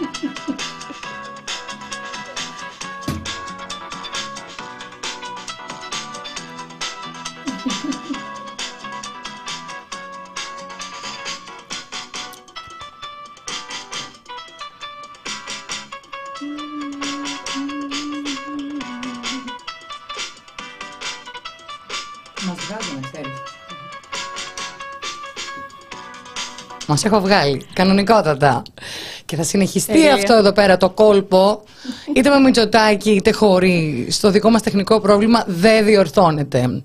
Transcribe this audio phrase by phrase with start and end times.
[0.00, 0.08] Μας
[22.56, 23.38] βγάζουν, ξέρεις.
[26.86, 28.62] Μας έχω βγάλει, κανονικότατα.
[29.28, 30.14] Και θα συνεχιστεί Τέλεια.
[30.14, 31.62] αυτό εδώ πέρα το κόλπο,
[32.14, 34.06] είτε με Μητσοτάκη είτε χωρί.
[34.10, 36.82] Στο δικό μας τεχνικό πρόβλημα δεν διορθώνεται.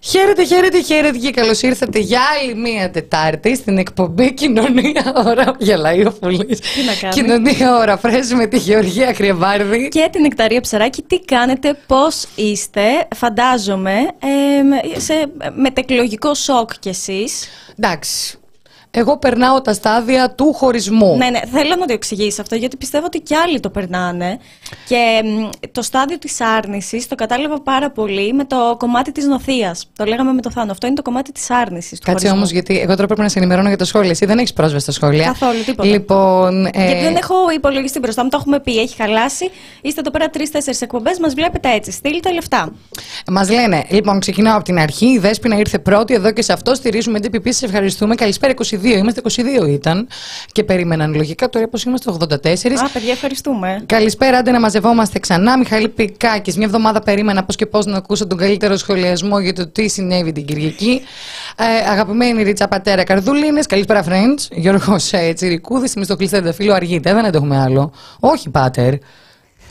[0.00, 5.54] Χαίρετε, χαίρετε, χαίρετε και καλώς ήρθατε για άλλη μία Τετάρτη στην εκπομπή Κοινωνία Ωρα.
[5.58, 6.60] Γελάει ο Φουλής.
[6.60, 7.14] Τι να κάνει.
[7.14, 9.88] Κοινωνία Ωρα Φρέση με τη Γεωργία Κρυεβάρδη.
[9.88, 12.82] Και την Νεκταρία Ψαράκη, τι κάνετε, πώς είστε,
[13.16, 17.48] φαντάζομαι, ε, σε μετεκλογικό σοκ κι εσείς.
[17.78, 18.38] Εντάξει.
[18.98, 21.16] Εγώ περνάω τα στάδια του χωρισμού.
[21.16, 24.38] Ναι, ναι, θέλω να το εξηγήσει αυτό, γιατί πιστεύω ότι κι άλλοι το περνάνε.
[24.88, 29.86] Και μ, το στάδιο της άρνησης το κατάλαβα πάρα πολύ με το κομμάτι της νοθείας.
[29.96, 30.70] Το λέγαμε με το Θάνο.
[30.70, 31.98] Αυτό είναι το κομμάτι της άρνησης.
[31.98, 32.36] Του Κάτσε χωρισμού.
[32.36, 34.10] όμως, γιατί εγώ τώρα πρέπει να σε ενημερώνω για τα σχόλια.
[34.10, 35.24] Εσύ δεν έχεις πρόσβαση στα σχόλια.
[35.24, 35.88] Καθόλου, τίποτα.
[35.88, 36.66] Λοιπόν.
[36.66, 39.50] ε, Γιατί δεν έχω υπολογιστή μπροστά μου, το έχουμε πει, έχει χαλάσει.
[39.80, 41.90] Είστε εδώ πέρα τρει-τέσσερι εκπομπές, μας βλέπετε έτσι.
[41.92, 42.72] Στείλτε λεφτά.
[43.30, 45.06] Μας λένε, λοιπόν, ξεκινάω από την αρχή.
[45.06, 47.48] Η Δέσποινα ήρθε πρώτη εδώ και σε αυτό στηρίζουμε την DPP.
[47.48, 48.14] Σε ευχαριστούμε.
[48.14, 48.85] Καλησπέρα 22.
[48.90, 49.20] Είμαστε
[49.64, 50.08] 22 ήταν.
[50.52, 51.48] Και περίμεναν λογικά.
[51.48, 52.24] Τώρα πώ είμαστε 84.
[52.26, 53.82] Α, παιδιά, ευχαριστούμε.
[53.86, 55.58] Καλησπέρα, άντε να μαζευόμαστε ξανά.
[55.58, 56.56] Μιχαλή Πικάκης.
[56.56, 60.32] Μια εβδομάδα περίμενα πώ και πώς να ακούσω τον καλύτερο σχολιασμό για το τι συνέβη
[60.32, 61.00] την Κυριακή.
[61.56, 63.60] Ε, αγαπημένη Ρίτσα Πατέρα Καρδούλίνε.
[63.68, 64.46] Καλησπέρα, friends.
[64.50, 65.94] Γιώργος ε, Τσιρικούδης.
[65.94, 67.14] Είμαι στο κλειστέ φίλο Αργείτε.
[67.14, 67.92] Δεν έχουμε άλλο.
[68.20, 68.94] Όχι, Πάτερ.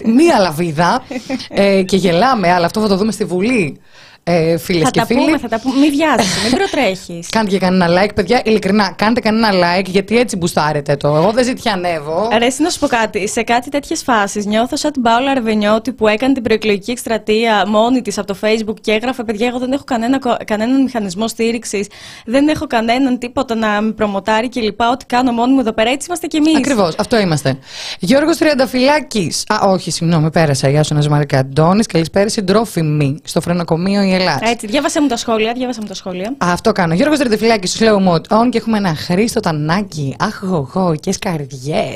[0.06, 1.04] Μία λαβίδα.
[1.50, 3.80] ε, και γελάμε, αλλά αυτό θα το δούμε στη Βουλή.
[4.28, 5.20] Ε, Φίλες Θα και τα φίλοι.
[5.26, 5.80] πούμε, θα τα πούμε.
[5.80, 7.30] Μην βιάζεσαι, μην προτρέχεις.
[7.30, 8.42] Κάντε και κανένα like, παιδιά.
[8.46, 11.08] Ειλικρινά, κάντε κανένα like, γιατί έτσι μπουστάρετε το.
[11.08, 12.30] Εγώ δεν ζητιανεύω.
[12.32, 13.28] Αρέσει να σου πω κάτι.
[13.28, 18.02] Σε κάτι τέτοιες φάσεις νιώθω σαν την Πάολα Αρβενιώτη που έκανε την προεκλογική εκστρατεία μόνη
[18.02, 21.88] της από το Facebook και έγραφε: Παιδιά, εγώ δεν έχω κανένα, κο- κανέναν μηχανισμό στήριξης,
[22.26, 24.82] δεν έχω κανέναν τίποτα να με προμοτάρει κλπ.
[24.92, 26.56] Ό,τι κάνω μόνη μου εδώ πέρα, έτσι είμαστε κι εμείς.
[26.58, 27.58] Ακριβώς, αυτό είμαστε.
[28.00, 29.44] Γιώργος Τριανταφυλάκης.
[29.48, 30.70] Α, όχι, συγγνώμη, πέρασα.
[30.70, 31.86] Γεια σου, Ναζ Μαρικα Αντώνης.
[31.86, 34.48] Καλησπέρα, συντρόφιμη στο φρενοκομείο η Ελλάδα.
[34.50, 36.28] Έτσι, διάβασέ μου τα σχόλια, διάβασέ μου τα σχόλια.
[36.28, 36.94] Α, αυτό κάνω.
[36.94, 40.16] Γιώργος Τριανταφυλάκη, στο slow mode on και έχουμε ένα Χρήστο Τανάκι.
[40.20, 41.94] Αχ, γογό, και σκαρδιέ.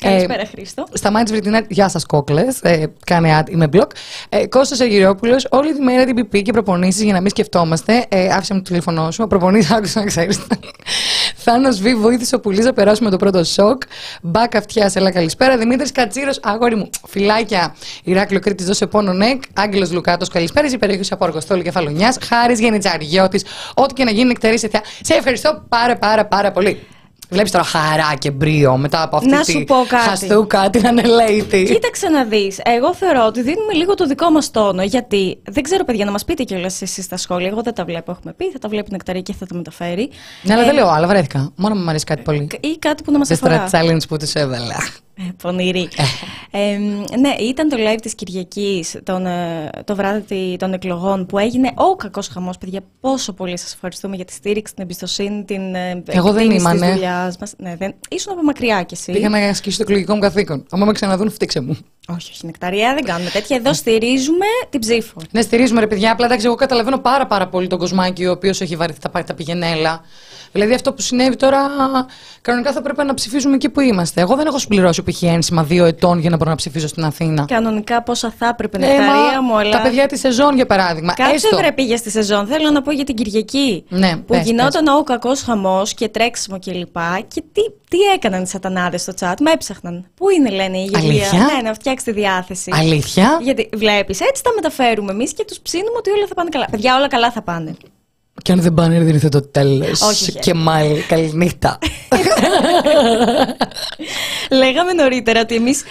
[0.00, 0.86] Καλησπέρα, Χρήστο.
[0.92, 2.60] Σταμάτης Βρετινά, γεια σας κόκλες.
[2.62, 3.90] Ε, κάνε ad, είμαι μπλοκ.
[4.28, 8.04] Ε, Κώστας Αγγυρόπουλο, όλη τη μέρα την πιπί και προπονήσεις για να μην σκεφτόμαστε.
[8.08, 9.26] Ε, άφησε μου το τηλεφωνό σου.
[9.26, 10.40] Προπονήσει, άκουσα να ξέρεις.
[11.36, 13.82] Θάνος Β, βοήθησε ο Πουλής να περάσουμε το πρώτο σοκ.
[14.22, 15.56] Μπακ αυτιά, έλα καλησπέρα.
[15.56, 16.90] Δημήτρης Κατσίρος, αγόρι μου.
[17.06, 17.74] Φυλάκια.
[18.04, 19.42] Ηράκλειο Κρήτης, δώσε πόνο νεκ.
[19.52, 20.66] Άγγελος Λουκάτος, καλησπέρα.
[20.66, 22.14] Υπερήχουση από Αργοστόλη Κεφαλονιά.
[22.28, 23.44] Χάρης Γενιτσαριώτης.
[23.74, 24.82] Ό,τι και να γίνει, νεκτερή σε θεία.
[25.00, 26.86] Σε ευχαριστώ πάρα πάρα πάρα πολύ.
[27.28, 30.02] Βλέπεις τώρα χαρά και μπρίο μετά από αυτή Να τη σου πω κάτι.
[30.08, 31.64] χαστού κάτι να είναι lady.
[31.66, 32.60] Κοίταξε να δεις.
[32.64, 34.82] Εγώ θεωρώ ότι δίνουμε λίγο το δικό μας τόνο.
[34.82, 37.48] Γιατί δεν ξέρω, παιδιά, να μας πείτε κιόλας εσείς στα σχόλια.
[37.48, 38.50] Εγώ δεν τα βλέπω, έχουμε πει.
[38.50, 40.10] Θα τα βλέπει η Νεκταρία και θα τα μεταφέρει.
[40.42, 41.52] Ναι, αλλά Ε, δεν λέω άλλα, βρέθηκα.
[41.56, 42.48] Μόνο μου αρέσει κάτι πολύ.
[42.60, 43.68] Ή κάτι που να μας Σε αφορά.
[43.70, 44.76] challenge που του έβαλα.
[45.16, 45.88] Ε, Πονηρή.
[46.50, 46.76] ε,
[47.18, 51.96] ναι, ήταν το live της Κυριακής, τον, ε, το βράδυ των εκλογών, που έγινε ο
[51.96, 52.80] κακός χαμός, παιδιά.
[53.00, 56.72] Πόσο πολύ σας ευχαριστούμε για τη στήριξη, την εμπιστοσύνη, την ε, Εγώ δεν εκτίμηση ήμουν,
[56.72, 56.92] της ναι.
[56.92, 57.54] δουλειάς μας.
[57.58, 57.94] Ναι, δεν...
[58.08, 59.12] Ήσουν από μακριά κι εσύ.
[59.12, 60.66] Πήγα να ασκήσω το εκλογικό μου καθήκον.
[60.70, 61.78] Αν με ξαναδούν, φτύξε μου.
[62.08, 63.56] Όχι, όχι, νεκταρία, δεν κάνουμε τέτοια.
[63.56, 65.20] Εδώ στηρίζουμε την ψήφο.
[65.30, 66.12] Ναι, στηρίζουμε ρε παιδιά.
[66.12, 69.24] Απλά εντάξει, εγώ καταλαβαίνω πάρα, πάρα πολύ τον κοσμάκι ο οποίος έχει βαρεθεί τα πάρει
[69.24, 70.00] τα πηγενέλα.
[70.54, 71.58] Δηλαδή αυτό που συνέβη τώρα,
[72.40, 74.20] κανονικά θα πρέπει να ψηφίζουμε εκεί που είμαστε.
[74.20, 75.22] Εγώ δεν έχω συμπληρώσει π.χ.
[75.22, 77.44] ένσημα δύο ετών για να μπορώ να ψηφίσω στην Αθήνα.
[77.44, 79.70] Κανονικά πόσα θα έπρεπε, Ε, νεκταρία μα μου, αλλά...
[79.70, 81.12] Τα παιδιά της σεζόν για παράδειγμα.
[81.14, 81.56] Κάτσε Έστω.
[81.56, 82.46] βρε πήγες στη σεζόν.
[82.46, 83.84] Θέλω να πω για την Κυριακή.
[83.88, 86.94] Ναι, που πες, γινόταν ο κακός χαμός και τρέξιμο κλπ.
[86.94, 89.34] Και, και τι, τι έκαναν οι σατανάδες στο chat.
[89.40, 90.06] Με έψαχναν.
[90.14, 90.98] Πού είναι, λένε η Γελία.
[90.98, 92.70] Αλήθεια; Ναι, να φτιάξει τη διάθεση.
[92.74, 96.66] Αλήθεια; Γιατί βλέπεις, έτσι τα μεταφέρουμε εμείς και τους ψήνουμε ότι όλα θα πάνε καλά.
[96.70, 97.74] Παιδιά, όλα καλά θα πάνε.
[98.44, 100.00] Και αν δεν πάνε, δεν ήρθε το τέλος.
[100.02, 100.38] Όχι, όχι.
[100.38, 101.78] Και μάλλον καληνύχτα.
[104.50, 105.82] Λέγαμε νωρίτερα ότι εμείς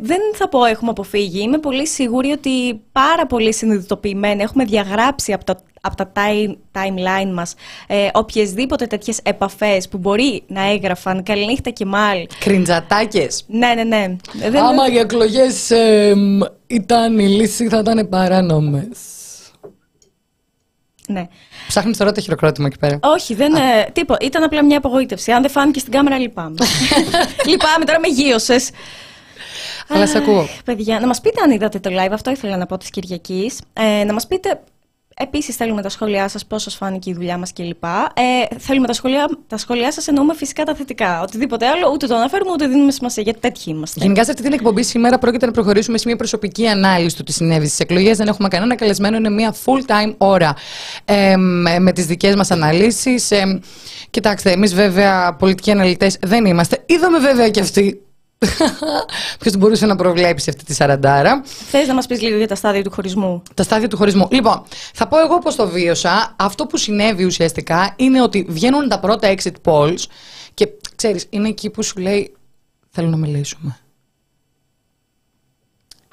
[0.00, 1.40] δεν θα πω έχουμε αποφύγει.
[1.42, 7.32] Είμαι πολύ σίγουρη ότι πάρα πολύ συνειδητοποιημένοι έχουμε διαγράψει από τα, από τα time, timeline
[7.34, 7.54] μας
[7.86, 12.26] ε, οποιασδήποτε τέτοιες επαφές που μπορεί να έγραφαν καληνύχτα και μάλ.
[12.38, 13.44] Κριντζατάκες.
[13.48, 14.16] Ναι, ναι, ναι.
[14.50, 15.70] Δεν- Άμα οι εκλογές
[16.66, 18.86] ήταν η λύση, θα ήταν παράνομες.
[21.08, 21.28] Ναι.
[21.68, 22.98] Ψάχνει τώρα το χειροκρότημα εκεί πέρα.
[23.02, 23.54] Όχι, δεν.
[23.54, 24.26] Ε, τίποτα.
[24.26, 25.32] Ήταν απλά μια απογοήτευση.
[25.32, 26.56] Αν δεν φάνηκε στην κάμερα, λυπάμαι.
[27.50, 28.70] λυπάμαι, τώρα με γύρωσες.
[29.88, 30.48] Αλλά σε ακούω.
[30.64, 33.60] Παιδιά, να μας πείτε αν είδατε το live, αυτό ήθελα να πω της Κυριακής.
[33.72, 34.60] Ε, να μας πείτε
[35.20, 37.84] Επίσης θέλουμε τα σχόλιά σας, πώς σας φάνηκε η δουλειά μας κλπ.
[37.84, 41.20] Ε, θέλουμε τα σχόλιά, τα σχόλιά σας, εννοούμε φυσικά τα θετικά.
[41.22, 44.00] Οτιδήποτε άλλο, ούτε το αναφέρουμε, ούτε δίνουμε σημασία, γιατί τέτοιοι είμαστε.
[44.00, 47.32] Γενικά σε αυτή την εκπομπή σήμερα πρόκειται να προχωρήσουμε σε μια προσωπική ανάλυση του τι
[47.32, 48.16] συνέβη στις εκλογές.
[48.16, 50.54] Δεν έχουμε κανένα καλεσμένο, είναι μια full time ώρα
[51.04, 53.30] ε, με, με τις δικές μας αναλύσεις.
[53.30, 53.60] Ε,
[54.10, 56.82] κοιτάξτε, εμείς βέβαια πολιτικοί αναλυτές δεν είμαστε.
[56.86, 58.02] Είδαμε βέβαια και αυτοί
[59.38, 62.82] Ποιος μπορούσε να προβλέψει αυτή τη σαραντάρα; Θες να μας πεις λίγο για τα στάδια
[62.82, 64.28] του χωρισμού; Τα στάδια του χωρισμού.
[64.30, 64.62] Λοιπόν,
[64.94, 66.34] θα πω εγώ πώς το βίωσα.
[66.38, 70.02] Αυτό που συνέβη ουσιαστικά είναι ότι βγαίνουν τα πρώτα exit polls
[70.54, 72.32] και ξέρεις, είναι εκεί που σου λέει
[72.90, 73.78] Θέλω να μιλήσουμε.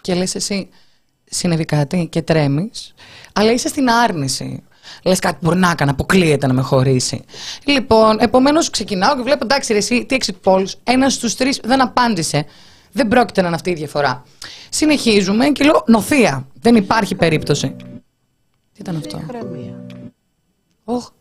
[0.01, 0.69] Και λες εσύ,
[1.23, 2.93] συνέβη κάτι και τρέμεις,
[3.33, 4.63] αλλά είσαι στην άρνηση.
[5.05, 7.23] Λες κάτι μπορεί να έκανε, αποκλείεται να με χωρίσει.
[7.63, 11.81] Λοιπόν, επομένως ξεκινάω και βλέπω εντάξει, ρε, εσύ, τι exit polls, ένας στους τρεις δεν
[11.81, 12.45] απάντησε.
[12.91, 14.23] Δεν πρόκειται να είναι αυτή η διαφορά.
[14.69, 16.47] Συνεχίζουμε και λέω νοθεία.
[16.61, 17.75] Δεν υπάρχει περίπτωση.
[18.73, 19.21] Τι ήταν αυτό;
[20.85, 21.11] Oh.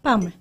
[0.00, 0.32] Πάμε.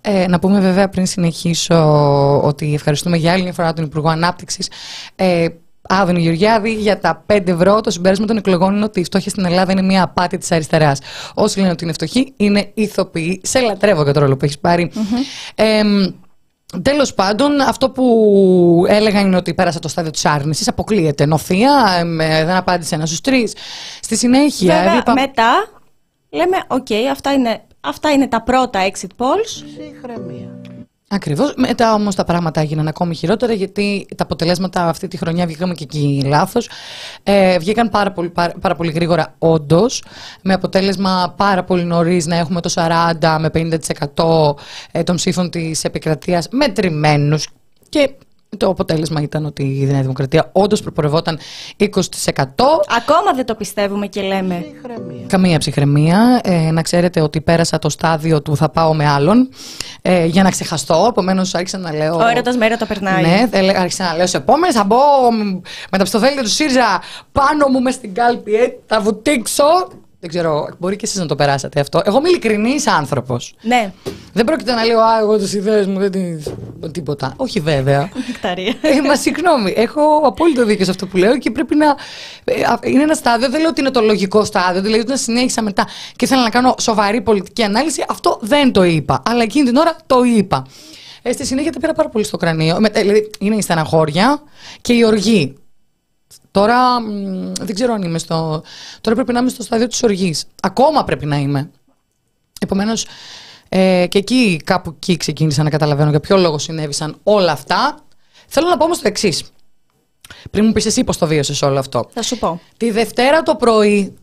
[0.00, 4.70] Ε, να πούμε βέβαια πριν συνεχίσω ότι ευχαριστούμε για άλλη μια φορά τον Υπουργό Ανάπτυξης
[5.14, 5.48] ε,
[5.88, 7.80] Άδωνη Γεωργιάδη για τα 5 ευρώ.
[7.80, 10.98] Το συμπέρασμα των εκλογών είναι ότι η φτώχεια στην Ελλάδα είναι μια απάτη της αριστεράς.
[11.34, 13.40] Όσοι λένε ότι είναι φτωχοί είναι ηθοποιοί.
[13.44, 14.92] Σε λατρεύω για το ρόλο που έχεις πάρει.
[14.94, 16.12] Mm-hmm.
[16.82, 20.68] Τέλος πάντων, αυτό που έλεγα είναι ότι πέρασα το στάδιο της άρνησης.
[20.68, 21.26] Αποκλείεται.
[21.26, 23.54] Νοθεία, ε, δεν απάντησε ένας στους τρεις.
[24.00, 24.74] Στη συνέχεια.
[24.74, 25.66] Βέβαια, μετά
[26.30, 29.64] λέμε: OK, okay, αυτά, είναι, αυτά είναι τα πρώτα exit polls.
[29.76, 30.60] Ψυχραιμία.
[31.14, 31.54] Ακριβώς.
[31.56, 35.84] Μετά όμως τα πράγματα έγιναν ακόμη χειρότερα γιατί τα αποτελέσματα αυτή τη χρονιά βγήκαμε και
[35.84, 36.70] εκεί λάθος.
[37.22, 40.02] Ε, βγήκαν πάρα πολύ, πάρα, πάρα πολύ γρήγορα, όντως.
[40.42, 43.50] Με αποτέλεσμα πάρα πολύ νωρίς να έχουμε το 40 με
[44.14, 44.54] 50%
[44.92, 47.48] ε, των ψήφων της επικρατείας μετρημένους.
[47.88, 48.10] Και
[48.56, 51.38] το αποτέλεσμα ήταν ότι η Νέα Δημοκρατία όντως προπορευόταν
[51.78, 51.86] 20%.
[52.96, 54.64] Ακόμα δεν το πιστεύουμε και λέμε.
[55.26, 56.40] Καμία ψυχραιμία.
[56.44, 59.48] Ε, να ξέρετε ότι πέρασα το στάδιο του θα πάω με άλλον
[60.02, 61.06] ε, για να ξεχαστώ.
[61.08, 62.16] Επομένως άρχισα να λέω.
[62.16, 63.22] Ο έρωτας μέρα το περνάει.
[63.22, 64.96] Ναι, άρχισα να λέω σε επόμενες θα μπω
[65.90, 67.02] με τα πιστοφέλια του ΣΥΡΙΖΑ
[67.32, 68.54] πάνω μου μες στην κάλπη.
[68.54, 69.64] Ε, θα βουτήξω
[70.22, 72.02] δεν ξέρω, μπορεί και εσείς να το περάσατε αυτό.
[72.04, 73.54] Εγώ είμαι ειλικρινής άνθρωπος.
[73.62, 73.92] Ναι.
[74.32, 76.42] Δεν πρόκειται να λέω Α, εγώ τις ιδέες μου δεν την.
[76.92, 77.34] Τίποτα.
[77.36, 78.10] Όχι βέβαια.
[78.28, 78.74] Νεκταρία.
[78.82, 79.72] ε, μα συγγνώμη.
[79.76, 81.86] Έχω απόλυτο δίκιο σε αυτό που λέω και πρέπει να.
[82.44, 82.52] Ε,
[82.82, 83.48] είναι ένα στάδιο.
[83.50, 84.82] Δεν λέω ότι είναι το λογικό στάδιο.
[84.82, 85.86] Δηλαδή όταν συνέχισα μετά
[86.16, 89.22] και ήθελα να κάνω σοβαρή πολιτική ανάλυση, αυτό δεν το είπα.
[89.26, 90.66] Αλλά εκείνη την ώρα το είπα.
[91.22, 92.76] Ε, στη συνέχεια τα πήρα πάρα πολύ στο κρανίο.
[92.80, 94.42] Με, δηλαδή είναι η στεναχώρια
[94.80, 95.56] και η οργή.
[96.50, 96.78] Τώρα
[97.60, 98.62] δεν ξέρω αν είμαι στο.
[99.00, 100.44] Τώρα πρέπει να είμαι στο στάδιο της οργής.
[100.62, 101.70] Ακόμα πρέπει να είμαι.
[102.60, 103.06] Επομένως,
[103.68, 107.98] ε, και εκεί κάπου εκεί ξεκίνησα να καταλαβαίνω για ποιο λόγο συνέβησαν όλα αυτά.
[108.46, 109.42] Θέλω να πω όμως το εξής.
[110.50, 112.08] Πριν μου πεις εσύ πώς το βίωσες όλο αυτό.
[112.12, 112.60] Θα σου πω.
[112.76, 114.14] Τη Δευτέρα το πρωί,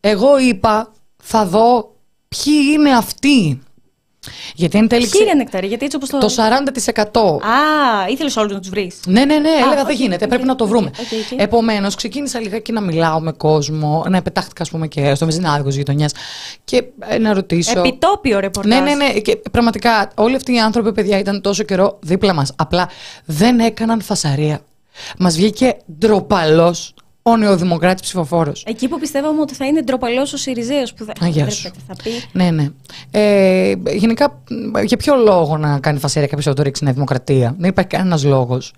[0.00, 0.92] εγώ είπα
[1.22, 1.94] θα δω
[2.28, 3.60] ποιοι είναι αυτοί
[4.54, 5.08] γιατί εν τέλει.
[5.08, 6.18] Κύριε Νεκταρή, γιατί έτσι όπως το.
[6.18, 7.46] Το 40%.
[7.46, 9.00] Α, ήθελες όλους να τους βρεις.
[9.06, 10.90] Ναι, ναι, ναι, έλεγα δεν γίνεται, πρέπει να το βρούμε.
[10.94, 11.36] Okay, okay.
[11.36, 16.12] Επομένως, ξεκίνησα λιγάκι να μιλάω με κόσμο, να επετάχτηκα, ας πούμε, και στο μεζινάδικο γειτονιάς
[16.64, 17.78] και ε, να ρωτήσω.
[17.78, 18.78] Επιτόπιο ρεπορτάζ.
[18.78, 19.12] Ναι, ναι, ναι.
[19.12, 22.52] Και πραγματικά όλοι αυτοί οι άνθρωποι, παιδιά, ήταν τόσο καιρό δίπλα μας.
[22.56, 22.88] Απλά
[23.24, 24.60] δεν έκαναν φασαρία.
[25.18, 26.94] Μας βγήκε ντροπαλός
[27.30, 28.64] ο νεοδημοκράτη ψηφοφόρος.
[28.66, 31.70] Εκεί που πιστεύαμε ότι θα είναι ντροπαλός ο Σιριζέος που θα, Αγιά σου.
[31.86, 32.10] θα πει.
[32.32, 32.68] Ναι, ναι.
[33.10, 34.42] Ε, γενικά,
[34.84, 38.24] για ποιο λόγο να κάνει φασαρία κάποιος να το ρίξει Νέα Δημοκρατία; Δεν υπάρχει κανένας
[38.24, 38.72] λόγος.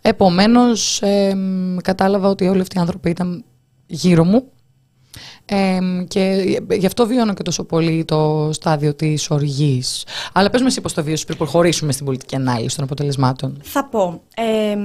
[0.00, 1.36] Επομένως, ε,
[1.82, 3.44] κατάλαβα ότι όλοι αυτοί οι άνθρωποι ήταν
[3.86, 4.44] γύρω μου
[5.44, 10.04] ε, και γι' αυτό βιώνω και τόσο πολύ το στάδιο της οργής.
[10.32, 13.58] Αλλά πες με εσύ πώ το βίωσε πριν προχωρήσουμε στην πολιτική ανάλυση των αποτελεσμάτων.
[13.62, 14.22] Θα πω.
[14.36, 14.76] Ε,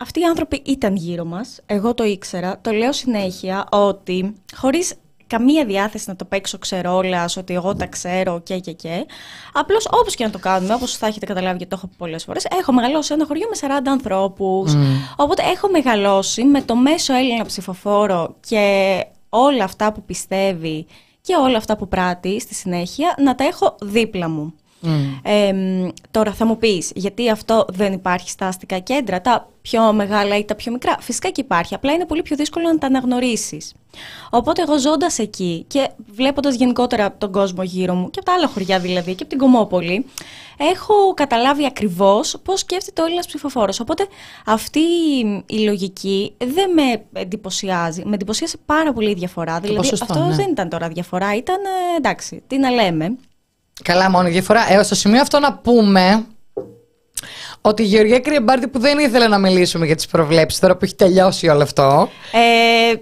[0.00, 1.60] αυτοί οι άνθρωποι ήταν γύρω μας.
[1.66, 2.58] Εγώ το ήξερα.
[2.60, 4.94] Το λέω συνέχεια ότι χωρίς
[5.26, 9.06] καμία διάθεση να το παίξω ξερόλα, ότι εγώ τα ξέρω και και και.
[9.52, 12.24] Απλώς όπως και να το κάνουμε, όπως θα έχετε καταλάβει και το έχω πει πολλές
[12.24, 14.72] φορές, έχω μεγαλώσει ένα χωριό με 40 ανθρώπους.
[14.74, 14.78] Mm.
[15.16, 20.86] Οπότε έχω μεγαλώσει με το μέσο Έλληνα ψηφοφόρο και όλα αυτά που πιστεύει
[21.20, 24.54] και όλα αυτά που πράττει στη συνέχεια να τα έχω δίπλα μου.
[24.82, 25.90] Mm.
[26.10, 30.44] τώρα θα μου πεις, γιατί αυτό δεν υπάρχει στα αστικά κέντρα, τα πιο μεγάλα ή
[30.44, 33.74] τα πιο μικρά; Φυσικά και υπάρχει, απλά είναι πολύ πιο δύσκολο να τα αναγνωρίσεις.
[34.30, 38.46] Οπότε εγώ ζώντας εκεί και βλέποντας γενικότερα τον κόσμο γύρω μου και από τα άλλα
[38.46, 40.06] χωριά δηλαδή και από την Κομόπολη,
[40.56, 43.80] έχω καταλάβει ακριβώς πώς σκέφτεται ο Έλληνας ψηφοφόρος.
[43.80, 44.06] Οπότε
[44.46, 44.80] αυτή
[45.46, 48.02] η λογική δεν με εντυπωσιάζει.
[48.06, 49.60] Με εντυπωσίασε πάρα πολύ η διαφορά.
[49.60, 50.34] Δηλαδή αυτό ναι.
[50.34, 53.16] δεν ήταν τώρα διαφορά, ήταν ε, εντάξει, τι να λέμε.
[53.84, 54.72] Καλά, μόνο η διαφορά.
[54.72, 56.24] Ε, στο σημείο αυτό να πούμε
[57.60, 60.94] ότι η Γεωργία Κρυεμπάρτη που δεν ήθελε να μιλήσουμε για τις προβλέψεις τώρα που έχει
[60.94, 62.08] τελειώσει όλο αυτό.
[62.32, 62.94] Ε,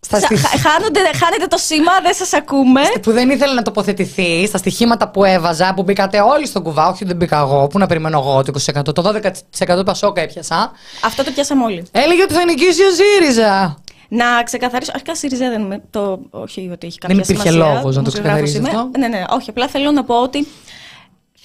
[0.00, 2.80] Στα Σα- στοιχεία- χα- χάνονται, χάνετε το σήμα, δεν σας ακούμε.
[3.02, 7.04] που δεν ήθελε να τοποθετηθεί στα στοιχήματα που έβαζα, που μπήκατε όλοι στον κουβά, όχι
[7.04, 10.70] δεν μπήκα εγώ, που να περιμένω εγώ το 20%, το 12% του Πασόκα έπιασα.
[11.04, 11.86] Αυτό το πιάσαμε όλοι.
[11.90, 13.76] Έλεγε ότι θα νικήσει ο ΣΥΡΙΖΑ.
[14.08, 14.90] Να ξεκαθαρίσω.
[14.94, 15.82] Αρχικά ΣΥΡΙΖΑ δεν είμαι.
[15.90, 17.74] Το, όχι ότι έχει κάποια Δεν υπήρχε σημασία.
[17.74, 18.68] λόγος να το δημοσιογράφος ξεκαθαρίσεις είμαι.
[18.68, 18.90] αυτό.
[18.98, 19.50] Ναι, ναι, όχι.
[19.50, 20.46] Απλά θέλω να πω ότι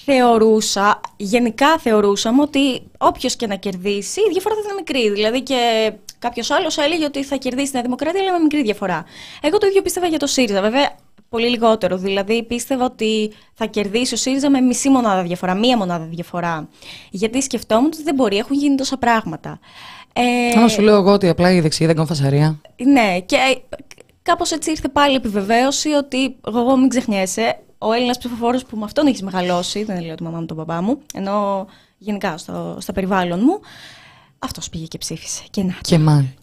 [0.06, 5.12] θεωρούσα, γενικά θεωρούσαμε ότι όποιος και να κερδίσει, η διαφορά θα είναι μικρή.
[5.12, 9.06] Δηλαδή και κάποιος άλλος έλεγε ότι θα κερδίσει την Δημοκρατία, αλλά με μικρή διαφορά.
[9.42, 10.62] Εγώ το ίδιο πίστευα για το ΣΥΡΙΖΑ.
[10.62, 10.96] Βέβαια,
[11.30, 11.98] πολύ λιγότερο.
[11.98, 16.68] Δηλαδή, πίστευα ότι θα κερδίσει ο ΣΥΡΙΖΑ με μισή μονάδα διαφορά, μία μονάδα διαφορά.
[17.10, 19.60] Γιατί σκεφτόμουν ότι δεν μπορεί, έχουν γίνει τόσα πράγματα.
[20.14, 22.62] Ε, Άμα σου λέω εγώ ότι απλά οι δεξιοί δεν κάνουν φασαρία.
[22.86, 23.38] ναι, και
[24.22, 28.84] κάπως έτσι ήρθε πάλι η επιβεβαίωση ότι εγώ μην ξεχνιέσαι, ο Έλληνας ψηφοφόρος που με
[28.86, 32.94] αυτόν έχεις μεγαλώσει, δεν λέω τη μαμά μου τον παπά μου, ενώ γενικά στο, στο
[32.94, 33.60] περιβάλλον μου,
[34.40, 35.44] αυτός πήγε και ψήφισε.
[35.50, 35.76] Και να.
[35.82, 36.34] Και μάλλον.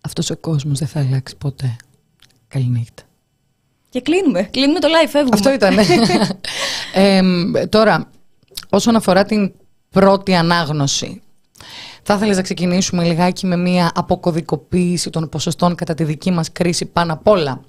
[0.00, 1.76] Αυτός ο κόσμος δεν θα αλλάξει ποτέ.
[2.48, 3.02] Καληνύχτα.
[3.90, 4.42] Και κλείνουμε.
[4.42, 5.34] Κλείνουμε το live, φεύγουμε.
[5.34, 5.78] Αυτό ήταν.
[6.94, 8.10] ε, τώρα,
[8.70, 9.52] όσον αφορά την
[9.90, 11.22] πρώτη ανάγνωση,
[12.06, 16.86] θα ήθελες να ξεκινήσουμε λιγάκι με μια αποκωδικοποίηση των ποσοστών κατά τη δική μας κρίση
[16.86, 17.60] πάνω απ' όλα;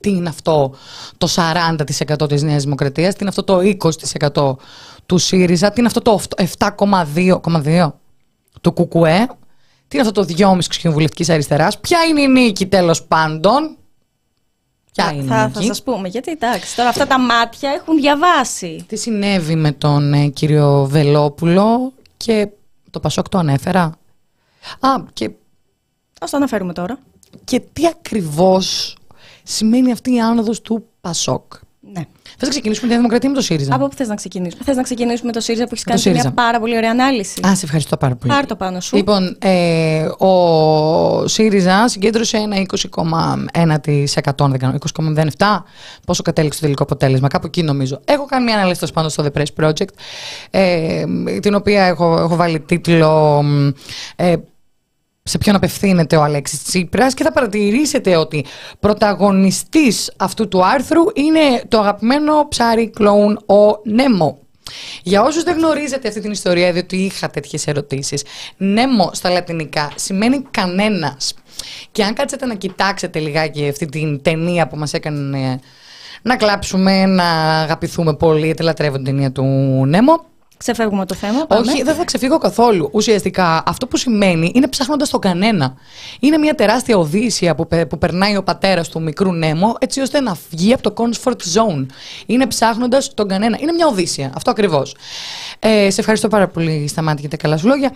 [0.00, 0.74] Τι είναι αυτό
[1.18, 4.56] το 40% της Νέας Δημοκρατίας, τι είναι αυτό το 20%
[5.06, 6.20] του ΣΥΡΙΖΑ, τι είναι αυτό το
[6.58, 7.90] 7,2%
[8.60, 9.26] του ΚΚΕ,
[9.88, 13.76] τι είναι αυτό το 2,5% της κοινοβουλευτικής αριστεράς, ποια είναι η νίκη τέλος πάντων;
[14.92, 17.70] Ποια θα, είναι η θα, νίκη; θα σας πούμε, γιατί εντάξει, τώρα αυτά τα μάτια
[17.70, 18.84] έχουν διαβάσει.
[18.88, 22.48] Τι συνέβη με τον ε, κύριο Βελόπουλο και
[22.94, 23.82] το Πασόκ το ανέφερα.
[24.80, 25.30] Α, και,
[26.20, 26.98] Ας το αναφέρουμε τώρα.
[27.44, 28.96] και τι ακριβώς
[29.42, 31.52] σημαίνει αυτή η άνοδος του Πασόκ;
[31.92, 32.02] Ναι.
[32.22, 34.82] Θες να ξεκινήσουμε τη Δημοκρατία με το ΣΥΡΙΖΑ; Από πού θες να ξεκινήσουμε; Θες να
[34.82, 36.22] ξεκινήσουμε με το ΣΥΡΙΖΑ που έχεις Το κάνει ΣΥΡΙΖΑ.
[36.22, 38.32] μια πάρα πολύ ωραία ανάλυση; Α, σε ευχαριστώ πάρα πολύ.
[38.32, 38.96] Πάρ' το πάνω σου.
[38.96, 45.64] Λοιπόν, ε, ο ΣΥΡΙΖΑ συγκέντρωσε ένα 20,1%, δεν κάνω, 20,07%.
[46.06, 48.00] Πόσο κατέληξε το τελικό αποτέλεσμα, κάπου εκεί νομίζω.
[48.04, 49.88] Έχω κάνει μια ανάλυση τέλος πάντων στο The Press Project,
[50.50, 51.04] ε,
[51.40, 53.68] την οποία έχω, έχω βάλει τίτλο μ,
[54.16, 54.34] ε,
[55.26, 58.44] σε ποιον απευθύνεται ο Αλέξης Τσίπρας και θα παρατηρήσετε ότι
[58.80, 64.38] πρωταγωνιστής αυτού του άρθρου είναι το αγαπημένο ψάρι κλόουν ο Νέμο.
[65.02, 68.22] Για όσους δεν γνωρίζετε αυτή την ιστορία, διότι είχα τέτοιες ερωτήσεις,
[68.56, 71.34] Νέμο στα λατινικά σημαίνει κανένας.
[71.92, 75.60] Και αν κάτσετε να κοιτάξετε λιγάκι αυτή την ταινία που μας έκανε
[76.22, 79.44] να κλάψουμε, να αγαπηθούμε πολύ, γιατί λατρεύω την ταινία του
[79.86, 80.24] Νέμο,
[80.56, 81.46] Ξεφεύγουμε το θέμα.
[81.46, 81.70] Πάμε.
[81.70, 82.88] όχι, δεν θα ξεφύγω καθόλου.
[82.92, 85.74] Ουσιαστικά αυτό που σημαίνει είναι ψάχνοντας τον κανένα.
[86.20, 90.20] Είναι μια τεράστια οδύσσια που, πε- που περνάει ο πατέρας του μικρού Νέμο έτσι ώστε
[90.20, 91.86] να βγει από το comfort zone.
[92.26, 93.58] Είναι ψάχνοντας τον κανένα.
[93.60, 94.32] Είναι μια οδύσσια.
[94.36, 94.96] Αυτό ακριβώς.
[95.58, 97.92] Ε, σε ευχαριστώ πάρα πολύ, Σταμάτη, για τα καλά σου λόγια.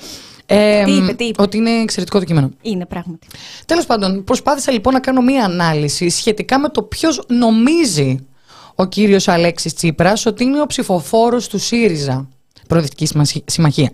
[0.47, 2.51] Ε, Τι είπε, τι είπε; Ότι είναι εξαιρετικό το κείμενο.
[2.63, 3.27] Είναι πράγματι.
[3.67, 8.27] Τέλος πάντων, προσπάθησα λοιπόν να κάνω μία ανάλυση σχετικά με το ποιος νομίζει
[8.75, 12.29] ο κύριος Αλέξης Τσίπρας ότι είναι ο ψηφοφόρος του ΣΥΡΙΖΑ,
[12.69, 13.91] Προοδευτική Συμμαχ- Συμμαχία.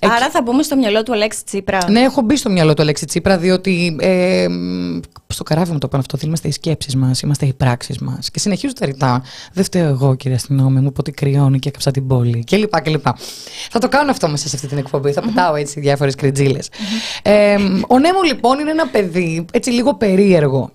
[0.00, 1.78] Άρα θα μπούμε στο μυαλό του Αλέξη Τσίπρα.
[1.90, 5.86] Ναι, έχω μπει στο μυαλό του Αλέξη Τσίπρα, διότι ε, μ, στο καράβι μου το
[5.86, 6.16] είπαν αυτό.
[6.16, 8.30] ότι Είμαστε οι σκέψεις μας, είμαστε οι πράξεις μας.
[8.30, 9.22] Και συνεχίζω τα ρητά.
[9.52, 12.44] Δεν φταίω εγώ, κύριε αστυνόμη, μου είπε ότι κρυώνει και έκαψα την πόλη.
[12.44, 13.16] Και λοιπά και λοιπά.
[13.70, 15.12] Θα το κάνω αυτό μέσα σε αυτή την εκπομπή.
[15.12, 16.68] Θα πετάω έτσι διάφορες κριτζίλες.
[17.22, 17.54] Ε,
[17.88, 20.70] ο Νέμο λοιπόν είναι ένα παιδί έτσι λίγο περίεργο.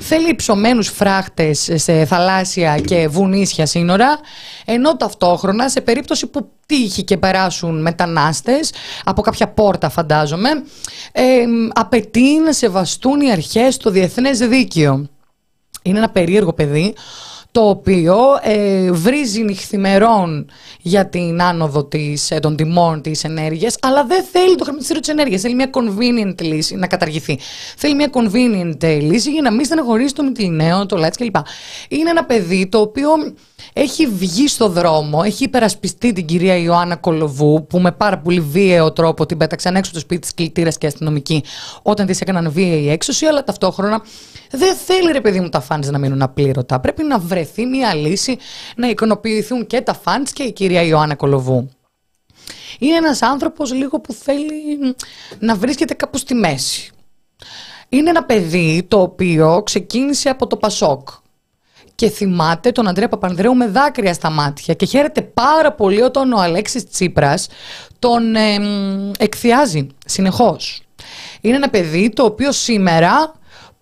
[0.00, 4.18] Θέλει υψωμένου φράχτες σε θαλάσσια και βουνίσια σύνορα,
[4.64, 8.72] ενώ ταυτόχρονα σε περίπτωση που τύχει και περάσουν μετανάστες,
[9.04, 10.48] από κάποια πόρτα φαντάζομαι,
[11.12, 15.08] ε, απαιτεί να σεβαστούν οι αρχές στο διεθνές δίκαιο.
[15.82, 16.94] Είναι ένα περίεργο παιδί,
[17.50, 20.50] το οποίο ε, βρίζει νυχθημερών
[20.80, 25.10] για την άνοδο της, ε, των τιμών της ενέργειας, αλλά δεν θέλει το χρηματιστήριο της
[25.10, 25.40] ενέργειας.
[25.40, 27.38] Θέλει μια convenient λύση να καταργηθεί.
[27.76, 31.36] Θέλει μια convenient ε, λύση για να μην στεναχωρήσει το Μητυλινέο, το ΛΑΤΣ κλπ.
[31.88, 33.10] Είναι ένα παιδί το οποίο
[33.80, 38.92] έχει βγει στο δρόμο, έχει υπερασπιστεί την κυρία Ιωάννα Κολοβού, που με πάρα πολύ βίαιο
[38.92, 41.44] τρόπο την πέταξαν έξω από το σπίτι της κλητήρας και αστυνομική
[41.82, 44.02] όταν της έκαναν βίαιη έξωση, αλλά ταυτόχρονα
[44.50, 46.80] δεν θέλει ρε παιδί μου τα φαντς να μείνουν απλήρωτα.
[46.80, 48.38] Πρέπει να βρεθεί μια λύση
[48.76, 51.68] να ικανοποιηθούν και τα φαντς και η κυρία Ιωάννα Κολοβού.
[52.78, 54.94] Είναι ένας άνθρωπος λίγο που θέλει
[55.38, 56.90] να βρίσκεται κάπου στη μέση.
[57.88, 61.08] Είναι ένα παιδί το οποίο ξεκίνησε από το Πασόκ
[61.98, 66.40] και θυμάται τον Ανδρέα Παπανδρέου με δάκρυα στα μάτια και χαίρεται πάρα πολύ όταν ο
[66.40, 67.48] Αλέξης Τσίπρας
[67.98, 70.82] τον ε, μ, εκθιάζει συνεχώς.
[71.40, 73.32] Είναι ένα παιδί το οποίο σήμερα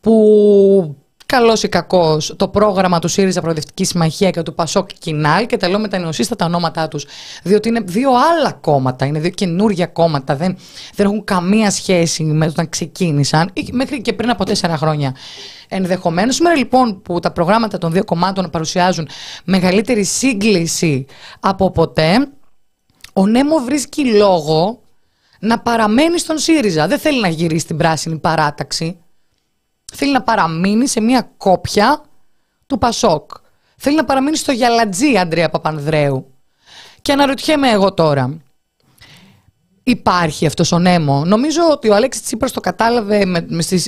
[0.01, 5.57] που καλός ή κακός το πρόγραμμα του ΣΥΡΙΖΑ Προοδευτική Συμμαχία και του Πασόκ Κινάλ και
[5.57, 7.07] τα λέω με τα νεοσύστατα ονόματά τους.
[7.43, 10.57] Διότι είναι δύο άλλα κόμματα, είναι δύο καινούργια κόμματα, δεν,
[10.95, 15.17] δεν έχουν καμία σχέση με όταν ξεκίνησαν ή μέχρι και πριν από τέσσερα χρόνια.
[15.69, 19.09] Ενδεχομένως, σήμερα λοιπόν που τα προγράμματα των δύο κομμάτων παρουσιάζουν
[19.45, 21.07] μεγαλύτερη σύγκληση
[21.41, 22.29] από ποτέ,
[23.13, 24.81] ο Νέμο βρίσκει λόγο
[25.41, 26.87] να παραμένει στον ΣΥΡΙΖΑ.
[26.87, 28.99] Δεν θέλει να γυρίσει στην πράσινη παράταξη.
[29.97, 32.03] Θέλει να παραμείνει σε μια κόπια
[32.67, 33.31] του Πασόκ.
[33.77, 36.31] Θέλει να παραμείνει στο γυαλατζή Αντρέα Παπανδρέου.
[37.03, 38.39] Και αναρωτιέμαι εγώ τώρα.
[39.83, 43.87] Υπάρχει αυτός ο νέμο; Νομίζω ότι ο Αλέξης Τσίπρας το κατάλαβε με, με στις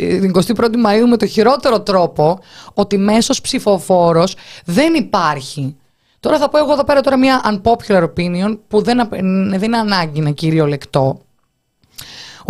[0.57, 2.38] 21η Μαΐου με το χειρότερο τρόπο
[2.75, 5.77] ότι μέσος ψηφοφόρος δεν υπάρχει.
[6.21, 9.09] Τώρα θα πω εγώ εδώ πέρα τώρα μια unpopular opinion που δεν,
[9.50, 11.21] δεν είναι ανάγκη να κυριολεκτώ.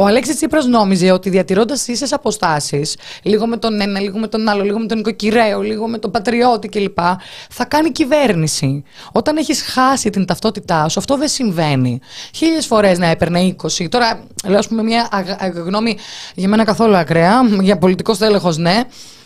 [0.00, 4.48] Ο Αλέξης Τσίπρας νόμιζε ότι διατηρώντας ίσες αποστάσεις, λίγο με τον ένα, λίγο με τον
[4.48, 6.98] άλλο, λίγο με τον νοικοκυρέο, λίγο με τον πατριώτη κλπ.,
[7.50, 8.82] θα κάνει κυβέρνηση.
[9.12, 12.00] Όταν έχεις χάσει την ταυτότητά σου, αυτό δεν συμβαίνει.
[12.34, 13.88] Χίλιες φορές να έπαιρνε 20.
[13.88, 15.08] Τώρα, λέω, ας πούμε, μια
[15.64, 15.96] γνώμη
[16.34, 18.80] για μένα καθόλου ακραία, για πολιτικό τέλεχο, ναι.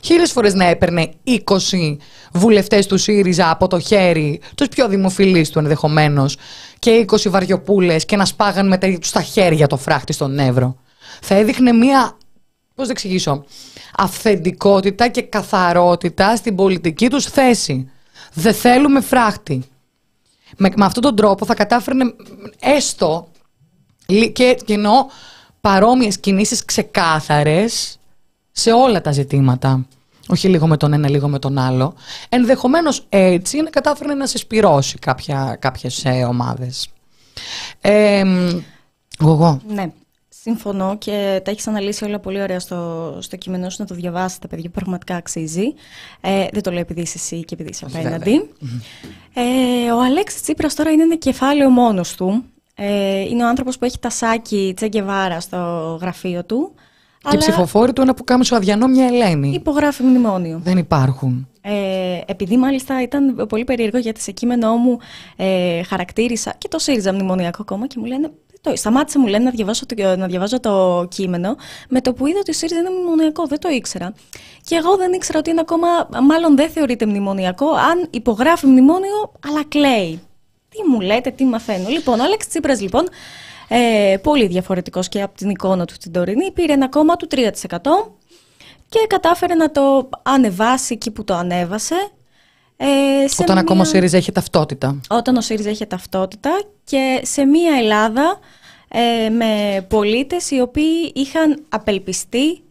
[0.04, 1.96] Χίλιες φορές να έπαιρνε 20
[2.32, 6.36] βουλευτές του ΣΥΡΙΖΑ από το χέρι, τους πιο δημοφιλείς του ενδεχομένως,
[6.82, 10.76] και 20 βαριοπούλες και να σπάγαν με τα, στα χέρια το φράχτη στον Εύρο.
[11.20, 12.16] Θα έδειχνε μία,
[12.74, 13.44] πώς να εξηγήσω,
[13.96, 17.90] αυθεντικότητα και καθαρότητα στην πολιτική τους θέση.
[18.32, 19.62] Δεν θέλουμε φράχτη.
[20.56, 22.14] Με, με αυτόν τον τρόπο θα κατάφερνε
[22.60, 23.28] έστω
[24.06, 25.06] και, και εννοώ
[25.60, 27.98] παρόμοιες κινήσεις ξεκάθαρες
[28.52, 29.86] σε όλα τα ζητήματα.
[30.32, 31.94] Όχι λίγο με τον ένα, λίγο με τον άλλο.
[32.28, 34.98] Ενδεχομένως έτσι να κατάφερε να συσπυρώσει
[35.58, 36.88] κάποιες ομάδες.
[37.80, 38.24] Ε,
[39.20, 39.60] εγώ.
[39.68, 39.92] Ναι.
[40.28, 44.46] Συμφωνώ και τα έχεις αναλύσει όλα πολύ ωραία στο, στο κείμενό σου να το διαβάσετε,
[44.46, 45.74] παιδιά, πραγματικά αξίζει.
[46.20, 48.50] Ε, δεν το λέω επειδή είσαι εσύ και επειδή είσαι απέναντι.
[49.34, 52.44] Ε, ο Αλέξης Τσίπρας τώρα είναι ένα κεφάλαιο μόνος του.
[52.74, 56.74] Ε, είναι ο άνθρωπος που έχει τα σάκι Τσέγκεβάρα στο γραφείο του.
[57.30, 59.48] Και οι ψηφοφόροι του ένα που κάμισο αδιανό μια Ελένη.
[59.48, 60.60] Υπογράφει μνημόνιο.
[60.64, 61.48] Δεν υπάρχουν.
[61.60, 64.98] Ε, επειδή μάλιστα ήταν πολύ περίεργο γιατί σε κείμενό μου
[65.36, 68.30] ε, χαρακτήρισα και το ΣΥΡΙΖΑ μνημονιακό κόμμα και μου λένε.
[68.60, 71.56] Το, σταμάτησε μου λένε να διαβάσω, το, να διαβάζω το κείμενο
[71.88, 73.46] με το που είδα ότι ο ΣΥΡΙΖΑ είναι μνημονιακό.
[73.46, 74.12] Δεν το ήξερα.
[74.64, 75.88] Και εγώ δεν ήξερα ότι είναι ακόμα,
[76.22, 80.20] μάλλον δεν θεωρείται μνημονιακό, αν υπογράφει μνημόνιο, αλλά κλαίει.
[80.68, 81.88] Τι μου λέτε, τι μαθαίνω.
[81.88, 83.08] Λοιπόν, ο Άλεξ Τσίπρας λοιπόν
[83.74, 87.46] ε, πολύ διαφορετικός και από την εικόνα του την τωρινή, πήρε ένα κόμμα του 3%
[88.88, 91.94] και κατάφερε να το ανεβάσει εκεί που το ανέβασε.
[92.76, 92.86] Ε,
[93.40, 93.60] Όταν μια...
[93.60, 95.00] ακόμα ο ΣΥΡΙΖΑ έχει ταυτότητα.
[95.08, 98.38] Όταν ο ΣΥΡΙΖΑ είχε ταυτότητα και σε μια Ελλάδα
[98.88, 102.62] ε, με πολίτες οι οποίοι είχαν απελπιστεί,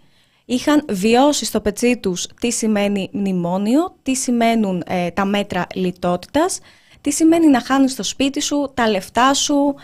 [0.45, 6.59] είχαν βιώσει στο πετσί τους τι σημαίνει μνημόνιο, τι σημαίνουν ε, τα μέτρα λιτότητας,
[7.01, 9.75] τι σημαίνει να χάνεις το σπίτι σου, τα λεφτά σου,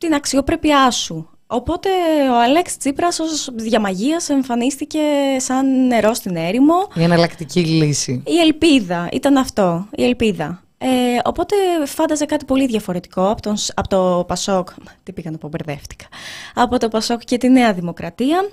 [0.00, 1.30] την αξιοπρέπειά σου.
[1.46, 1.88] Οπότε
[2.30, 4.98] ο Αλέξ Τσίπρας ως διαμαγείας εμφανίστηκε
[5.36, 6.74] σαν νερό στην έρημο.
[6.94, 8.22] Η εναλλακτική λύση.
[8.26, 10.62] Η ελπίδα, ήταν αυτό, η ελπίδα.
[10.78, 10.88] Ε,
[11.24, 11.54] οπότε
[11.86, 14.68] φάνταζε κάτι πολύ διαφορετικό από, τον, από το Πασόκ,
[15.02, 16.06] τι πήγα να πω, μπερδεύτηκα,
[16.54, 18.50] από το Πασόκ και τη Νέα Δημοκρατία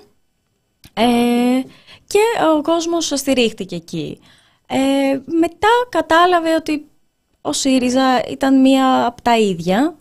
[0.92, 1.04] ε,
[2.06, 2.18] και
[2.56, 4.20] ο κόσμος στηρίχτηκε εκεί.
[4.66, 4.76] Ε,
[5.38, 6.86] μετά κατάλαβε ότι
[7.40, 9.96] ο ΣΥΡΙΖΑ ήταν μία από τα ίδια,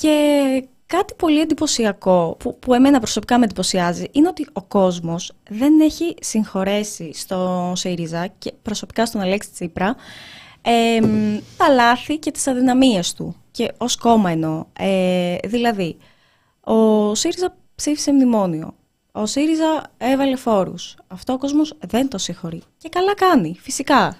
[0.00, 5.80] και κάτι πολύ εντυπωσιακό που, που εμένα προσωπικά με εντυπωσιάζει είναι ότι ο κόσμος δεν
[5.80, 9.96] έχει συγχωρέσει στο ΣΥΡΙΖΑ και προσωπικά στον Αλέξη Τσίπρα
[10.62, 11.00] ε,
[11.56, 14.64] τα λάθη και τις αδυναμίες του και ως κόμμα εννοώ.
[14.78, 15.96] Ε, δηλαδή,
[16.60, 18.74] ο ΣΥΡΙΖΑ ψήφισε μνημόνιο.
[19.12, 20.96] Ο ΣΥΡΙΖΑ έβαλε φόρους.
[21.06, 22.62] Αυτό ο κόσμος δεν το συγχωρεί.
[22.78, 24.16] Και καλά κάνει, φυσικά.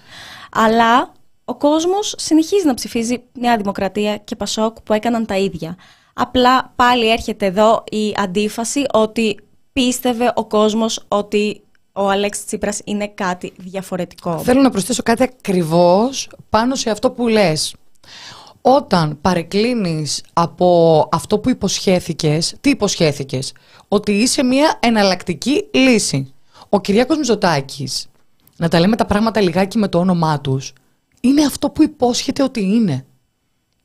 [0.53, 1.13] Αλλά
[1.49, 5.77] ο κόσμος συνεχίζει να ψηφίζει Νέα Δημοκρατία και Πασόκ που έκαναν τα ίδια.
[6.15, 9.39] Απλά πάλι έρχεται εδώ η αντίφαση ότι
[9.73, 11.61] πίστευε ο κόσμος ότι
[11.93, 14.39] ο Αλέξης Τσίπρας είναι κάτι διαφορετικό.
[14.39, 17.75] Θέλω να προσθέσω κάτι ακριβώς πάνω σε αυτό που λες.
[18.61, 23.53] Όταν παρεκκλίνεις από αυτό που υποσχέθηκες, τι υποσχέθηκες,
[23.89, 26.35] ότι είσαι μια εναλλακτική λύση.
[26.69, 28.07] Ο Κυριάκος Μητσοτάκης,
[28.57, 30.73] να τα λέμε τα πράγματα λιγάκι με το όνομά τους,
[31.21, 33.07] είναι αυτό που υπόσχεται ότι είναι.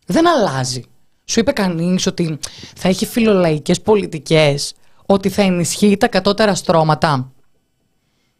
[0.06, 0.84] Δεν αλλάζει.
[1.26, 2.40] Σου είπε κανείς ότι
[2.76, 4.74] θα έχει φιλολαϊκές πολιτικές,
[5.06, 7.32] ότι θα ενισχύει τα κατώτερα στρώματα.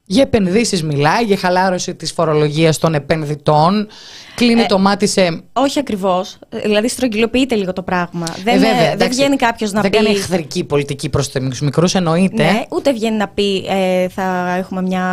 [0.06, 3.88] Για επενδύσεις μιλάει, για χαλάρωση της φορολογίας των επενδυτών.
[4.36, 5.42] Κλείνει Ε, το μάτι σε.
[5.54, 6.38] Όχι ακριβώς.
[6.64, 8.26] Δηλαδή, στρογγυλοποιείται λίγο το πράγμα.
[8.44, 9.18] Δεν, Ε, βέβαια, ε, δεν εντάξει.
[9.20, 9.98] βγαίνει κάποιος να δεν πει.
[9.98, 12.44] κάνει εχθρική πολιτική προς τους μικρούς, εννοείται.
[12.44, 15.06] Ναι, ούτε βγαίνει να πει ε, θα έχουμε μια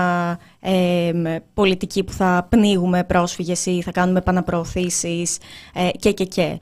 [0.61, 1.24] ε, μ,
[1.55, 5.37] πολιτική που θα πνίγουμε πρόσφυγες ή θα κάνουμε επαναπροωθήσεις
[5.74, 6.59] ε, και και και.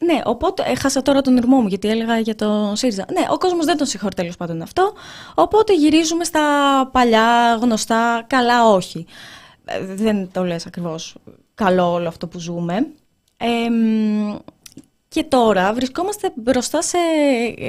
[0.00, 3.06] Ε, μ, ναι, οπότε έχασα τώρα τον ήρμό μου γιατί έλεγα για τον ΣΥΡΙΖΑ.
[3.12, 4.92] Ναι, ο κόσμος δεν τον συγχωρεί τέλος πάντων αυτό,
[5.34, 6.40] οπότε γυρίζουμε στα
[6.92, 9.06] παλιά γνωστά καλά όχι.
[9.64, 11.16] Ε, δεν το λες ακριβώς
[11.54, 12.86] καλό όλο αυτό που ζούμε.
[13.36, 14.36] Ε, μ,
[15.08, 16.98] και τώρα βρισκόμαστε μπροστά σε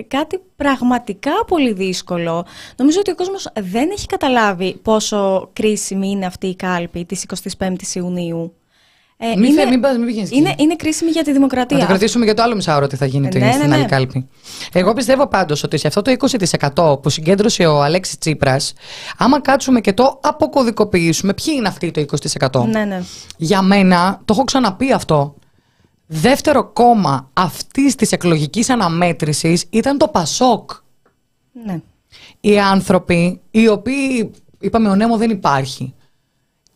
[0.07, 2.45] κάτι πραγματικά πολύ δύσκολο.
[2.77, 7.25] Νομίζω ότι ο κόσμος δεν έχει καταλάβει πόσο κρίσιμη είναι αυτή η κάλπη της
[7.59, 8.53] 25ης Ιουνίου.
[9.23, 10.39] Ε, Μην, είναι, θε, μην, πας, μην πηγαίνεις εκεί.
[10.39, 11.77] είναι, είναι κρίσιμη για τη δημοκρατία.
[11.77, 13.69] Να το κρατήσουμε για το άλλο μισάωρο τι θα γίνει Ε, την- ναι, ναι, στην
[13.69, 13.75] ναι.
[13.75, 14.27] άλλη κάλπη.
[14.73, 18.73] Εγώ πιστεύω πάντως ότι σε αυτό το 20% που συγκέντρωσε ο Αλέξης Τσίπρας,
[19.17, 22.05] άμα κάτσουμε και το αποκωδικοποιήσουμε, ποιοι είναι αυτοί το
[22.49, 22.65] 20%.
[22.67, 23.03] Ναι, ναι.
[23.37, 25.35] Για μένα, το έχω ξαναπεί αυτό.
[26.07, 30.71] Δεύτερο κόμμα αυτής της εκλογικής αναμέτρησης ήταν το Πασόκ.
[31.65, 31.81] ναι.
[32.39, 34.31] Οι άνθρωποι οι οποίοι.
[34.59, 35.93] Είπαμε, ο Νέμο δεν υπάρχει.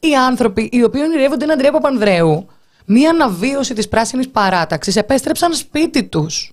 [0.09, 2.47] Οι άνθρωποι οι οποίοι ονειρεύονται έναν Αντρέα Παπανδρέου,
[2.85, 6.49] μία αναβίωση της πράσινης παράταξης, επέστρεψαν σπίτι τους.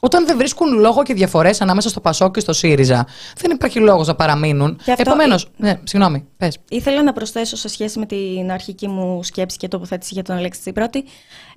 [0.00, 4.06] Όταν δεν βρίσκουν λόγο και διαφορές ανάμεσα στο Πασόκ και στο ΣΥΡΙΖΑ, δεν υπάρχει λόγος
[4.06, 4.76] να παραμείνουν.
[4.84, 5.50] Και αυτό- Επομένως.
[5.56, 6.58] Ναι, συγγνώμη, πες.
[6.68, 10.60] Ήθελα να προσθέσω σε σχέση με την αρχική μου σκέψη και τοποθέτηση για τον Αλέξη
[10.60, 11.04] Τσίπρα ότι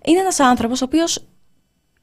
[0.06, 1.20] είναι ένας άνθρωπος ο οποίος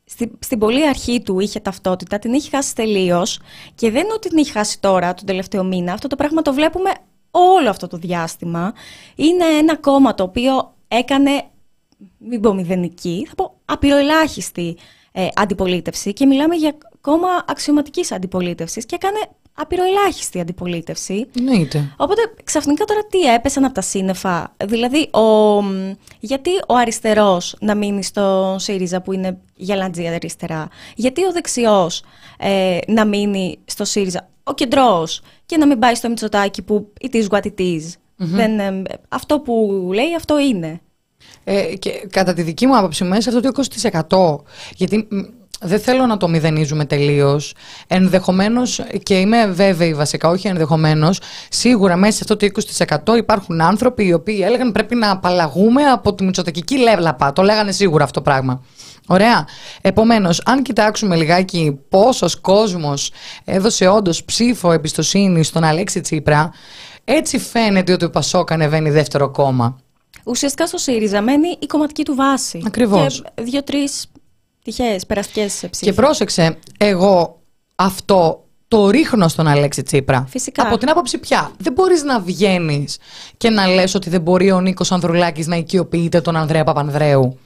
[0.05, 3.41] στη, στην πολύ αρχή του είχε ταυτότητα, την έχει χάσει τελείως
[3.75, 5.93] και δεν είναι ότι την έχει χάσει τώρα, τον τελευταίο μήνα.
[5.93, 6.91] Αυτό το πράγμα το βλέπουμε
[7.31, 8.73] όλο αυτό το διάστημα.
[9.15, 11.31] Είναι ένα κόμμα το οποίο έκανε,
[12.19, 14.77] μην πω μηδενική, θα πω απειροελάχιστη
[15.13, 19.19] ε, αντιπολίτευση και μιλάμε για κόμμα αξιωματικής αντιπολίτευσης και έκανε
[19.55, 21.27] απειροελάχιστη αντιπολίτευση.
[21.39, 21.95] Εννοείται.
[21.97, 27.75] Οπότε ξαφνικά τώρα τι έπεσαν από τα σύννεφα; Δηλαδή, ο, μ, γιατί ο αριστερός να
[27.75, 32.03] μείνει στο ΣΥΡΙΖΑ που είναι γελαντζή αριστερά; Γιατί ο δεξιός
[32.39, 37.15] ε, να μείνει στο ΣΥΡΙΖΑ; Ο κεντρός και να μην πάει στο Μητσοτάκι που it
[37.15, 37.83] is what it is.
[38.17, 40.81] Δεν, ε, αυτό που λέει αυτό είναι.
[41.45, 44.45] Ε, και κατά τη δική μου άποψη, μέσα σε αυτό το 20%.
[44.75, 45.21] Γιατί μ,
[45.61, 47.55] δεν θέλω να το μηδενίζουμε τελείως.
[47.87, 52.47] Ενδεχομένως, και είμαι βέβαιη βασικά, όχι ενδεχομένως, σίγουρα μέσα σε αυτό το
[53.15, 57.33] 20% υπάρχουν άνθρωποι οι οποίοι έλεγαν πρέπει να απαλλαγούμε από τη μητσοτακική λεύλαπα.
[57.33, 58.63] Το λέγανε σίγουρα αυτό το πράγμα.
[59.11, 59.47] Ωραία.
[59.81, 63.11] Επομένως, αν κοιτάξουμε λιγάκι πόσος κόσμος
[63.45, 66.53] έδωσε όντως ψήφο εμπιστοσύνη στον Αλέξη Τσίπρα,
[67.05, 69.79] έτσι φαίνεται ότι ο Πασόκ ανεβαίνει δεύτερο κόμμα.
[70.25, 72.63] Ουσιαστικά στο ΣΥΡΙΖΑ μένει η κομματική του βάση.
[72.67, 73.23] Ακριβώς.
[73.35, 73.89] Και δύο-τρει
[74.65, 75.85] τυχαίες περαστικές ψήφοι.
[75.85, 77.41] Και πρόσεξε, εγώ
[77.75, 80.27] αυτό το ρίχνω στον Αλέξη Τσίπρα.
[80.29, 80.67] Φυσικά.
[80.67, 81.51] Από την άποψη πια.
[81.59, 82.99] Δεν μπορείς να βγαίνεις
[83.37, 87.39] και να λες ότι δεν μπορεί ο Νίκος Ανδρουλάκης να οικειοποιείται τον Ανδρέα Παπανδρέου.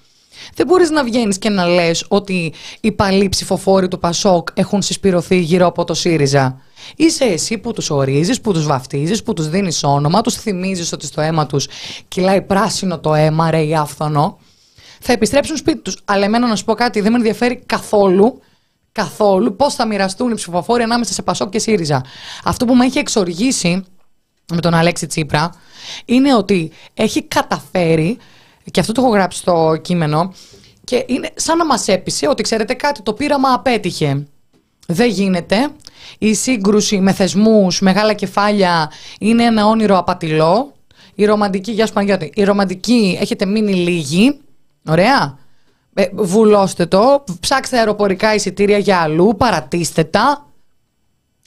[0.55, 5.39] Δεν μπορείς να βγαίνεις και να λες ότι οι παλιοί ψηφοφόροι του Πασόκ έχουν συσπηρωθεί
[5.39, 6.61] γύρω από το ΣΥΡΙΖΑ.
[6.97, 11.07] Είσαι εσύ που τους ορίζεις, που τους βαφτίζεις, που τους δίνεις όνομα, τους θυμίζεις ότι
[11.07, 11.69] στο αίμα τους
[12.09, 14.39] κυλάει πράσινο το αίμα, ρε ή άφθονο
[15.01, 15.99] θα επιστρέψουν σπίτι τους.
[16.05, 18.41] Αλλά εμένα να σου πω κάτι, δεν με ενδιαφέρει καθόλου,
[18.93, 22.05] καθόλου πώς θα μοιραστούν οι ψηφοφόροι ανάμεσα σε Πασόκ και ΣΥΡΙΖΑ.
[22.45, 23.85] Αυτό που με έχει εξοργήσει
[24.53, 25.51] με τον Αλέξη Τσίπρα
[26.05, 28.19] είναι ότι έχει καταφέρει,
[28.71, 30.33] και αυτό το έχω γράψει στο κείμενο,
[30.85, 34.27] και είναι σαν να μας έπεισε ότι ξέρετε κάτι, το πείραμα απέτυχε.
[34.87, 35.69] Δεν γίνεται.
[36.19, 40.73] Η σύγκρουση με θεσμούς, μεγάλα κεφάλια είναι ένα όνειρο απατηλό.
[41.15, 44.41] Η ρομαντική, γεια σου Παναγιώτη, η ρομαντική έχετε μείνει λίγοι.
[44.89, 45.39] Ωραία.
[45.95, 50.47] Ε, βουλώστε το, ψάξτε αεροπορικά εισιτήρια για αλλού, παρατήστε τα.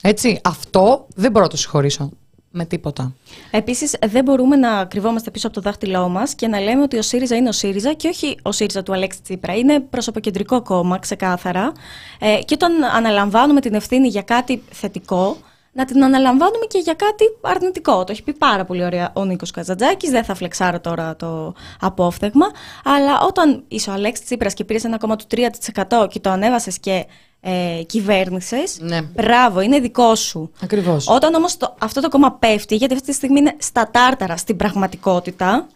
[0.02, 2.10] Έτσι, αυτό δεν μπορώ να το συγχωρήσω
[2.56, 3.14] με τίποτα.
[3.50, 7.02] Επίσης, δεν μπορούμε να κρυβόμαστε πίσω από το δάχτυλό μας και να λέμε ότι ο
[7.02, 9.54] ΣΥΡΙΖΑ είναι ο ΣΥΡΙΖΑ και όχι ο ΣΥΡΙΖΑ του Αλέξη Τσίπρα.
[9.54, 11.72] Είναι προσωποκεντρικό κόμμα, ξεκάθαρα.
[12.18, 15.36] Ε, και όταν αναλαμβάνουμε την ευθύνη για κάτι θετικό,
[15.72, 18.04] να την αναλαμβάνουμε και για κάτι αρνητικό.
[18.04, 20.10] Το έχει πει πάρα πολύ ωραία ο Νίκος Καζαντζάκης.
[20.10, 22.46] Δεν θα φλεξάρω τώρα το απόφθεγμα.
[22.84, 26.78] Αλλά όταν είσαι ο Αλέξης Τσίπρας και πήρες ένα κόμμα του 3% και το ανέβασες
[26.78, 27.06] και
[27.40, 29.02] ε, κυβέρνησες, Ναι.
[29.02, 30.50] μπράβο, είναι δικό σου.
[30.62, 31.08] Ακριβώς.
[31.08, 34.56] Όταν όμως το, αυτό το κόμμα πέφτει, γιατί αυτή τη στιγμή είναι στα τάρταρα στην
[34.56, 35.66] πραγματικότητα.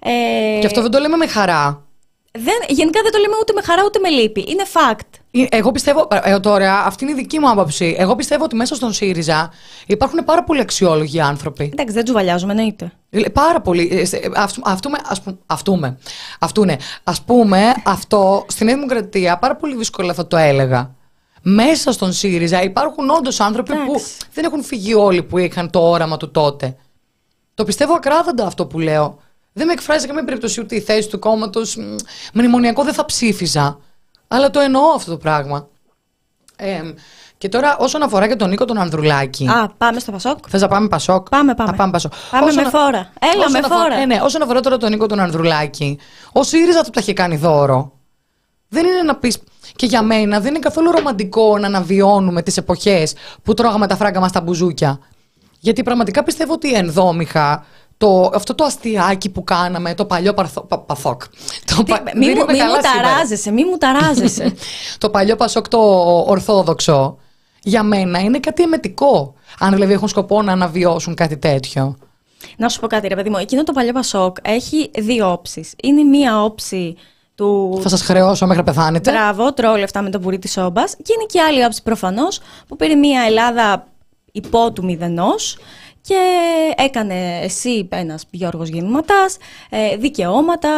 [0.00, 0.10] Ε,
[0.60, 1.82] Και αυτό δεν το λέμε με χαρά.
[2.32, 4.44] δεν, γενικά δεν το λέμε ούτε με χαρά ούτε με λύπη.
[4.48, 5.00] Είναι fact.
[5.30, 7.94] Ε, Εγώ πιστεύω, ε, τώρα, αυτή είναι η δική μου άποψη.
[7.98, 9.50] Εγώ πιστεύω ότι μέσα στον ΣΥΡΙΖΑ
[9.86, 11.68] υπάρχουν πάρα πολλοί αξιόλογοι άνθρωποι.
[11.72, 12.92] Εντάξει, δεν τζουβαλιάζουμε, εννοείται.
[13.10, 13.88] Ε, Πάρα πολύ.
[13.92, 15.98] Ε, σε- αυτού- Αυτούμε, ας που- αυτούμε.
[16.38, 16.76] Αυτούνε.
[17.04, 20.96] Ας πούμε, αυτό στην Νέα Δημοκρατία πάρα πολύ δύσκολα θα το έλεγα.
[21.54, 24.14] Μέσα στον ΣΥΡΙΖΑ υπάρχουν όντως άνθρωποι που Εντάξει.
[24.32, 26.76] δεν έχουν φύγει όλοι που είχαν το όραμα του τότε.
[27.54, 29.18] Το πιστεύω ακράδαντα αυτό που λέω.
[29.52, 31.76] Δεν με εκφράζει σε καμία περίπτωση ούτε η θέση του κόμματος.
[32.32, 33.78] Μνημονιακό δεν θα ψήφιζα.
[34.28, 35.68] Αλλά το εννοώ αυτό το πράγμα.
[36.56, 36.80] Ε,
[37.38, 39.48] και τώρα, όσον αφορά και τον Νίκο τον Ανδρουλάκη.
[39.48, 40.38] Α, πάμε στο Πασόκ.
[40.48, 41.70] Θες να πάμε Πασόκ; Πάμε, πάμε.
[41.70, 42.12] Α, πάμε Πασόκ.
[42.30, 43.12] Πάμε Όσον με α- φόρα.
[43.32, 43.96] Έλα, όσον με αφορά- φόρα.
[43.96, 45.98] Ναι, ναι, όσον αφορά τώρα τον Νίκο τον Ανδρουλάκη,
[46.32, 47.92] ο ΣΥΡΙΖΑ του τα είχε κάνει δώρο.
[48.68, 49.34] Δεν είναι να πει.
[49.78, 54.20] Και για μένα δεν είναι καθόλου ρομαντικό να αναβιώνουμε τις εποχές που τρώγαμε τα φράγκα
[54.20, 54.98] μας στα μπουζούκια.
[55.60, 57.64] Γιατί πραγματικά πιστεύω ότι ενδόμηχα
[57.96, 61.22] το, αυτό το αστιάκι που κάναμε, το παλιό παρθο, πα, παθόκ.
[61.64, 63.08] Το, Τι- πα- Μη δεν μου, είμαι μη καλά μου σήμερα.
[63.08, 64.54] ταράζεσαι, μη μου ταράζεσαι.
[64.98, 65.78] το παλιό Πασόκ το
[66.26, 67.16] ορθόδοξο,
[67.62, 69.34] για μένα είναι κάτι εμετικό.
[69.58, 71.96] Αν δηλαδή έχουν σκοπό να αναβιώσουν κάτι τέτοιο.
[72.56, 73.36] Να σου πω κάτι, ρε παιδί μου.
[73.36, 75.74] Εκείνο το παλιό Πασόκ έχει δύο όψεις.
[75.82, 76.96] Είναι μία όψη
[77.38, 77.78] του.
[77.82, 79.10] Θα σας χρεώσω μέχρι να πεθάνετε.
[79.10, 80.84] Μπράβο, τρώω λεφτά με το πουρί της όμπα.
[80.84, 83.86] Και είναι και άλλη όψη προφανώς που πήρε μια Ελλάδα
[84.32, 85.58] υπό του μηδενός
[86.08, 86.14] και
[86.76, 89.26] έκανε εσύ ένας Γιώργος Γεννηματά
[89.98, 90.68] δικαιώματα,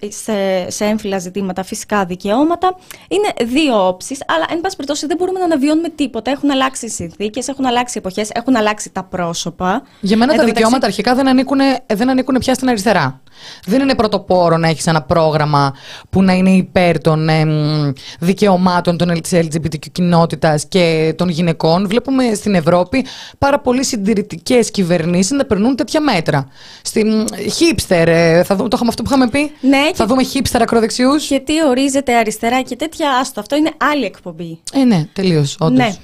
[0.00, 2.76] ε, σε, σε έμφυλα ζητήματα φυσικά δικαιώματα.
[3.08, 6.30] Είναι δύο όψεις, αλλά εν πάση περιπτώσει δεν μπορούμε να αναβιώνουμε τίποτα.
[6.30, 9.82] Έχουν αλλάξει οι συνθήκες, έχουν αλλάξει οι εποχές, έχουν αλλάξει τα πρόσωπα.
[10.00, 11.58] Για μένα Εν τα τω δικαιώματα μεταξύ- αρχικά δεν ανήκουν,
[11.94, 13.20] δεν ανήκουν πια στην αριστερά.
[13.66, 15.74] Δεν είναι πρωτοπόρο να έχεις ένα πρόγραμμα
[16.10, 21.88] που να είναι υπέρ των εμ, δικαιωμάτων των, της LGBTQ κοινότητας και των γυναικών.
[21.88, 23.06] Βλέπουμε στην Ευρώπη
[23.38, 26.48] πάρα πολύ συντηρητικές κυβερνήσεις να περνούν τέτοια μέτρα.
[26.82, 30.22] Στην hipster, ε, θα δούμε, το είχαμε αυτό που είχαμε πει; Ναι, θα και- δούμε
[30.34, 34.58] hipster ακροδεξιούς; Και τι ορίζεται αριστερά και τέτοια, άστο, αυτό είναι άλλη εκπομπή.
[34.72, 35.78] Ε, ναι, τελείως, όντως.
[35.78, 35.94] Ναι,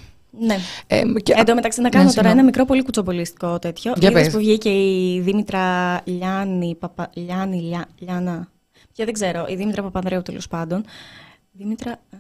[0.47, 0.59] ναι.
[0.87, 2.35] Ε, και- Εν τω μεταξύ, να Ναι, κάνω τώρα συγγνώμη.
[2.35, 3.93] ένα μικρό πολύ κουτσομπολιστικό τέτοιο.
[3.97, 4.33] Για Είδες πες.
[4.33, 7.11] που βγήκε η Δήμητρα Λιάννη, Παπα...
[7.15, 7.87] Λιάννη, Λιά...
[7.99, 8.49] Λιάννα.
[8.93, 10.85] Και δεν ξέρω, η Δήμητρα Παπανδρέου τέλος πάντων.
[11.53, 11.91] Δήμητρα.
[11.91, 12.17] ε,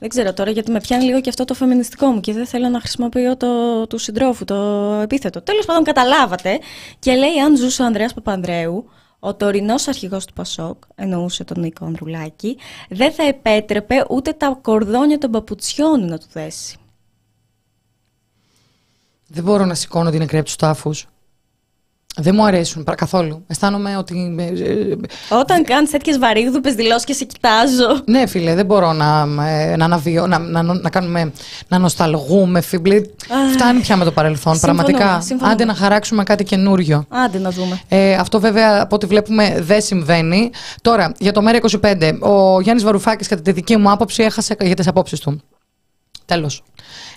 [0.00, 2.68] Δεν ξέρω τώρα γιατί με πιάνει λίγο και αυτό το φεμινιστικό μου και δεν θέλω
[2.68, 4.54] να χρησιμοποιώ το του συντρόφου, το
[5.02, 5.42] επίθετο.
[5.42, 6.58] Τέλος πάντων, καταλάβατε.
[6.98, 11.84] Και λέει, αν ζούσε ο Ανδρέας Παπανδρέου, ο τωρινός αρχηγός του Πασόκ, εννοούσε τον Νίκο
[11.84, 12.58] Ανδρουλάκη,
[12.88, 16.76] δεν θα επέτρεπε ούτε τα κορδόνια των παπουτσιών να του δέσει.
[19.26, 21.06] Δεν μπορώ να σηκώνω την νεκρή από του τάφους.
[22.16, 23.44] Δεν μου αρέσουν παρα- καθόλου.
[23.46, 24.34] Αισθάνομαι ότι.
[24.38, 24.96] ε, ε,
[25.28, 28.02] Όταν κάνεις τέτοιες βαρύγδουπες δηλώσεις και σε κοιτάζω.
[28.06, 31.32] Ναι, φίλε, δεν μπορώ να, ε, να, αναβιώ, να, να, να, κάνουμε,
[31.68, 33.00] να νοσταλγούμε, φίλε.
[33.52, 35.20] Φτάνει πια με το παρελθόν, Συμφωνούμε, πραγματικά.
[35.20, 35.52] συμφωνούμε.
[35.52, 37.04] Άντε να χαράξουμε κάτι καινούριο.
[37.08, 37.80] Άντε να δούμε.
[37.88, 40.50] Ε, αυτό βέβαια από ό,τι βλέπουμε δεν συμβαίνει.
[40.82, 44.86] Τώρα, για το ΜΕΡΑ25, ο Γιάννης Βαρουφάκης κατά τη δική μου άποψη έχασε για τις
[44.86, 45.40] απόψεις του.
[46.24, 46.62] Τέλος.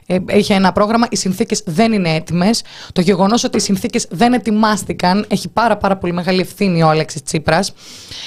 [0.06, 2.64] Ε, είχε ένα πρόγραμμα, οι συνθήκες δεν είναι έτοιμες.
[2.92, 7.24] Το γεγονός ότι οι συνθήκες δεν ετοιμάστηκαν έχει πάρα πάρα πολύ μεγάλη ευθύνη ο Αλέξης
[7.24, 7.74] Τσίπρας.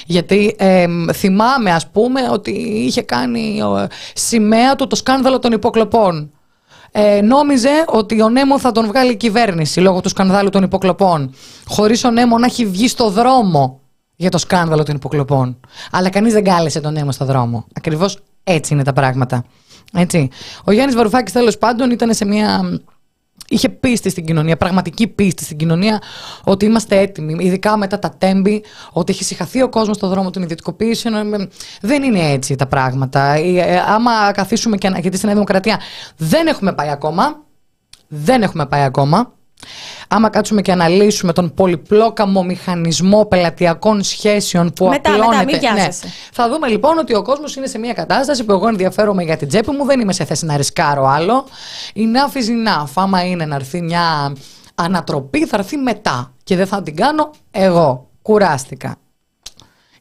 [0.06, 6.30] Γιατί ε, θυμάμαι ας πούμε ότι είχε κάνει ε, σημαία του το σκάνδαλο των υποκλοπών.
[6.92, 11.34] Ε, νόμιζε ότι ο Νέμο θα τον βγάλει η κυβέρνηση λόγω του σκανδάλου των υποκλοπών.
[11.66, 13.80] Χωρίς ο Νέμο να έχει βγει στο δρόμο
[14.16, 15.60] για το σκάνδαλο των υποκλοπών.
[15.90, 17.66] Αλλά κανείς δεν κάλεσε τον Νέμο στο δρόμο.
[17.72, 19.44] Ακριβώς έτσι είναι τα πράγματα.
[19.96, 20.28] Έτσι.
[20.64, 22.80] Ο Γιάννης Βαρουφάκης τέλος πάντων ήταν σε μια.
[23.48, 26.02] Είχε πίστη στην κοινωνία, πραγματική πίστη στην κοινωνία
[26.44, 30.42] ότι είμαστε έτοιμοι, ειδικά μετά τα τέμπη, ότι έχει συγχαθεί ο κόσμος στον δρόμο των
[30.42, 31.34] ιδιωτικοποίησεων.
[31.34, 31.48] Ε,
[31.80, 33.20] Δεν είναι έτσι τα πράγματα.
[33.32, 35.80] Ε, ε, Άμα καθίσουμε και ανα- γιατί στην Νέα Δημοκρατία
[36.16, 37.44] δεν έχουμε πάει ακόμα.
[38.08, 39.34] Δεν έχουμε πάει ακόμα.
[40.08, 45.44] Άμα κάτσουμε και αναλύσουμε τον πολυπλόκαμο μηχανισμό πελατειακών σχέσεων που Μετά, απλώνεται.
[45.44, 46.12] μετά, μην βιάζεσαι.
[46.32, 49.48] Θα δούμε λοιπόν ότι ο κόσμος είναι σε μια κατάσταση που εγώ ενδιαφέρομαι για την
[49.48, 51.46] τσέπη μου, δεν είμαι σε θέση να ρισκάρω άλλο.
[51.94, 52.90] Enough is enough.
[52.94, 54.36] Άμα είναι να έρθει μια
[54.74, 56.34] ανατροπή, θα έρθει μετά.
[56.44, 58.08] Και δεν θα την κάνω εγώ.
[58.22, 58.96] Κουράστηκα.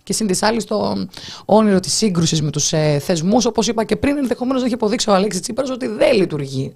[0.04, 1.08] Και συν της άλλης, το
[1.46, 5.10] όνειρο της σύγκρουσης με τους ε, θεσμούς, όπως είπα και πριν, ενδεχομένως να έχει αποδείξει
[5.10, 6.76] ο Αλέξης Τσίπρας ότι δεν λειτουργεί.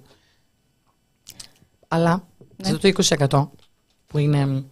[1.88, 2.24] Αλλά
[2.62, 2.68] Ναι.
[2.68, 2.88] στο
[3.28, 3.48] 20%
[4.06, 4.64] που είναι.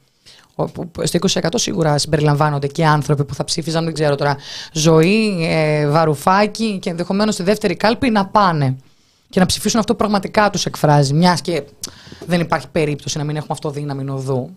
[0.54, 4.36] ο- που- που- Στο 20% σίγουρα συμπεριλαμβάνονται και άνθρωποι που θα ψήφιζαν, δεν ξέρω τώρα,
[4.72, 8.76] ζωή, ε, βαρουφάκι και ενδεχομένως στη δεύτερη κάλπη να πάνε
[9.30, 11.14] και να ψηφίσουν αυτό που πραγματικά τους εκφράζει.
[11.14, 11.62] Μιας και
[12.26, 14.50] δεν υπάρχει περίπτωση να μην έχουμε αυτοδύναμη οδού.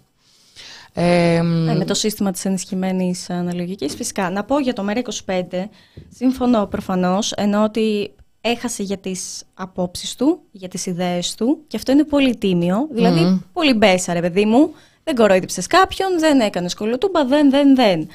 [0.93, 3.95] Ε, Ε, με το σύστημα της ενισχυμένης αναλογικής.
[3.95, 5.69] Φυσικά, να πω για το ΜΕΡΑ25,
[6.15, 8.11] συμφωνώ προφανώς, ενώ ότι
[8.41, 13.41] έχασε για τις απόψεις του, για τις ιδέες του και αυτό είναι πολύ τίμιο, δηλαδή
[13.53, 14.71] πολύ μπέσα ρε παιδί μου,
[15.03, 18.07] δεν κορόιδεψες κάποιον, δεν έκανες κολοτούμπα, δεν, δεν, δεν.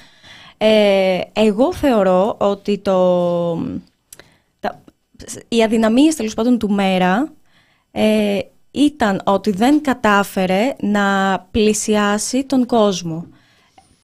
[0.59, 3.55] Ε, εγώ θεωρώ ότι το,
[4.61, 4.83] τα,
[5.49, 7.33] οι αδυναμίες τέλος πάντων του ΜΕΡΑ
[7.91, 8.39] ε,
[8.71, 13.27] ήταν ότι δεν κατάφερε να πλησιάσει τον κόσμο.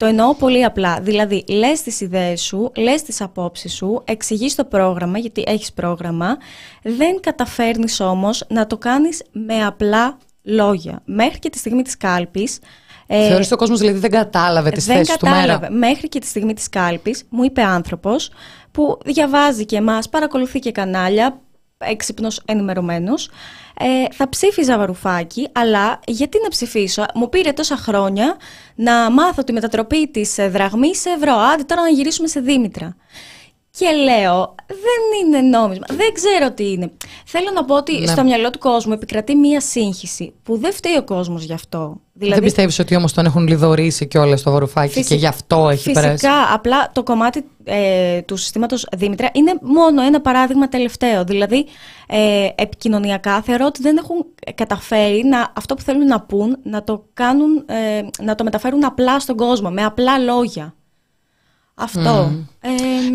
[0.03, 0.99] Το εννοώ πολύ απλά.
[1.01, 6.37] Δηλαδή, λες τις ιδέες σου, λες τις απόψεις σου, εξηγείς το πρόγραμμα, γιατί έχεις πρόγραμμα,
[6.83, 11.01] δεν καταφέρνεις όμως να το κάνεις με απλά λόγια.
[11.05, 12.59] Μέχρι και τη στιγμή της κάλπης,
[13.07, 15.53] ε, Θεωρείς ο κόσμος δηλαδή δεν κατάλαβε τις δεν θέσεις κατάλαβε.
[15.53, 15.87] του μέρα.
[15.87, 18.29] Μέχρι και τη στιγμή της κάλπης μου είπε άνθρωπος
[18.71, 21.41] που διαβάζει και εμάς, παρακολουθεί και κανάλια,
[21.85, 23.29] έξυπνος, ενημερωμένος,
[23.79, 28.37] ε, θα ψήφιζα Βαρουφάκη, αλλά γιατί να ψηφίσω; Μου πήρε τόσα χρόνια
[28.75, 31.33] να μάθω τη μετατροπή της δραγμής σε ευρώ.
[31.33, 32.95] Άντε τώρα να γυρίσουμε σε Δήμητρα.
[33.77, 36.91] Και λέω, δεν είναι νόμισμα, δεν ξέρω τι είναι.
[37.25, 38.05] Θέλω να πω ότι ναι.
[38.05, 41.95] στο μυαλό του κόσμου επικρατεί μία σύγχυση που δεν φταίει ο κόσμος γι' αυτό.
[42.13, 42.35] Δηλαδή...
[42.35, 45.81] Δεν πιστεύεις ότι όμως τον έχουν λιδωρήσει και όλα στο βαρουφάκι και γι' αυτό έχει
[45.81, 51.23] Φυσικά, περάσει; Φυσικά, απλά το κομμάτι ε, του συστήματος Δήμητρα είναι μόνο ένα παράδειγμα τελευταίο.
[51.23, 51.65] Δηλαδή,
[52.07, 57.05] ε, επικοινωνιακά θεωρώ ότι δεν έχουν καταφέρει να, αυτό που θέλουν να πούν να το,
[57.13, 60.73] κάνουν, ε, να το μεταφέρουν απλά στον κόσμο, με απλά λόγια.
[61.75, 62.31] Αυτό.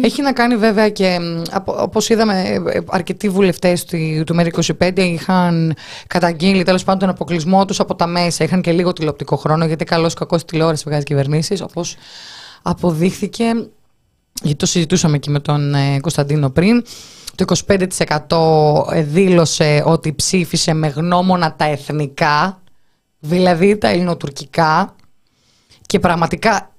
[0.03, 1.19] Έχει να κάνει βέβαια και
[1.65, 5.75] όπως είδαμε αρκετοί βουλευτές του, του ΜΕΡΙ25 είχαν
[6.07, 8.45] καταγγείλει τέλος πάντων τον αποκλεισμό τους από τα μέσα.
[8.45, 11.97] Είχαν και λίγο τηλεοπτικό χρόνο γιατί καλώς κακός τηλεόραση βγάζει κυβερνήσεις όπως
[12.63, 13.45] αποδείχθηκε
[14.43, 16.85] γιατί το συζητούσαμε και με τον ε, Κωνσταντίνο πριν.
[17.35, 17.45] Το
[18.89, 22.63] 25% δήλωσε ότι ψήφισε με γνώμονα τα εθνικά,
[23.19, 24.95] δηλαδή τα ελληνοτουρκικά
[25.87, 26.73] και πραγματικά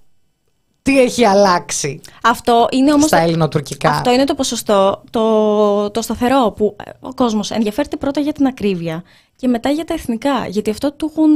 [0.90, 3.90] τι έχει αλλάξει αυτό είναι όμως στα ελληνοτουρκικά.
[3.90, 9.04] Αυτό είναι το ποσοστό, το, το σταθερό, που ο κόσμος ενδιαφέρεται πρώτα για την ακρίβεια
[9.36, 10.48] και μετά για τα εθνικά.
[10.48, 11.30] Γιατί, αυτό του έχουν,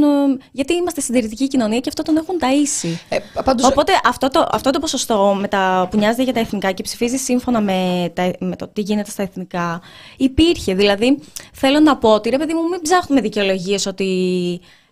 [0.51, 2.97] γιατί είμαστε συντηρητική κοινωνία και αυτό τον έχουν ταΐσει.
[3.09, 3.67] Ε, πάντως...
[3.67, 7.17] Οπότε αυτό το, αυτό το ποσοστό με τα, που νοιάζεται για τα εθνικά και ψηφίζει
[7.17, 9.81] σύμφωνα με, τα, με το τι γίνεται στα εθνικά
[10.17, 10.73] υπήρχε.
[10.73, 11.19] Δηλαδή
[11.53, 14.09] θέλω να πω ότι ρε παιδί μου μην ψάχνουμε δικαιολογίες ότι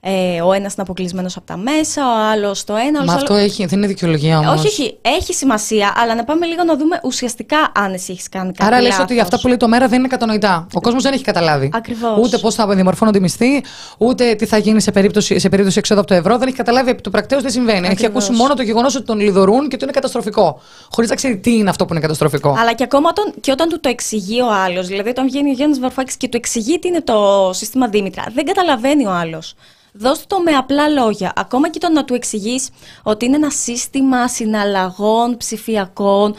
[0.04, 3.04] ε, ο ένας είναι αποκλεισμένος από τα μέσα, ο άλλος το ένα.
[3.04, 4.60] Μα αυτό έχει, δεν είναι δικαιολογία όμως.
[4.60, 8.52] Όχι, όχι, έχει σημασία, αλλά να πάμε λίγο να δούμε ουσιαστικά αν εσύ έχεις κάνει
[8.52, 8.74] κάτι.
[8.74, 10.68] Άρα λες ότι αυτά που λέει το μέρα δεν είναι κατανοητά.
[10.74, 11.70] Ο κόσμος δεν έχει καταλάβει.
[11.74, 12.18] Ακριβώς.
[12.18, 13.64] Ούτε πώς θα διαμορφώνονται οι μισθοί,
[13.98, 16.38] ούτε τι θα γίνει σε περίπτωση, σε περίπτωση εξόδου από το ευρώ.
[16.38, 17.78] Δεν έχει καταλάβει επί του πρακτέου τι συμβαίνει.
[17.78, 17.98] Ακριβώς.
[17.98, 20.62] Έχει ακούσει μόνο το γεγονός ότι τον λιδωρούν και ότι είναι καταστροφικό.
[20.92, 22.56] Χωρίς να ξέρει τι είναι αυτό που είναι καταστροφικό.
[22.60, 25.54] Αλλά και ακόμα τον, και όταν του το εξηγεί ο άλλος, δηλαδή όταν βγαίνει ο
[25.54, 29.56] Γιάννης Βαρφάκης και του εξηγεί τι είναι το σύστημα Δήμητρα, δεν καταλαβαίνει ο άλλος.
[29.94, 31.34] Δώστε το με απλά λόγια.
[31.36, 32.70] Ακόμα και το να του εξηγείς
[33.04, 36.36] ότι είναι ένα σύστημα συναλλαγών ψηφιακών.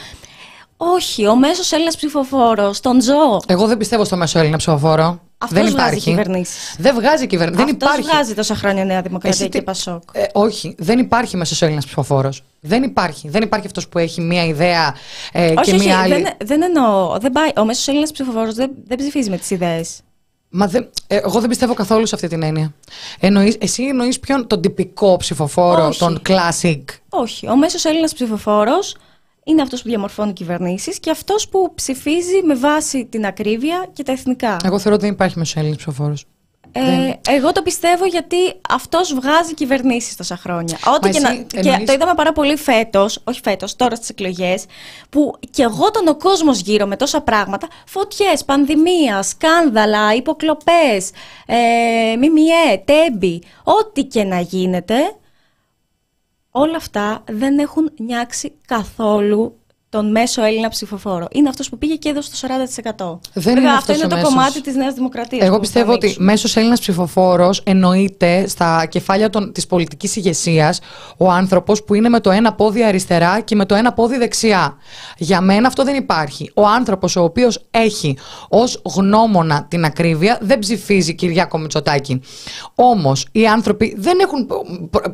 [0.76, 3.40] Όχι, ο μέσος Έλληνας ψηφοφόρος, τον ζω.
[3.46, 5.20] Εγώ δεν πιστεύω στο μέσο Έλληνα ψηφοφόρο.
[5.38, 6.76] Αυτός δεν βγάζει κυβερνήσεις.
[6.78, 7.64] Δεν βγάζει κυβερνήσεις.
[7.82, 10.02] Αυτός βγάζει τόσα χρόνια Νέα Δημοκρατία και Πασόκ.
[10.12, 12.42] Ε, όχι, δεν υπάρχει μέσος Έλληνας ψηφοφόρος.
[12.60, 13.28] Δεν υπάρχει.
[13.28, 14.94] Δεν υπάρχει αυτός που έχει μία ιδέα
[15.32, 16.14] ε, όχι, και μία άλλη.
[16.14, 17.18] Δεν, δεν εννοώ.
[17.20, 17.50] Δεν πάει.
[17.56, 20.00] Ο μέσος Έλληνας ψηφοφόρος δεν, δεν ψηφίζει με τις ιδέες.
[20.54, 22.74] Μα δεν, ε, εγώ δεν πιστεύω καθόλου σε αυτή την έννοια.
[23.20, 25.98] Εννοείς, εσύ εννοείς ποιον; Τον τυπικό ψηφοφόρο, Όχι.
[25.98, 26.82] τον classic.
[27.08, 27.48] Όχι.
[27.48, 28.96] Ο μέσος Έλληνας ψηφοφόρος
[29.44, 34.12] είναι αυτός που διαμορφώνει κυβερνήσεις και αυτός που ψηφίζει με βάση την ακρίβεια και τα
[34.12, 34.56] εθνικά.
[34.64, 36.24] Εγώ θεωρώ ότι δεν υπάρχει μέσος Έλληνας ψηφοφόρος.
[36.72, 38.36] Ε, εγώ το πιστεύω γιατί
[38.68, 40.78] αυτός βγάζει κυβερνήσεις τόσα χρόνια.
[40.94, 44.64] Ό,τι και, να, και το είδαμε πάρα πολύ φέτος, όχι φέτος, τώρα στις εκλογές,
[45.10, 51.10] που και εγώ τον ο κόσμος γύρω με τόσα πράγματα, φωτιές, πανδημία, σκάνδαλα, υποκλοπές,
[51.46, 54.96] ε, μιμιέ, τέμπι, ό,τι και να γίνεται,
[56.50, 59.61] όλα αυτά δεν έχουν νιάξει καθόλου
[59.92, 61.26] τον μέσο Έλληνα ψηφοφόρο.
[61.32, 62.36] Είναι αυτός που πήγε και έδωσε το
[63.12, 63.18] 40%.
[63.32, 64.28] Δεν είναι αυτό είναι το μέσος.
[64.28, 65.46] κομμάτι της Νέας Δημοκρατίας.
[65.46, 70.80] Εγώ πιστεύω ότι μέσος Έλληνας ψηφοφόρος εννοείται στα κεφάλια της πολιτικής ηγεσίας
[71.16, 74.76] ο άνθρωπος που είναι με το ένα πόδι αριστερά και με το ένα πόδι δεξιά.
[75.16, 76.50] Για μένα αυτό δεν υπάρχει.
[76.54, 78.16] Ο άνθρωπος ο οποίος έχει
[78.48, 82.20] ως γνώμονα την ακρίβεια δεν ψηφίζει Κυριάκο Μητσοτάκη.
[82.74, 84.48] Όμως οι άνθρωποι δεν έχουν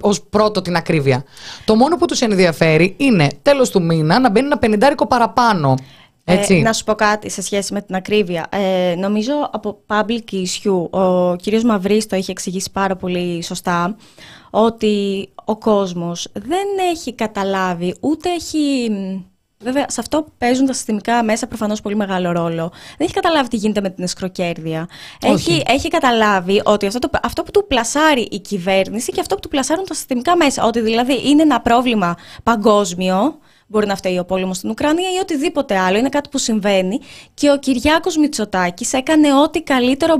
[0.01, 1.25] ως πρώτο την ακρίβεια.
[1.64, 5.75] Το μόνο που τους ενδιαφέρει είναι τέλος του μήνα να μπαίνει ένα πενιντάρικο παραπάνω.
[6.25, 6.61] Ε, Έτσι.
[6.61, 8.47] να σου πω κάτι σε σχέση με την ακρίβεια.
[8.51, 13.97] Ε, νομίζω από public issue ο κύριος Μαυρής το έχει εξηγήσει πάρα πολύ σωστά
[14.51, 18.91] ότι ο κόσμος δεν έχει καταλάβει ούτε έχει...
[19.61, 22.71] Βέβαια, σε αυτό παίζουν τα συστημικά μέσα προφανώς πολύ μεγάλο ρόλο.
[22.73, 24.89] Δεν έχει καταλάβει τι γίνεται με την εσκροκέρδεια.
[25.21, 29.41] Έχει, έχει καταλάβει ότι αυτό, το, αυτό που του πλασάρει η κυβέρνηση και αυτό που
[29.41, 30.65] του πλασάρουν τα συστημικά μέσα.
[30.65, 33.39] Ότι δηλαδή είναι ένα πρόβλημα παγκόσμιο
[33.71, 35.99] Μπορεί να φταίει ο πόλεμος στην Ουκρανία ή οτιδήποτε άλλο.
[35.99, 36.99] Είναι κάτι που συμβαίνει.
[37.35, 40.15] Και ο Κυριάκος Μητσοτάκης έκανε ό,τι καλύτερο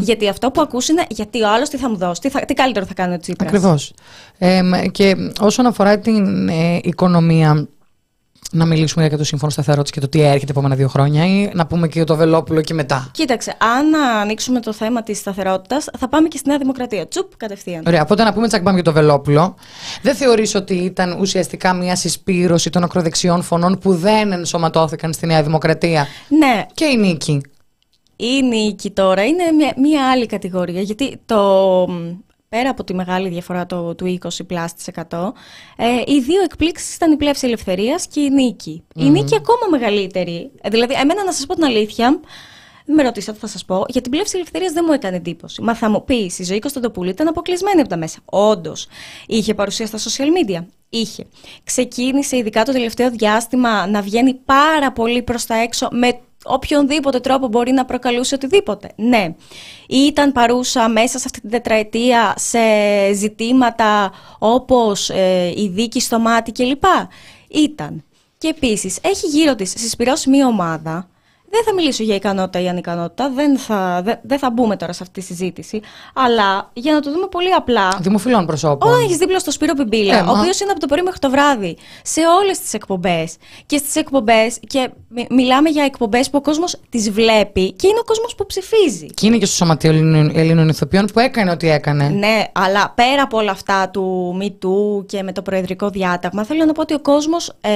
[0.00, 2.86] Γιατί αυτό που ακούς είναι γιατί ο άλλος τι θα μου δώσει, τι, τι καλύτερο
[2.86, 3.48] θα κάνει ο Τσίπρας.
[3.48, 3.92] Ακριβώς.
[4.38, 4.60] Ε,
[4.92, 7.68] και όσον αφορά την ε, οικονομία,
[8.52, 11.66] να μιλήσουμε για το σύμφωνο σταθερότητας και το τι έρχεται επόμενα δύο χρόνια, ή να
[11.66, 13.08] πούμε και για το Βελόπουλο και μετά.
[13.12, 17.08] Κοίταξε, αν ανοίξουμε το θέμα της σταθερότητας, θα πάμε και στη Νέα Δημοκρατία.
[17.08, 17.82] Τσουπ, κατευθείαν.
[17.86, 19.54] Ωραία, οπότε να πούμε τσακ πάμε για το Βελόπουλο.
[20.02, 25.42] Δεν θεωρείς ότι ήταν ουσιαστικά μια συσπήρωση των ακροδεξιών φωνών που δεν ενσωματώθηκαν στη Νέα
[25.42, 27.40] Δημοκρατία; Ναι, Και η νίκη.
[28.16, 30.80] η νίκη τώρα είναι μια, μια άλλη κατηγορία.
[30.80, 31.86] Γιατί το,
[32.54, 35.32] πέρα από τη μεγάλη διαφορά το, του 20 plus της 100,
[35.76, 38.84] ε, οι δύο εκπλήξεις ήταν η πλεύση ελευθερίας και η νίκη.
[38.94, 40.50] Η νίκη ακόμα μεγαλύτερη.
[40.60, 42.20] Ε, δηλαδή, εμένα να σας πω την αλήθεια,
[42.84, 43.84] δεν με ρωτήσατε, θα σας πω.
[43.88, 45.62] Για την πλεύση ελευθερίας δεν μου έκανε εντύπωση.
[45.62, 48.18] Μα θα μου πει, η ζωή Κωνσταντοπούλου ήταν αποκλεισμένη από τα μέσα.
[48.24, 48.86] Όντως.
[49.26, 50.64] Είχε παρουσία στα social media.
[50.88, 51.26] Είχε.
[51.64, 57.48] Ξεκίνησε ειδικά το τελευταίο διάστημα να βγαίνει πάρα πολύ προς τα έξω με οποιονδήποτε τρόπο
[57.48, 58.90] μπορεί να προκαλούσε οτιδήποτε.
[58.96, 59.34] Ναι.
[59.88, 62.58] Ήταν παρούσα μέσα σε αυτή την τετραετία σε
[63.12, 66.84] ζητήματα όπως ε, η δίκη στο μάτι κλπ.
[67.48, 68.04] Ήταν.
[68.38, 71.08] Και επίσης έχει γύρω της συσπηρώσει μία ομάδα
[71.54, 75.02] δεν θα μιλήσω για ικανότητα ή ανικανότητα, δεν θα, δεν, δεν θα μπούμε τώρα σε
[75.02, 75.80] αυτή τη συζήτηση.
[76.14, 77.98] Αλλά για να το δούμε πολύ απλά.
[78.00, 78.88] Δημοφιλών προσώπων.
[78.90, 81.18] Όταν έχεις δίπλα στο Σπύρο Πιμπίλα, Ε, ο μα- οποίος είναι από το πρωί μέχρι
[81.18, 83.36] το βράδυ, σε όλες τις εκπομπές.
[83.66, 87.98] Και στις εκπομπές, και μι- μιλάμε για εκπομπές που ο κόσμος τις βλέπει και είναι
[87.98, 89.06] ο κόσμος που ψηφίζει.
[89.06, 92.08] Και είναι και στο Σωματείο Ελλήνων- Ελλήνων Ηθοποιών που έκανε ό,τι έκανε.
[92.08, 96.72] Ναι, αλλά πέρα από όλα αυτά του MeToo και με το προεδρικό διάταγμα, θέλω να
[96.72, 97.70] πω ότι ο κόσμος ε,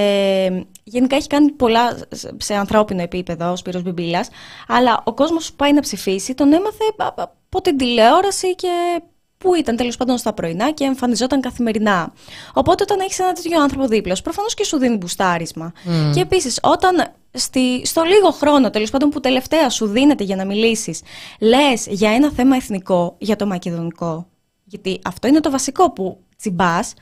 [0.85, 4.29] γενικά έχει κάνει πολλά σε- σε ανθρώπινο επίπεδο, ο Σπύρος Μπιμπίλας,
[4.69, 7.12] αλλά ο κόσμος που πάει να ψηφίσει τον έμαθε α- α-
[7.51, 9.03] από την τηλεόραση και
[9.39, 12.12] που ήταν τέλος πάντων στα πρωινά και εμφανιζόταν καθημερινά.
[12.53, 15.73] Οπότε όταν έχεις ένα τέτοιο άνθρωπο δίπλα σου, προφανώς και σου δίνει μπουστάρισμα.
[16.14, 20.45] Και επίσης, όταν στη, στο λίγο χρόνο, τέλος πάντων που τελευταία σου δίνεται για να
[20.45, 21.01] μιλήσεις,
[21.41, 24.27] λες για ένα θέμα εθνικό, για το μακεδονικό,
[24.64, 26.93] γιατί αυτό είναι το βασικό που τσιμπάς,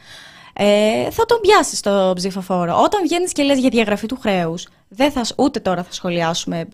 [0.59, 2.83] ε, θα τον πιάσεις το ψηφοφόρο.
[2.83, 6.69] Όταν βγαίνεις και λες για διαγραφή του χρέους, δεν θα, σ- ούτε τώρα θα σχολιάσουμε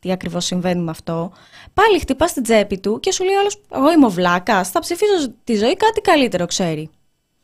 [0.00, 1.32] τι ακριβώς συμβαίνει με αυτό.
[1.74, 4.70] Πάλι χτυπάς την τσέπη του και σου λέει άλλος: Εγώ είμαι ο βλάκας.
[4.70, 5.12] Θα ψηφίσω
[5.44, 6.90] τη ζωή, κάτι καλύτερο ξέρει.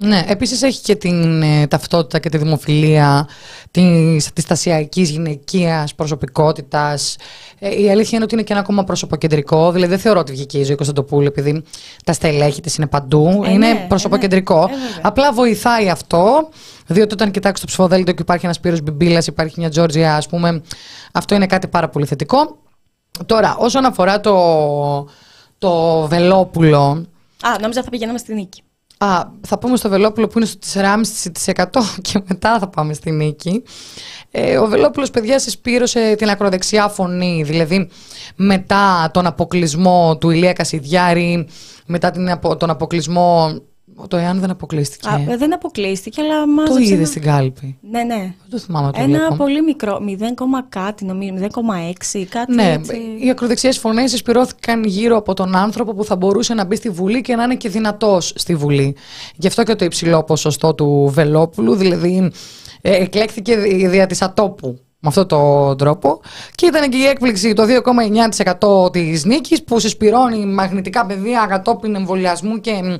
[0.05, 3.29] Ναι, επίσης έχει και την ε, ταυτότητα και τη δημοφιλία
[3.71, 7.17] της αντιστασιακής γυναικείας προσωπικότητας.
[7.59, 10.59] Ε, η αλήθεια είναι ότι είναι και ένα ακόμα προσωποκεντρικό, δηλαδή δεν θεωρώ ότι βγήκε
[10.59, 11.63] η ζωή Κωνσταντοπούλου επειδή
[12.05, 14.59] τα στελέχη της είναι παντού, Ε, είναι ναι, ε, προσωποκεντρικό.
[14.59, 14.63] ναι.
[14.75, 15.01] Ε, βέβαια.
[15.03, 16.49] Απλά βοηθάει αυτό,
[16.87, 20.63] διότι όταν κοιτάξεις το ψηφοδέλτιο και υπάρχει ένας Σπύρος Μπιμπίλας, υπάρχει μια Τζόρτζια ας πούμε,
[21.13, 22.57] αυτό είναι κάτι πάρα πολύ θετικό.
[23.27, 24.35] Τώρα, όσον αφορά το,
[25.59, 27.07] το Βελόπουλο,
[27.43, 28.63] Α, νόμιζα θα πηγαίναμε στη νίκη.
[28.99, 31.65] Α, θα πούμε στο Βελόπουλο που είναι στο 4,5%
[32.03, 33.63] και μετά θα πάμε στη νίκη.
[34.31, 37.43] Ε, ο Βελόπουλος, παιδιά, συσπήρωσε την ακροδεξιά φωνή.
[37.43, 37.89] Δηλαδή,
[38.37, 41.47] μετά τον αποκλεισμό του Ηλία Κασιδιάρη,
[41.87, 43.61] μετά την, απο- τον αποκλεισμό...
[44.09, 45.09] Το εάν δεν αποκλείστηκε.
[45.09, 46.63] Α, ε, δεν αποκλείστηκε, αλλά μα.
[46.63, 47.79] το είδε στην κάλπη.
[47.91, 48.15] Ναι, ναι.
[48.17, 49.35] Δεν το θυμάμαι το Ένα βλέπω.
[49.37, 53.01] πολύ μικρό, 0, κάτι νομίζω, 0,6, κάτι Ναι, έτσι.
[53.25, 57.21] οι ακροδεξιές φωνές συσπηρώθηκαν γύρω από τον άνθρωπο που θα μπορούσε να μπει στη Βουλή
[57.21, 58.97] και να είναι και δυνατός στη Βουλή.
[59.37, 62.31] Γι' αυτό και το υψηλό ποσοστό του Βελόπουλου, δηλαδή
[62.81, 66.21] ε, εκλέχθηκε δι- δια της ατόπου με αυτόν τον τρόπο.
[66.55, 67.65] Και ήταν και η έκπληξη το
[68.87, 72.95] 2,9% της νίκης που συσπηρώνει μαγνητικά πεδία κατόπιν εμβολιασμού και μ,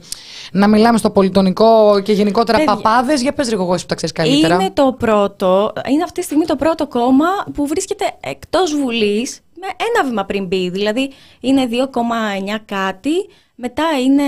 [0.53, 2.75] να μιλάμε στο πολιτονικό και γενικότερα Παιδιά.
[2.75, 3.23] παπάδες.
[3.23, 4.55] Για πες λίγο, εγώ εσύ που τα ξέρεις καλύτερα.
[4.55, 9.67] Είναι το πρώτο, είναι αυτή τη στιγμή το πρώτο κόμμα που βρίσκεται εκτός Βουλής με
[9.67, 10.71] ένα βήμα πριν μπει.
[10.71, 14.25] Δηλαδή είναι 2,9 κάτι, μετά είναι...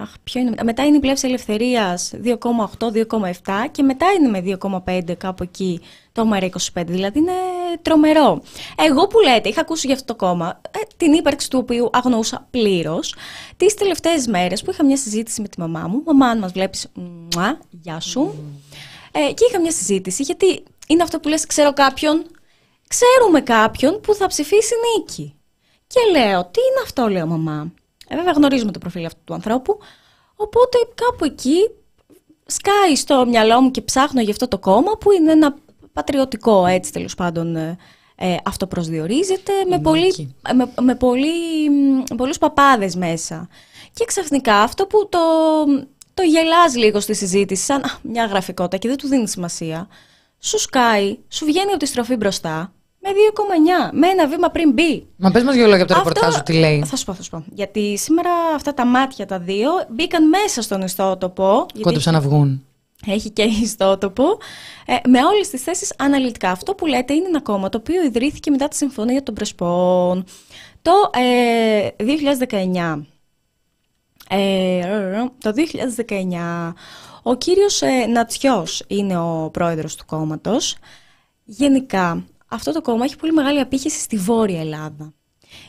[0.00, 4.58] μ, Αχ, ποιο είναι, μετά; μετά είναι η πλεύση ελευθερίας 2,8-2,7 και μετά είναι με
[4.62, 5.80] 2,5 κάπου εκεί
[6.12, 6.82] το ΜΕΡΑ25.
[6.86, 7.32] Δηλαδή είναι
[7.82, 8.42] τρομερό.
[8.88, 12.46] Εγώ που λέτε, είχα ακούσει για αυτό το κόμμα, ε, την ύπαρξη του οποίου αγνοούσα
[12.50, 13.14] πλήρως,
[13.56, 16.02] τις τελευταίες μέρες που είχα μια συζήτηση με τη μαμά μου.
[16.06, 16.86] Μαμά, αν μας βλέπεις,
[17.70, 18.34] γεια σου.
[19.12, 22.26] Ε, και είχα μια συζήτηση, γιατί είναι αυτό που λες, ξέρω κάποιον,
[22.88, 25.34] ξέρουμε κάποιον που θα ψηφίσει νίκη.
[25.86, 27.72] Και λέω, τι είναι αυτό, λέω μαμά.
[28.12, 29.78] Ε, βέβαια γνωρίζουμε το προφίλ αυτού του ανθρώπου,
[30.36, 31.70] οπότε κάπου εκεί
[32.46, 35.56] σκάει στο μυαλό μου και ψάχνω για αυτό το κόμμα που είναι ένα
[35.92, 37.76] πατριωτικό, έτσι τέλος πάντων, ε,
[38.16, 40.34] ε, αυτό προσδιορίζεται, με, πολύ, Νίκη.
[40.48, 43.48] ε, με, με πολύ, μ, πολλούς παπάδες μέσα.
[43.94, 45.18] Και ξαφνικά αυτό που το,
[46.14, 49.88] το γελάς λίγο στη συζήτηση, σαν «Α, μια γραφικότητα και δεν του δίνει σημασία,
[50.38, 52.72] σου σκάει, σου βγαίνει από τη στροφή μπροστά,
[53.02, 53.08] με
[53.90, 55.06] 2,9, με ένα βήμα πριν μπει.
[55.16, 56.84] Μα πες μας δύο λόγια από το Αυτό- ρεπορτάζ σου, τι λέει.
[56.86, 57.44] Θα σου πω, θα σου πω.
[57.54, 61.52] Γιατί σήμερα αυτά τα μάτια τα δύο μπήκαν μέσα στον ιστότοπο.
[61.66, 62.64] γιατί Κόντεψαν να βγουν.
[63.06, 64.24] έχει και ιστότοπο,
[64.86, 66.50] ε, με όλες τις θέσεις αναλυτικά.
[66.50, 70.24] Αυτό που λέτε είναι ένα κόμμα το οποίο ιδρύθηκε μετά τη Συμφωνία των Πρεσπών
[70.82, 73.06] το ε, 2019.
[74.32, 74.80] Ε,
[75.38, 76.72] το 2019
[77.22, 80.76] ο κύριος ε, Νατσιός είναι ο πρόεδρος του κόμματος.
[81.44, 85.12] Γενικά αυτό το κόμμα έχει πολύ μεγάλη απήχηση στη Βόρεια Ελλάδα.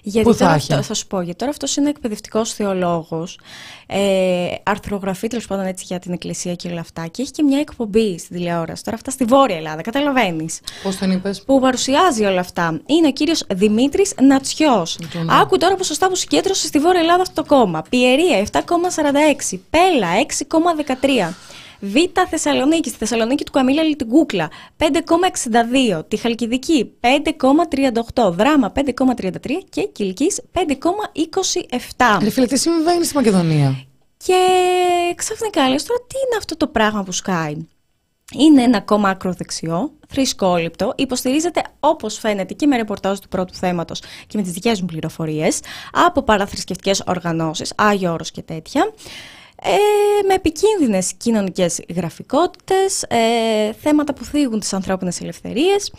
[0.04, 3.40] Γιατί Πού θα τώρα έχει; αυτό, θα σου πω, γιατί τώρα αυτός είναι εκπαιδευτικός θεολόγος,
[3.88, 7.08] ε, αρθρογραφεί τέλος πάντων έτσι για την Εκκλησία και όλα αυτά.
[7.08, 8.84] Και έχει και μια εκπομπή στην τηλεόραση.
[8.84, 10.60] Τώρα αυτά στη Βόρεια Ελλάδα, καταλαβαίνεις.
[10.84, 12.82] Πώς τον είπες; Που παρουσιάζει όλα αυτά.
[12.86, 14.98] Είναι ο κύριος Δημήτρης Νατσιός.
[15.14, 17.82] Τον- Άκου τώρα ποσοστά που συγκέντρωσε στη Βόρεια Ελλάδα αυτό το κόμμα.
[17.90, 19.62] Πιερία 7,46.
[19.70, 21.34] Πέλα 6,13.
[21.84, 21.96] Β
[22.30, 26.04] Θεσσαλονίκη, στη Θεσσαλονίκη του Καμίλα την Κούκλα 5,62.
[26.08, 26.94] Τη Χαλκιδική
[28.16, 28.32] 5,38.
[28.32, 28.82] Δράμα 5,33
[29.70, 32.20] και Κυλκής 5,27.
[32.22, 33.84] Ρε φίλε, τι συμβαίνει στη Μακεδονία;
[34.18, 34.36] Και
[35.16, 37.58] ξαφνικά λες τώρα τι είναι αυτό το πράγμα που σκάει;
[38.38, 44.38] Είναι ένα κόμμα ακροδεξιό, θρησκόληπτο, υποστηρίζεται όπως φαίνεται και με ρεπορτάζ του πρώτου θέματος και
[44.38, 45.60] με τις δικές μου πληροφορίες
[45.92, 48.94] από παραθρησκευτικές οργανώσεις, Άγιο Όρος και τέτοια,
[49.64, 55.94] ε, με επικίνδυνες κοινωνικές γραφικότητες, ε, θέματα που θίγουν τις ανθρώπινες ελευθερίες.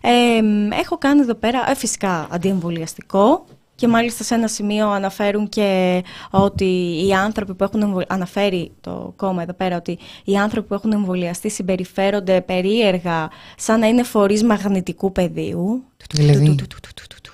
[0.00, 0.40] Ε,
[0.80, 3.44] έχω κάνει εδώ πέρα, ε, φυσικά, αντιεμβολιαστικό,
[3.74, 6.64] και μάλιστα σε ένα σημείο αναφέρουν και ότι
[7.06, 10.92] οι άνθρωποι που έχουν εμβολ- αναφέρει το κόμμα εδώ πέρα ότι οι άνθρωποι που έχουν
[10.92, 15.82] εμβολιαστεί συμπεριφέρονται περίεργα σαν να είναι φορείς μαγνητικού πεδίου.
[16.12, 17.32] Δηλαδή; Του, του, του, του, του, του, του.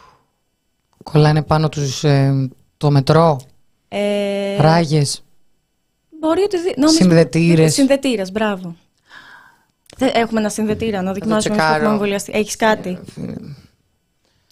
[1.02, 3.40] Κολλάνε πάνω τους ε, το μετρό,
[3.88, 5.24] Ε, ράγες.
[6.22, 6.58] Μπορεί ότι.
[6.60, 7.72] δι- νόμιζα- Συνδετήρες.
[7.74, 8.76] Συνδετήρας, μπράβο.
[9.96, 11.74] Δεν έχουμε ένα συνδετήρα να δοκιμάσουμε εμείς που τσεκάρω.
[11.74, 12.32] έχουμε εμβολιαστεί.
[12.34, 12.98] Έχεις κάτι;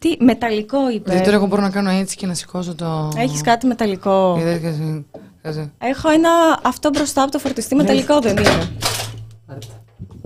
[0.01, 3.09] Τι, μεταλλικό είπες; Δηλαδή τώρα εγώ μπορώ να κάνω έτσι και να σηκώσω το...
[3.17, 6.31] Έχεις κάτι μεταλλικό; Και δεν- και- και- Έχω ένα
[6.63, 8.71] αυτό μπροστά από το φορτιστή μεταλλικό δεν είναι.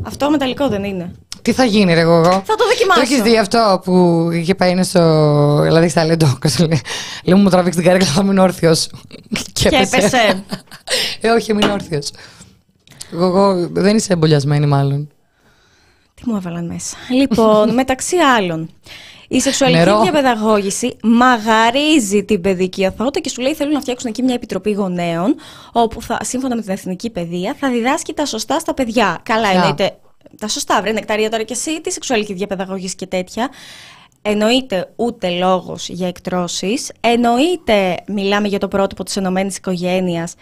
[0.03, 1.13] Αυτό μεταλλικό δεν είναι.
[1.43, 2.23] Τι θα γίνει ρε εγώ.
[2.23, 3.01] Θα το δοκιμάσω.
[3.01, 5.01] Το έχεις δει αυτό που είχε πάει είναι στο
[5.67, 6.39] Ελλάδα στα Λέντο.
[6.59, 6.81] Λέει,
[7.25, 8.89] λέει μου τραβήξει την καρέκλα θα μείνω όρθιος.
[9.53, 10.45] Και έπεσε.
[11.21, 12.11] Ε, όχι, έμεινε όρθιος.
[13.13, 15.09] Εγώ, εγώ δεν είσαι εμπολιασμένη μάλλον.
[16.15, 16.97] Τι μου έβαλαν μέσα.
[17.11, 18.71] Λοιπόν, μεταξύ άλλων,
[19.29, 20.03] η σεξουαλική Νερό.
[20.03, 25.35] διαπαιδαγώγηση μαγαρίζει την παιδική αθωότητα και σου λέει θέλουν να φτιάξουν εκεί μια επιτροπή γονέων,
[25.73, 29.21] όπου θα, σύμφωνα με την εθνική παιδεία θα διδάσκει τα σωστά στα παιδιά.
[29.23, 29.97] Καλά, Ποια; εννοείται.
[30.39, 33.49] Τα σωστά, βρε νεκταρία τώρα και εσύ, τη σεξουαλική διαπαιδαγώγηση και τέτοια.
[34.23, 40.35] Εννοείται ούτε λόγος για εκτρώσεις, εννοείται μιλάμε για το πρότυπο της ενωμένης οικογένειας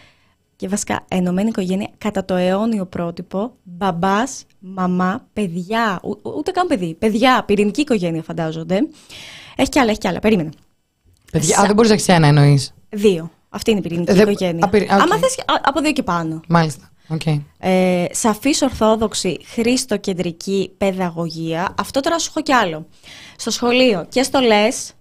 [0.63, 6.95] και βασικά ενωμένη οικογένεια κατά το αιώνιο πρότυπο, μπαμπάς, μαμά, παιδιά, ου- ούτε καν παιδί,
[6.95, 8.79] παιδιά, πυρηνική οικογένεια φαντάζονται.
[9.57, 10.51] Έχει κι άλλα, έχει κι άλλα, περίμενε.
[11.33, 12.75] Παιδιά, Σα- α, δεν μπορείς να έχεις ένα εννοείς.
[12.89, 13.31] Δύο.
[13.49, 14.65] Αυτή είναι η πυρηνική Ε, δεν- οικογένεια.
[14.65, 15.01] α, πυρη- α, οκ.
[15.03, 16.41] Άμα θες, α, από δύο και πάνω.
[16.49, 16.91] Μάλιστα.
[17.09, 17.23] Οκ.
[17.59, 21.75] Ε, σαφής ορθόδοξη χριστοκεντρική παιδαγωγία.
[21.79, 22.87] Αυτό τώρα σου έχω κι άλλο.
[23.37, 24.93] Στο σχολείο και στο λες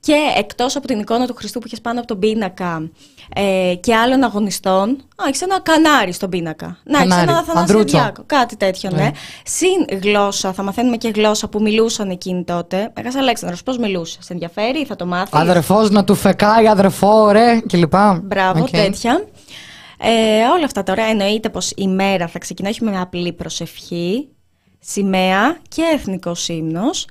[0.00, 2.90] και εκτός από την εικόνα του Χριστού που έχεις πάνω από τον πίνακα
[3.34, 6.78] ε, και άλλων αγωνιστών, α, έχεις ένα κανάρι στον πίνακα.
[6.84, 7.62] Να, έχεις Κανάρι, ένα Ανδρούτσο.
[7.62, 9.02] Αθανάσιο Διάκο, κάτι τέτοιο, ναι.
[9.02, 9.10] Ναι.
[9.44, 12.92] Συν γλώσσα, θα μαθαίνουμε και γλώσσα που μιλούσαν εκείνη τότε.
[12.96, 15.40] Μέγας Αλέξανδρος, πώς μιλούσες, σε ενδιαφέρει, θα το μάθεις.
[15.40, 17.94] Αδερφός να τουφεκάει, αδερφό, ρε, κλπ.
[18.22, 18.70] Μπράβο, Οκ.
[18.70, 19.24] τέτοια.
[19.98, 24.28] Ε, όλα αυτά τώρα εννοείται πως η μέρα θα ξεκινάει όχι με μια απλή προσευχή,
[24.80, 27.06] σημαία και εθνικός ύμνος.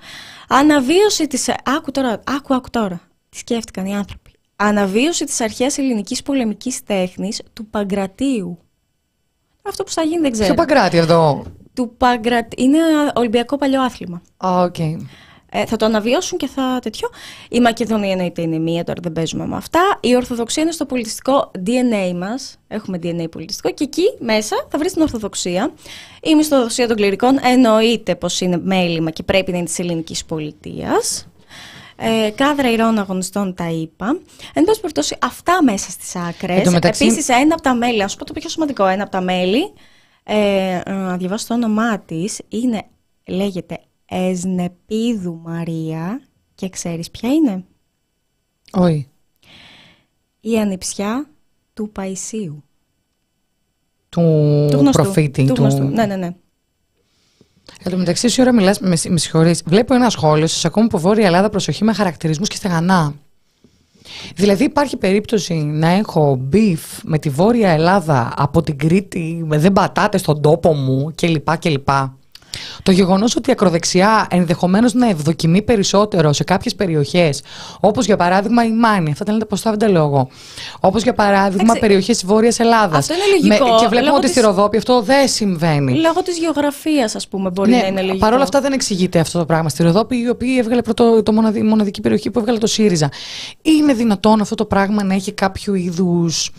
[0.47, 1.49] Αναβίωση της...
[1.77, 3.01] Άκου τώρα, άκου, άκου τώρα.
[3.29, 4.22] Τι σκέφτηκαν οι άνθρωποι.
[4.55, 8.57] Αναβίωση της αρχαίας ελληνικής πολεμικής τέχνης του Παγκρατίου.
[9.61, 10.53] Αυτό που θα γίνει δεν ξέρω.
[10.53, 11.43] Ποιο Παγκράτι εδώ.
[11.73, 12.59] Του Παγκρατ...
[12.59, 12.77] Είναι
[13.15, 14.21] Ολυμπιακό παλιό άθλημα.
[14.37, 14.79] Α, οκ.
[15.55, 17.09] Ε, θα το αναβιώσουν και θα τέτοιο.
[17.49, 19.99] Η Μακεδονία εννοείται είναι μία, τώρα δεν παίζουμε με αυτά.
[20.01, 22.57] Η Ορθοδοξία είναι στο πολιτιστικό DNA μας.
[22.67, 25.73] Έχουμε DNA πολιτιστικό και εκεί μέσα θα βρεις την Ορθοδοξία.
[26.21, 31.27] Η μισθοδοσία των κληρικών εννοείται πως είναι μέλημα και πρέπει να είναι της ελληνικής πολιτείας.
[31.95, 34.05] Ε, κάδρα ηρών αγωνιστών τα είπα.
[34.53, 36.57] Εν πάση περιπτώσει, αυτά μέσα στις άκρες.
[36.57, 39.03] Εν τω μεταξύ- Επίσης, ένα από τα μέλη, να σου πω το πιο σημαντικό, ένα
[39.03, 39.73] από τα μέλη,
[40.23, 42.83] ε, να διαβάσω το όνομά της, είναι,
[43.27, 46.21] λέγεται Εσνεπίδου Μαρία
[46.55, 47.63] και ξέρεις ποια είναι;
[48.71, 49.07] Όχι.
[50.39, 51.29] η ανιψιά
[51.73, 52.63] του Παϊσίου.
[54.09, 54.21] Του
[54.71, 55.01] Του γνωστού.
[55.01, 55.45] προφήτη.
[55.45, 55.61] Του του...
[55.61, 55.83] γνωστού.
[55.83, 56.29] Ναι, ναι, ναι.
[57.83, 60.47] Εν τω μεταξύ, όση ώρα μιλάς, με, με συγχωρείς, βλέπω ένα σχόλιο.
[60.47, 63.13] Σας ακούμε από Βόρεια Ελλάδα προσοχή με χαρακτηρισμούς και στεγανά.
[64.35, 69.73] Δηλαδή, υπάρχει περίπτωση να έχω beef με τη Βόρεια Ελλάδα από την Κρήτη, με δεν
[69.73, 71.57] πατάτε στον τόπο μου κλπ.
[71.57, 71.87] κλπ.
[72.83, 77.41] Το γεγονός ότι η ακροδεξιά ενδεχομένως να ευδοκιμεί περισσότερο σε κάποιες περιοχές,
[77.79, 80.29] όπως για παράδειγμα η Μάνη, αυτά τα λένε πώ τα λέω εγώ.
[80.79, 82.97] Όπως για παράδειγμα περιοχές της Βόρειας Ελλάδας.
[82.97, 83.79] Αυτό είναι λογικό.
[83.79, 85.99] και βλέπουμε ότι στη Ροδόπη αυτό δεν συμβαίνει.
[85.99, 88.17] Λόγω της γεωγραφίας, ας πούμε, μπορεί ναι, να είναι λογικό.
[88.17, 89.69] Παρ' όλα αυτά δεν εξηγείται αυτό το πράγμα.
[89.69, 91.31] Στη Ροδόπη, η οποία έβγαλε πρωτό, το
[91.63, 93.09] μοναδική περιοχή που έβγαλε το ΣΥΡΙΖΑ.
[93.61, 96.51] Είναι δυνατόν αυτό το πράγμα να έχει κάποιο είδους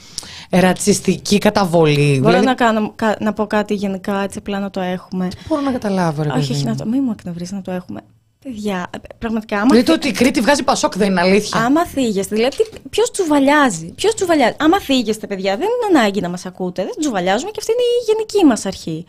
[0.60, 2.18] ρατσιστική καταβολή.
[2.20, 2.46] Μπορώ δηλαδή...
[2.46, 5.28] να, κάνω, να πω κάτι γενικά, έτσι απλά να το έχουμε.
[5.48, 8.00] Μπορώ να καταλάβω, ρε Όχι, όχι, να το, μην μου εκνευρίσει να το έχουμε.
[8.44, 9.56] Παιδιά, πραγματικά.
[9.56, 11.60] Άμα δηλαδή ότι η Κρήτη βγάζει πασόκ, δεν είναι αλήθεια.
[11.60, 12.56] Άμα θίγεστε, δηλαδή
[12.90, 13.92] ποιος τσουβαλιάζει.
[13.96, 14.54] Ποιος τσουβαλιάζει.
[14.58, 16.82] Άμα θίγεστε, παιδιά, δεν είναι ανάγκη να μας ακούτε.
[16.82, 19.04] Δεν τσουβαλιάζουμε και αυτή είναι η γενική μας αρχή.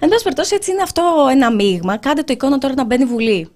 [0.00, 1.96] Εν πάση περιπτώσει, έτσι είναι αυτό ένα μείγμα.
[1.96, 3.48] Κάντε το εικόνα τώρα να μπαίνει βουλή.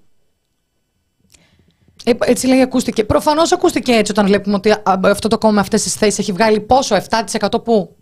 [2.04, 3.04] Ε, έτσι λέει, ακούστηκε.
[3.04, 6.60] Προφανώς ακούστηκε έτσι όταν βλέπουμε ότι αυτό το κόμμα με αυτές τις θέσεις έχει βγάλει
[6.60, 6.96] πόσο,
[7.40, 7.96] 7% πού.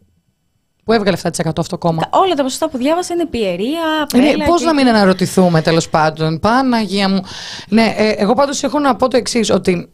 [0.85, 2.03] Πού έβγαλε 7% αυτό το κόμμα.
[2.11, 4.45] Όλα τα ποσοστά που διάβασα είναι πιερία, πρέλα.
[4.45, 4.67] Πώς και...
[4.67, 6.39] να μην αναρωτηθούμε τέλος πάντων.
[6.39, 7.23] Παναγία μου.
[7.69, 9.91] Ναι, ε, εγώ πάντως έχω να πω το εξής, ότι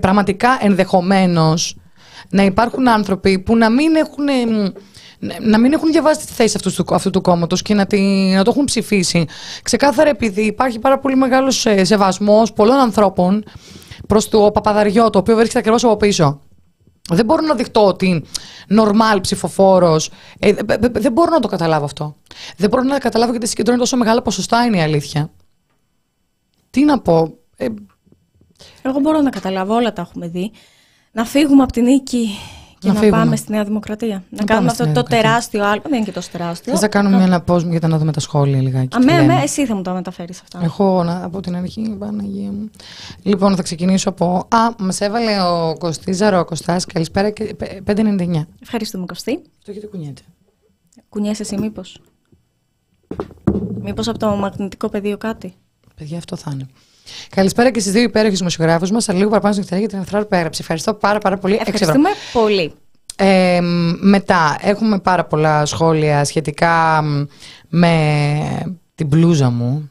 [0.00, 1.76] πραγματικά ενδεχομένως
[2.30, 4.28] να υπάρχουν άνθρωποι που να μην έχουν
[5.40, 8.00] να μην έχουν διαβάσει τη θέση αυτούς του, αυτού του κόμματος και να, τη,
[8.34, 9.26] να το έχουν ψηφίσει.
[9.62, 13.44] Ξεκάθαρα επειδή υπάρχει πάρα πολύ μεγάλος ε, σεβασμός πολλών ανθρώπων
[14.06, 16.40] προς το Παπαδαριό, το οποίο βρίσκεται ακριβώς από πίσω.
[17.10, 18.24] Δεν μπορώ να δειχτώ ότι
[18.68, 20.10] νορμάλ ψηφοφόρος.
[20.38, 20.52] Ε,
[20.90, 22.16] δεν μπορώ να το καταλάβω αυτό.
[22.56, 25.30] Δεν μπορώ να καταλάβω γιατί συγκεντρώνει τόσο μεγάλα ποσοστά, είναι η αλήθεια.
[26.70, 27.38] Τι να πω.
[27.56, 27.66] Ε,
[28.82, 30.52] Εγώ μπορώ να καταλάβω, όλα τα έχουμε δει.
[31.12, 32.28] Να φύγουμε από την νίκη
[32.92, 34.24] και να, να πάμε στη Νέα Δημοκρατία.
[34.28, 35.82] Να, να κάνουμε αυτό το τεράστιο άλμα.
[35.82, 36.74] Δεν είναι και τόσο τεράστιο.
[36.74, 38.96] Θα να κάνουμε ένα πόσμο για να δούμε τα σχόλια λιγάκι.
[38.96, 40.60] Αμέ, αμέ, εσύ θα μου τα μεταφέρεις αυτά.
[40.62, 42.70] Εγώ να, από την αρχή, Παναγία μου.
[43.22, 44.46] Λοιπόν, θα ξεκινήσω από.
[44.48, 46.76] Α, μας έβαλε ο Κωστή Ζαρόκοστα.
[46.92, 47.32] Καλησπέρα,
[47.86, 48.46] 5,99.
[48.62, 49.42] Ευχαριστούμε, Κωστή.
[49.58, 50.22] Αυτό γιατί κουνιέται.
[51.08, 52.00] Κουνιέσαι εσύ, μήπως;
[53.80, 55.54] Μήπως από το μαγνητικό πεδίο κάτι;
[55.94, 56.66] Παιδιά, αυτό θα είναι.
[57.28, 59.08] Καλησπέρα και στις δύο υπέροχες δημοσιογράφους μας.
[59.08, 60.62] Λίγο παραπάνω στην εκθέση για την Εθνική που έγραψε.
[60.62, 61.54] Ευχαριστώ πάρα, πάρα πολύ.
[61.54, 62.72] Ευχαριστούμε πολύ.
[63.16, 63.60] Ε,
[64.00, 67.02] μετά, έχουμε πάρα πολλά σχόλια σχετικά
[67.68, 69.90] με την μπλούζα μου.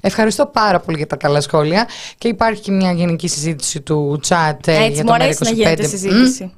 [0.00, 1.88] Ευχαριστώ πάρα πολύ για τα καλά σχόλια
[2.18, 5.86] και υπάρχει και μια γενική συζήτηση του chat Έτσι, για το μου αρέσει να γίνεται
[5.86, 6.52] συζήτηση.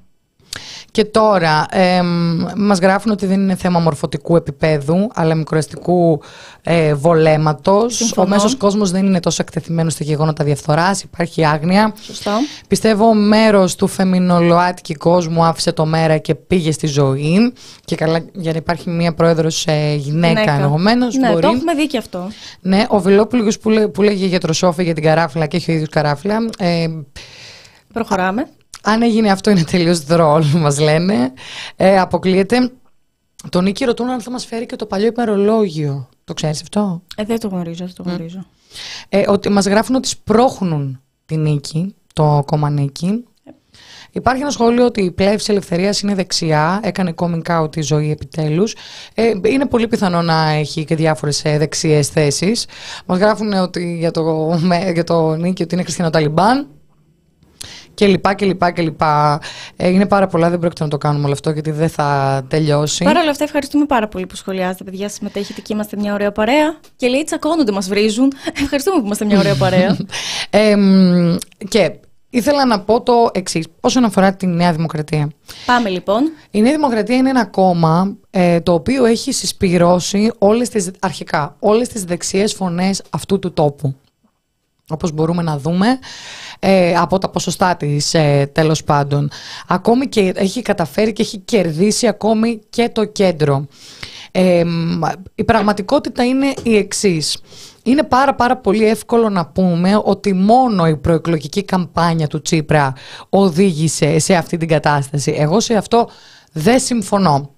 [0.99, 2.03] Και τώρα ε,
[2.57, 6.21] μας γράφουν ότι δεν είναι θέμα μορφωτικού επίπεδου, αλλά μικροαστικού
[6.63, 8.13] ε, βολέματος.
[8.17, 11.95] Ο μέσος κόσμος δεν είναι τόσο εκτεθειμένος στα γεγονότα διαφθοράς, υπάρχει άγνοια.
[12.01, 12.31] Σωστό.
[12.69, 17.53] Πιστεύω μέρος του φεμινολοάτικη κόσμου άφησε το μέρα και πήγε στη ζωή.
[17.85, 21.15] Και καλά για να υπάρχει μια πρόεδρος ε, γυναίκα ενδεχομένως.
[21.15, 21.41] Ναι, μπορεί.
[21.41, 22.29] το έχουμε δει και αυτό.
[22.61, 25.75] Ναι, ο Βιλόπουλος που, λέ, που λέγε για τροσόφι για την καράφλα και έχει ο
[25.75, 26.37] ίδιος καράφλα.
[26.59, 26.87] Ε,
[27.93, 28.49] Προχωράμε.
[28.89, 31.33] Αν έγινε αυτό είναι τελείως δρόλ, μας λένε.
[31.77, 32.71] Ε, αποκλείεται.
[33.49, 36.09] Τον Νίκη ρωτούν αν θα μας φέρει και το παλιό ημερολόγιο.
[36.25, 38.47] Το ξέρεις αυτό; Ε, δεν το γνωρίζω, δεν το γνωρίζω.
[39.09, 43.25] Ε, ότι μας γράφουν ότι σπρώχνουν την Νίκη, το κόμμα Νίκη.
[44.13, 46.81] Υπάρχει ένα σχόλιο ότι η πλεύση ελευθερίας είναι δεξιά.
[46.83, 48.75] Έκανε coming out η ζωή επιτέλους.
[49.15, 52.67] Ε, είναι πολύ πιθανό να έχει και διάφορες δεξιές θέσεις.
[53.07, 54.55] Μας γράφουν ότι για το,
[54.93, 56.69] για το Νίκη ότι είναι χριστιανό-ταλιμπάν
[57.99, 59.41] και λοιπά και λοιπά και λοιπά.
[59.77, 63.05] Ε, είναι πάρα πολλά, δεν πρόκειται να το κάνουμε όλο αυτό γιατί δεν θα τελειώσει.
[63.05, 66.77] Παρ' όλα αυτά ευχαριστούμε πάρα πολύ που σχολιάζετε παιδιά, συμμετέχετε και είμαστε μια ωραία παρέα.
[66.97, 68.33] Και λέει τσακώνονται, μας βρίζουν.
[68.63, 69.97] Ευχαριστούμε που είμαστε μια ωραία παρέα.
[70.51, 70.77] ε,
[71.69, 71.93] και
[72.31, 75.31] Ήθελα να πω το εξής, όσον αφορά τη Νέα Δημοκρατία.
[75.67, 76.23] Πάμε λοιπόν.
[76.51, 81.89] Η Νέα Δημοκρατία είναι ένα κόμμα ε, το οποίο έχει συσπηρώσει όλες τις, αρχικά όλες
[81.89, 83.95] τις δεξιές φωνές αυτού του τόπου
[84.89, 85.99] όπως μπορούμε να δούμε,
[86.59, 89.31] ε, από τα ποσοστά της ε, τέλος πάντων.
[89.69, 93.67] Ακόμη και έχει καταφέρει και έχει κερδίσει ακόμη και το κέντρο.
[94.33, 94.65] Ε,
[95.35, 97.39] η πραγματικότητα είναι η εξής.
[97.83, 102.93] Είναι πάρα πάρα πολύ εύκολο να πούμε ότι μόνο η προεκλογική καμπάνια του Τσίπρα
[103.29, 105.35] οδήγησε σε αυτή την κατάσταση.
[105.39, 106.09] Εγώ σε αυτό
[106.53, 107.51] δεν συμφωνώ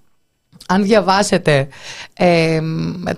[0.73, 1.67] αν διαβάσετε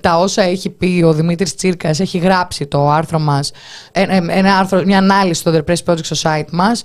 [0.01, 3.51] τα όσα έχει πει ο Δημήτρης Τσίρκας, έχει γράψει το άρθρο μας,
[3.91, 6.81] ένα άρθρο, μια ανάλυση στο The Press Project στο site μας,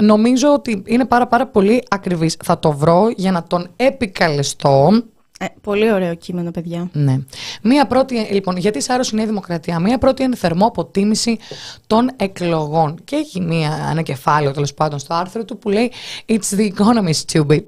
[0.00, 2.36] νομίζω ότι είναι πάρα πάρα πολύ ακριβής.
[2.44, 5.02] Θα το βρω για να τον επικαλεστώ.
[5.40, 6.88] Ε, πολύ ωραίο κείμενο, παιδιά.
[6.92, 7.18] Ναι.
[7.62, 11.38] Μία πρώτη, λοιπόν, γιατί άρρωσε η Νέα Δημοκρατία; Μία πρώτη είναι θερμό αποτίμηση
[11.86, 12.98] των εκλογών.
[13.04, 15.92] Και έχει μία ανακεφάλαιο τέλος πάντων στο άρθρο του που λέει
[16.26, 17.62] It's the economy stupid.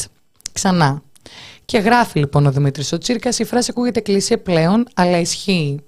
[0.52, 1.02] Ξανά.
[1.64, 5.80] Και γράφει λοιπόν ο Δημήτρης ο Τσίρκα, η φράση ακούγεται κλεισέ πλέον, αλλά ισχύει.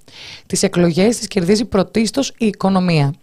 [0.46, 3.14] Τις εκλογές τις κερδίζει πρωτίστως η οικονομία.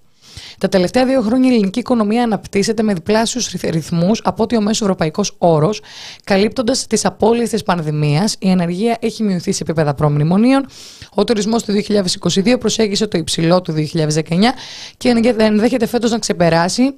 [0.57, 4.81] Τα τελευταία δύο χρόνια η ελληνική οικονομία αναπτύσσεται με διπλάσιους ρυθμούς από ότι ο μέσος
[4.81, 5.81] ευρωπαϊκός όρος,
[6.23, 8.35] καλύπτοντας τις απώλειες της πανδημίας.
[8.39, 10.65] Η ενεργεία έχει μειωθεί σε επίπεδα προμνημονίων.
[11.13, 14.53] Ο τουρισμός του 2022 προσέγγισε το υψηλό του 2019
[14.97, 16.93] και ενδέχεται φέτος να ξεπεράσει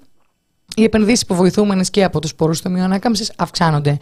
[0.75, 3.97] οι επενδύσεις υποβοηθούμενε και από τους πόρους του ανάκαμψης αυξάνονται.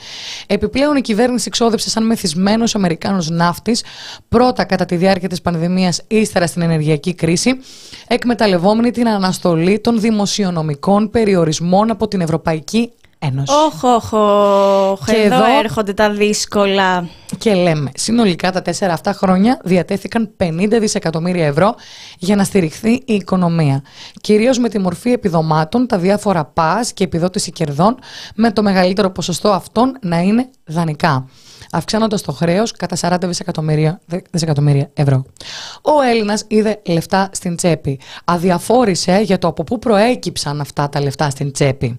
[0.48, 3.84] Επιπλέον, η κυβέρνηση ξόδεψε σαν μεθυσμένος Αμερικάνος ναύτης,
[4.30, 7.60] πρώτα κατά τη διάρκεια της πανδημίας, ύστερα στην ενεργειακή κρίση,
[8.08, 13.54] εκμεταλλευόμενη την αναστολή των δημοσιονομικών περιορισμών από την Ευρωπαϊκή Ένωση.
[13.66, 14.14] Όχ, όχ,
[14.92, 15.06] όχ.
[15.06, 17.10] Και εδώ, έρχονται τα δύσκολα.
[17.38, 21.76] Και λέμε, συνολικά τα τέσσερα αυτά χρόνια διατέθηκαν 50 δισεκατομμύρια ευρώ
[22.18, 23.84] για να στηριχθεί η οικονομία.
[24.22, 27.98] Κυρίως με τη μορφή επιδομάτων, τα διάφορα πας και επιδότηση κερδών,
[28.36, 31.28] με το μεγαλύτερο ποσοστό αυτών να είναι δανεικά
[31.72, 34.02] αυξάνοντας το χρέος κατά 40 δισεκατομμύρια,
[34.32, 35.26] δισεκατομμύρια ευρώ.
[35.82, 38.00] Ο Έλληνας είδε λεφτά στην τσέπη.
[38.24, 41.98] Αδιαφόρησε για το από πού προέκυψαν αυτά τα λεφτά στην τσέπη.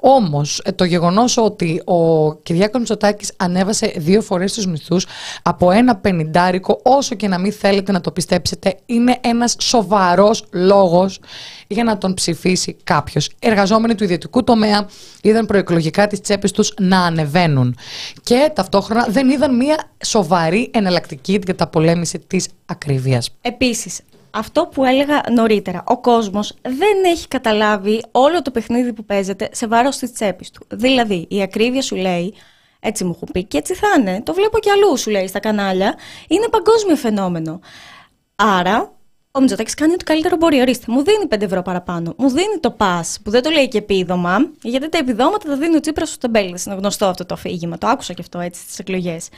[0.00, 5.06] Όμως, ε, το γεγονός ότι ο Κυριάκος Μητσοτάκης ανέβασε δύο φορές τους μισθούς
[5.42, 11.20] από ένα πενιντάρικο, όσο και να μην θέλετε να το πιστέψετε, είναι ένας σοβαρός λόγος
[11.66, 13.30] για να τον ψηφίσει κάποιος.
[13.38, 14.86] Εργαζόμενοι του ιδιωτικού τομέα
[15.22, 17.76] είδαν προεκλογικά τις τσέπες τους να ανεβαίνουν.
[18.22, 23.30] Και ταυτόχρονα δεν είδαν μια σοβαρή εναλλακτική για τα πολέμηση της ακρίβειας.
[23.40, 29.48] Επίσης, αυτό που έλεγα νωρίτερα, ο κόσμος δεν έχει καταλάβει όλο το παιχνίδι που παίζεται
[29.52, 30.66] σε βάρος της τσέπης του.
[30.72, 32.34] Δηλαδή, η ακρίβεια σου λέει,
[32.80, 35.38] έτσι μου έχουν πει και έτσι θα είναι, το βλέπω κι αλλού σου λέει στα
[35.38, 35.94] κανάλια,
[36.28, 37.60] είναι παγκόσμιο φαινόμενο.
[38.34, 38.92] Άρα,
[39.32, 40.60] ο Μητσοτάκη κάνει ό,τι καλύτερο μπορεί.
[40.60, 42.14] Ορίστε, μου δίνει 5 ευρώ παραπάνω.
[42.16, 45.76] Μου δίνει το πας, που δεν το λέει και επίδομα, γιατί τα επιδόματα τα δίνει
[45.76, 46.54] ο Τσίπρας στο τεμπέλη.
[46.66, 47.78] Είναι γνωστό αυτό το αφήγημα.
[47.78, 49.28] Το άκουσα και αυτό έτσι στις εκλογές.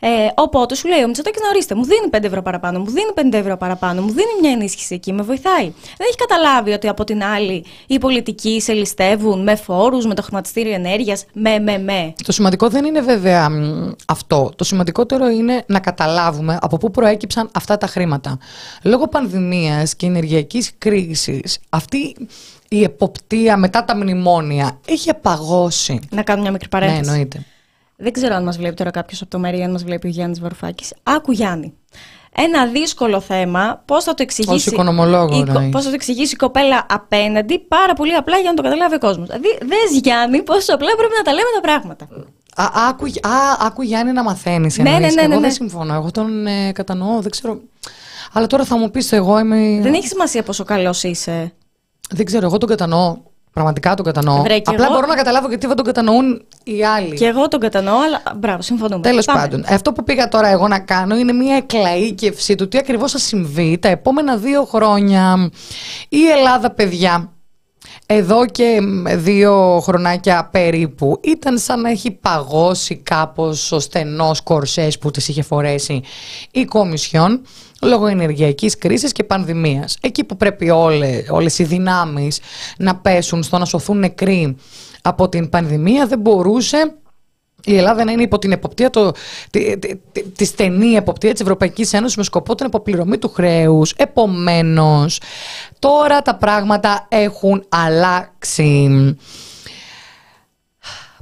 [0.00, 3.10] Ε, οπότε σου λέει ο Μητσοτάκης να ορίστε, μου δίνει 5 ευρώ παραπάνω, μου δίνει
[3.14, 5.64] 5 ευρώ παραπάνω, μου δίνει μια ενίσχυση εκεί, με βοηθάει.
[5.72, 10.22] Δεν έχει καταλάβει ότι από την άλλη οι πολιτικοί σε ληστεύουν με φόρους, με το
[10.22, 12.14] χρηματιστήριο ενέργειας, με, με, με.
[12.24, 13.48] Το σημαντικό δεν είναι βέβαια
[14.06, 14.52] αυτό.
[14.56, 18.38] Το σημαντικότερο είναι να καταλάβουμε από πού προέκυψαν αυτά τα χρήματα.
[18.82, 19.37] Λόγω πανδημίας
[19.96, 22.16] και ενεργειακής κρίσης αυτή
[22.68, 26.00] η εποπτεία μετά τα μνημόνια έχει απαγώσει.
[26.10, 27.00] Να κάνω μια μικρή παρένθεση.
[27.00, 27.44] Ναι, εννοείται.
[27.96, 30.40] Δεν ξέρω αν μας βλέπει τώρα κάποιος από το Μερία, αν μας βλέπει ο Γιάννης
[30.40, 30.92] Βαρουφάκης.
[31.02, 31.72] Άκου Γιάννη.
[32.36, 34.54] Ένα δύσκολο θέμα, πώς θα το εξηγήσει.
[34.54, 38.62] Ως οικονομολόγο, Πώς θα το εξηγήσει η κοπέλα απέναντι, πάρα πολύ απλά για να το
[38.62, 39.26] καταλάβει ο κόσμος.
[39.26, 42.08] Δηλαδή, δες Γιάννη, πόσο απλά πρέπει να τα λέμε τα πράγματα.
[42.56, 44.78] Α, άκου, α, άκου Γιάννη να μαθαίνεις.
[44.78, 45.40] Ναι, ναι, ναι, ναι, Εγώ ναι.
[45.40, 45.94] δεν συμφωνώ.
[45.94, 47.60] Εγώ τον ε, κατανοώ, δεν ξέρω.
[48.32, 49.78] Αλλά τώρα θα μου πεις, εγώ είμαι.
[49.82, 51.52] Δεν έχει σημασία πόσο καλός είσαι.
[52.10, 53.16] Δεν ξέρω, εγώ τον κατανοώ.
[53.52, 54.42] Πραγματικά τον κατανοώ.
[54.42, 54.94] Βρε, Απλά εγώ...
[54.94, 57.14] μπορώ να καταλάβω γιατί δεν τον κατανοούν οι άλλοι.
[57.14, 59.02] Και εγώ τον κατανοώ, αλλά μπράβο, συμφωνούμε.
[59.02, 63.12] Τέλος πάντων, αυτό που πήγα τώρα εγώ να κάνω είναι μια εκλαήκευση του τι ακριβώς
[63.12, 65.50] θα συμβεί τα επόμενα δύο χρόνια.
[66.08, 67.32] Η Ελλάδα, παιδιά,
[68.10, 68.80] εδώ και
[69.14, 75.42] δύο χρονάκια περίπου ήταν σαν να έχει παγώσει κάπως ο στενός κορσές που τις είχε
[75.42, 76.02] φορέσει
[76.50, 77.40] η Κομισιόν
[77.82, 79.98] λόγω ενεργειακής κρίσης και πανδημίας.
[80.00, 82.40] Εκεί που πρέπει όλε, όλες οι δυνάμεις
[82.78, 84.56] να πέσουν στο να σωθούν νεκροί
[85.02, 86.94] από την πανδημία δεν μπορούσε
[87.64, 89.12] η Ελλάδα να είναι υπό την εποπτεία, το,
[89.50, 93.92] τη, τη, τη, τη, στενή εποπτεία της Ευρωπαϊκής Ένωσης με σκοπό την αποπληρωμή του χρέους.
[93.92, 95.20] Επομένως,
[95.78, 99.16] τώρα τα πράγματα έχουν αλλάξει.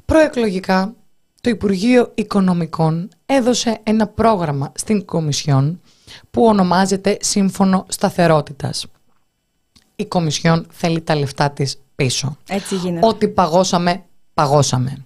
[0.04, 0.94] Προεκλογικά,
[1.40, 5.80] το Υπουργείο Οικονομικών έδωσε ένα πρόγραμμα στην Κομισιόν
[6.30, 8.86] που ονομάζεται Σύμφωνο Σταθερότητας.
[9.96, 12.36] Η Κομισιόν θέλει τα λεφτά της πίσω.
[12.48, 13.06] Έτσι γίνεται.
[13.06, 15.05] Ό,τι παγώσαμε, παγώσαμε.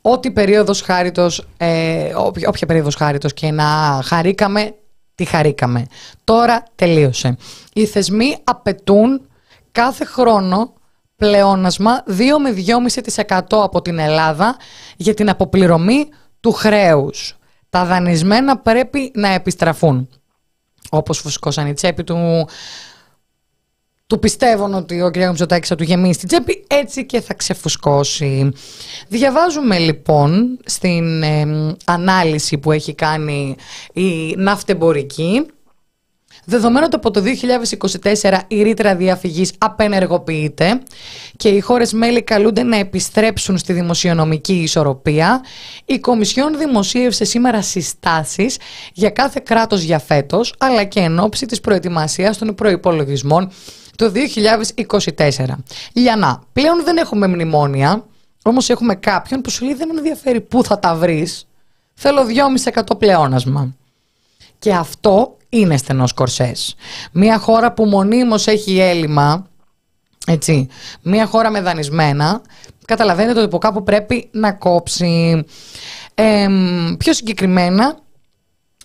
[0.00, 2.12] Ό,τι περίοδος χάριτος, ε,
[2.46, 4.74] όποια περίοδος χάριτος και να χαρήκαμε,
[5.14, 5.86] τη χαρήκαμε.
[6.24, 7.36] Τώρα τελείωσε.
[7.72, 9.20] Οι θεσμοί απαιτούν
[9.72, 10.72] κάθε χρόνο
[11.16, 14.56] πλεόνασμα 2 με 2,5% από την Ελλάδα
[14.96, 16.08] για την αποπληρωμή
[16.40, 17.36] του χρέους.
[17.70, 20.08] Τα δανεισμένα πρέπει να επιστραφούν.
[20.90, 22.48] Όπως φουσκώσαν η τσέπη του
[24.06, 25.16] του πιστεύουν ότι ο κ.
[25.16, 28.52] Μητσοτάκης θα του γεμίσει την τσέπη, έτσι και θα ξεφουσκώσει.
[29.08, 31.24] Διαβάζουμε λοιπόν στην
[31.84, 33.56] ανάλυση που έχει κάνει
[33.92, 35.46] η ναυτεμπορική
[36.48, 37.22] Δεδομένου ότι από το
[38.22, 40.80] 2024 η ρήτρα διαφυγής απενεργοποιείται
[41.36, 45.44] και οι χώρες μέλη καλούνται να επιστρέψουν στη δημοσιονομική ισορροπία,
[45.84, 48.58] η Κομισιόν δημοσίευσε σήμερα συστάσεις
[48.92, 53.50] για κάθε κράτος για φέτος, αλλά και εν ώψη της προετοιμασίας των προϋπολογισμών
[53.96, 54.12] το
[55.16, 55.46] 2024.
[55.92, 58.04] Λιανά, πλέον δεν έχουμε μνημόνια,
[58.42, 61.46] όμως έχουμε κάποιον που σου λέει δεν με ενδιαφέρει πού θα τα βρεις,
[61.94, 62.22] θέλω
[62.72, 63.74] 2,5% πλεόνασμα.
[64.58, 66.74] Και αυτό είναι στενός κορσές.
[67.12, 69.46] Μια χώρα που μονίμως έχει έλλειμμα
[70.26, 70.68] Έτσι.
[71.02, 72.42] Μία χώρα με δανεισμένα,
[72.84, 75.44] καταλαβαίνετε ότι από κάπου πρέπει να κόψει.
[76.14, 76.46] Ε,
[76.98, 77.98] πιο συγκεκριμένα,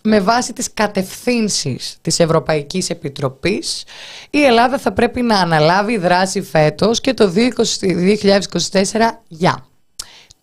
[0.02, 3.84] με βάση τις κατευθύνσεις της Ευρωπαϊκής Επιτροπής,
[4.30, 9.66] η Ελλάδα θα πρέπει να αναλάβει δράση φέτος και το 2024 για.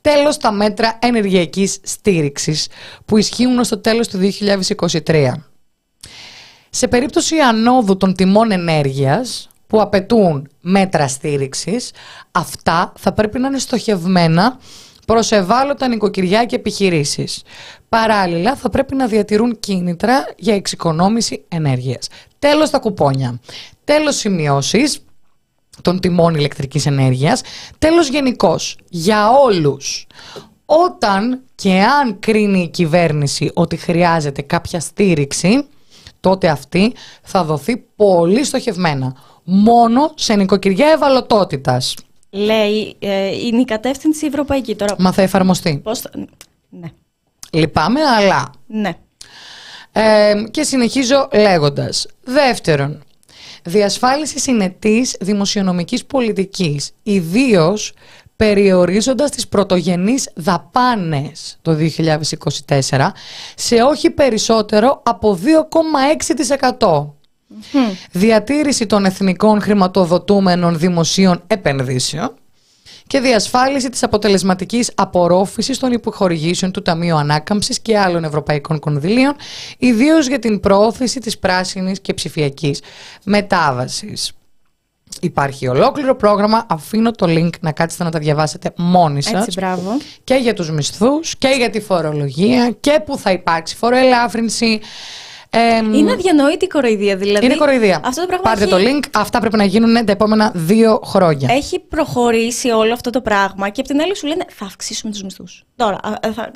[0.01, 2.69] Τέλος τα μέτρα ενεργειακής στήριξης
[3.05, 5.33] που ισχύουν στο τέλος του 2023.
[6.71, 11.91] Σε περίπτωση ανόδου των τιμών ενέργειας που απαιτούν μέτρα στήριξης,
[12.31, 14.59] αυτά θα πρέπει να είναι στοχευμένα
[15.07, 17.43] προς ευάλωτα νοικοκυριά και επιχειρήσεις.
[17.89, 22.09] Παράλληλα, θα πρέπει να διατηρούν κίνητρα για εξοικονόμηση ενέργειας.
[22.39, 23.41] Τέλος τα κουπόνια.
[23.85, 25.05] Τέλος σημειώσεις
[25.83, 27.41] των τιμών ηλεκτρικής ενέργειας.
[27.79, 30.07] Τέλος γενικώς για όλους.
[30.67, 35.67] Όταν και αν κρίνει η κυβέρνηση ότι χρειάζεται κάποια στήριξη,
[36.21, 39.17] τότε αυτή θα δοθεί πολύ στοχευμένα.
[39.45, 41.95] Μόνο σε νοικοκυριά ευαλωτότητας.
[42.31, 44.95] Λέει, ε, είναι η κατεύθυνση ευρωπαϊκή τώρα.
[44.99, 45.81] Μα θα εφαρμοστεί.
[45.83, 46.11] Πώς θα...
[46.69, 46.89] Ναι.
[47.53, 48.53] Λυπάμαι, αλλά.
[48.67, 48.93] Ναι.
[49.93, 52.07] Ε, και συνεχίζω λέγοντας.
[52.25, 53.03] Δεύτερον,
[53.63, 57.93] διασφάλιση συνετής δημοσιονομικής πολιτικής, ιδίως
[58.37, 61.77] περιορίζοντας τις πρωτογενείς δαπάνες το
[62.69, 63.13] 2024
[63.55, 65.39] σε όχι περισσότερο από
[66.79, 67.13] 2,6%.
[68.11, 72.35] Διατήρηση των εθνικών χρηματοδοτούμενων δημοσίων επενδύσεων
[73.09, 79.35] και διασφάλιση της αποτελεσματικής απορρόφησης των υποχορηγήσεων του Ταμείου Ανάκαμψης και άλλων ευρωπαϊκών κονδυλίων,
[79.79, 82.83] ιδίως για την προώθηση της πράσινης και ψηφιακής
[83.25, 84.33] μετάβασης.
[85.21, 89.47] Υπάρχει ολόκληρο πρόγραμμα, αφήνω το link να κάτσετε να τα διαβάσετε μόνοι σας.
[89.47, 89.97] Έτσι, μπράβο.
[90.25, 94.81] Και για τους μισθούς και για τη φορολογία και που θα υπάρξει φοροελάφρυνση
[95.95, 97.45] είναι αδιανόητη η κοροϊδία, δηλαδή.
[97.45, 98.01] Είναι κοροϊδία.
[98.05, 99.05] Αυτό το πράγμα Πάρτε το link.
[99.15, 101.49] Αυτά πρέπει να γίνουν τα επόμενα δύο χρόνια.
[101.53, 105.23] Έχει προχωρήσει όλο αυτό το πράγμα και απ' την άλλη σου λένε θα αυξήσουμε τους
[105.23, 105.65] μισθούς.
[105.77, 105.99] Τώρα,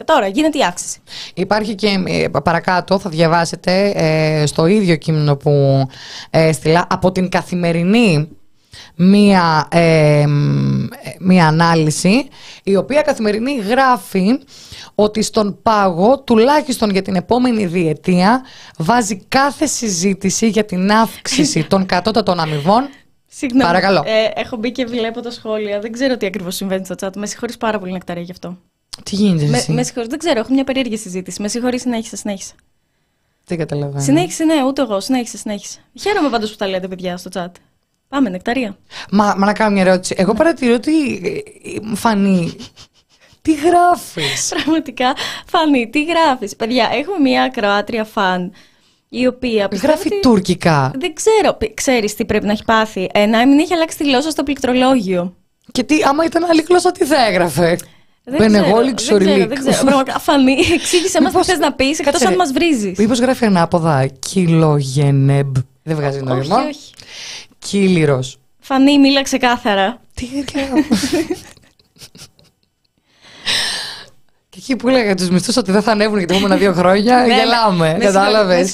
[0.05, 1.01] τώρα γίνεται η αύξηση.
[1.34, 5.82] Υπάρχει και ε, παρακάτω, θα διαβάσετε ε, στο ίδιο κείμενο που
[6.30, 8.28] έστειλα από την καθημερινή
[8.95, 10.25] μία, ε,
[11.18, 12.29] μία ανάλυση
[12.62, 14.39] η οποία καθημερινή γράφει
[14.95, 18.43] ότι στον πάγο τουλάχιστον για την επόμενη διετία
[18.79, 22.89] βάζει κάθε συζήτηση για την αύξηση των κατώτατων αμοιβών
[23.35, 24.03] Συγγνώμη, Παρακαλώ.
[24.07, 25.81] Ε, έχω μπει και βλέπω τα σχόλια.
[25.81, 27.16] Δεν ξέρω τι ακριβώς συμβαίνει στο chat.
[27.16, 28.59] Με συγχωρείς πάρα πολύ νεκταρία γι' αυτό.
[29.03, 31.43] Τι γίνεται με, εσύ; με συγχωρείς, δεν ξέρω, έχω μια περίεργη συζήτηση.
[31.43, 32.55] Με συγχωρείς, συνέχισε, συνέχισε.
[33.45, 34.03] Τι καταλαβαίνω.
[34.03, 35.79] Συνέχισε, ναι, ούτε εγώ, συνέχισε, συνέχισε.
[36.01, 37.51] Χαίρομαι πάντως που τα λέτε, παιδιά, στο chat.
[38.13, 38.77] Πάμε, νεκταρία.
[39.11, 40.15] Μα, μα να κάνω μια ερώτηση.
[40.19, 40.93] Εγώ παρατηρώ ότι
[41.65, 42.57] ε, φανεί.
[43.43, 45.13] Τι γράφεις; Πραγματικά,
[45.47, 48.53] Φανή, τι γράφεις; Παιδιά, έχουμε μια Κροάτρια φαν
[49.09, 49.69] η οποία.
[49.83, 50.21] Γράφει ότι...
[50.21, 50.91] τουρκικά.
[50.99, 51.59] Δεν ξέρω.
[51.75, 53.09] Ξέρεις τι πρέπει να έχει πάθει.
[53.13, 55.35] Ε, να μην έχει αλλάξει τη γλώσσα στο πληκτρολόγιο.
[55.73, 57.77] Και τι, άμα ήταν άλλη γλώσσα, τι θα έγραφε;
[58.25, 59.85] Δεν ξέρω, δεν ξέρω, δεν ξέρω.
[59.85, 62.99] Πραγματικά, Φανή, εξήγησε μας τι θες να πεις, εκτός αν μας βρίζεις.
[62.99, 65.57] Μήπως γράφει ανάποδα κιλογενεμπ.
[65.83, 66.57] Δεν βγάζει νόημα.
[66.57, 66.93] Όχι, όχι.
[67.69, 68.23] Κύλιρο.
[68.59, 70.01] Φανή, μίλα ξεκάθαρα.
[70.15, 70.27] Τι
[74.49, 77.27] Και εκεί που έλεγα τους μισθούς ότι δεν θα ανέβουν για τα επόμενα δύο χρόνια,
[77.27, 77.97] γελάμε.
[78.01, 78.73] Κατάλαβες;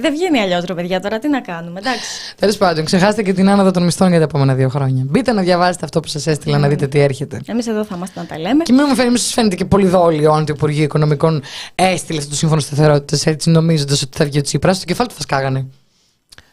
[0.00, 2.34] Δεν βγαίνει αλλιώς, ρε παιδιά, τώρα τι να κάνουμε, εντάξει.
[2.36, 5.04] Τέλος πάντων, ξεχάστε και την άνοδο των μισθών για τα επόμενα δύο χρόνια.
[5.06, 7.40] Μπείτε να διαβάσετε αυτό που σας έστειλα, να δείτε τι έρχεται.
[7.46, 8.62] Εμείς εδώ θα είμαστε να τα λέμε.
[8.62, 11.42] Και μην μου φαίνεται, σας φαίνεται και πολύ δόλιο αν το Υπουργείο Οικονομικών
[11.74, 14.76] έστειλε αυτό το σύμφωνο σταθερότητας έτσι νομίζοντας ότι θα βγει ο Τσίπρας.
[14.76, 15.66] Στο κεφάλι του θα σκάγανε.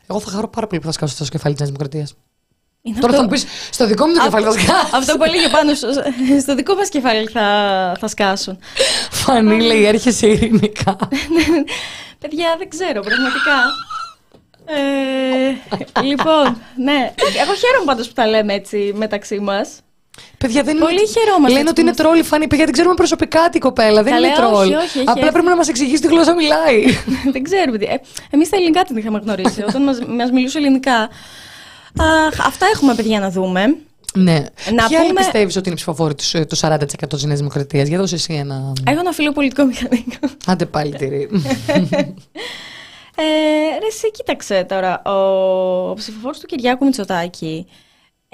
[0.09, 2.15] Εγώ θα χαρώ πάρα πολύ που θα σκάσω στο κεφάλι της Νέας Δημοκρατίας.
[2.81, 3.17] Είναι Τώρα αυτό...
[3.17, 4.89] θα μου πεις στο δικό μου το κεφάλι θα σκάσουν.
[4.99, 5.73] Αυτό που έλεγε πάνω
[6.41, 7.45] στο δικό μας κεφάλι θα,
[7.99, 8.59] θα σκάσουν.
[9.11, 10.97] Φανή λέει έρχεσαι ειρηνικά.
[12.21, 13.57] Παιδιά δεν ξέρω πραγματικά.
[14.65, 17.13] Ε, λοιπόν, ναι.
[17.41, 19.79] Εγώ χαίρομαι πάντως που τα λέμε έτσι μεταξύ μας.
[20.37, 21.07] Παιδιά, δεν Πολύ είναι...
[21.07, 21.57] χαιρόμαστε.
[21.57, 22.47] Λένε ότι είναι τρόλ φανή.
[22.47, 24.03] Παιδιά, δεν ξέρουμε προσωπικά την κοπέλα.
[24.03, 24.51] Δεν Καλέ, είναι τρόλ.
[24.51, 26.83] όχι, όχι, Απλά πρέπει να μας εξηγήσει τι γλώσσα μιλάει.
[27.33, 27.77] δεν ξέρουμε.
[27.77, 27.95] Ε,
[28.29, 29.61] Εμείς τα ελληνικά την είχαμε γνωρίσει.
[29.63, 31.09] Όταν μα μιλούσε ελληνικά.
[32.27, 33.75] Αχ, αυτά έχουμε παιδιά να δούμε.
[34.13, 34.43] Ναι.
[34.73, 35.13] Να Ποια πούμε...
[35.13, 36.77] πιστεύεις ότι είναι ψηφοφόρη τους, του 40%
[37.09, 38.73] της Νέας Δημοκρατίας, για δώσε εσύ ένα.
[38.87, 40.27] Έχω ένα φίλο πολιτικό μηχανικό.
[40.45, 41.29] Άντε πάλι τυρί.
[43.15, 43.23] ε,
[43.79, 45.01] ρε, εσύ κοίταξε τώρα.
[45.05, 47.65] Ο, ο ψηφοφόρος του Κυριάκου Μητσοτάκη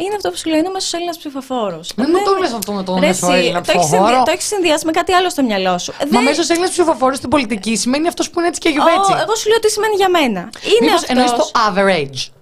[0.06, 1.92] είναι αυτό που σου λέει, είναι ο μέσος Έλληνας ψηφοφόρος.
[1.96, 4.24] Μην μου το λε αυτό με τον μέσο Έλληνα ψηφοφόρο.
[4.24, 5.92] Το έχεις συνδυάσει με κάτι άλλο στο μυαλό σου.
[6.00, 6.24] Μα Δεν...
[6.24, 9.14] μέσος Έλληνας ψηφοφόρος στην πολιτική σημαίνει αυτός που είναι έτσι και γιουβέτσι.
[9.22, 10.40] εγώ σου λέω τι σημαίνει για μένα.
[10.40, 10.50] Είναι
[10.82, 11.12] Μήπως αυτό.
[11.12, 12.41] Εννοείς το average.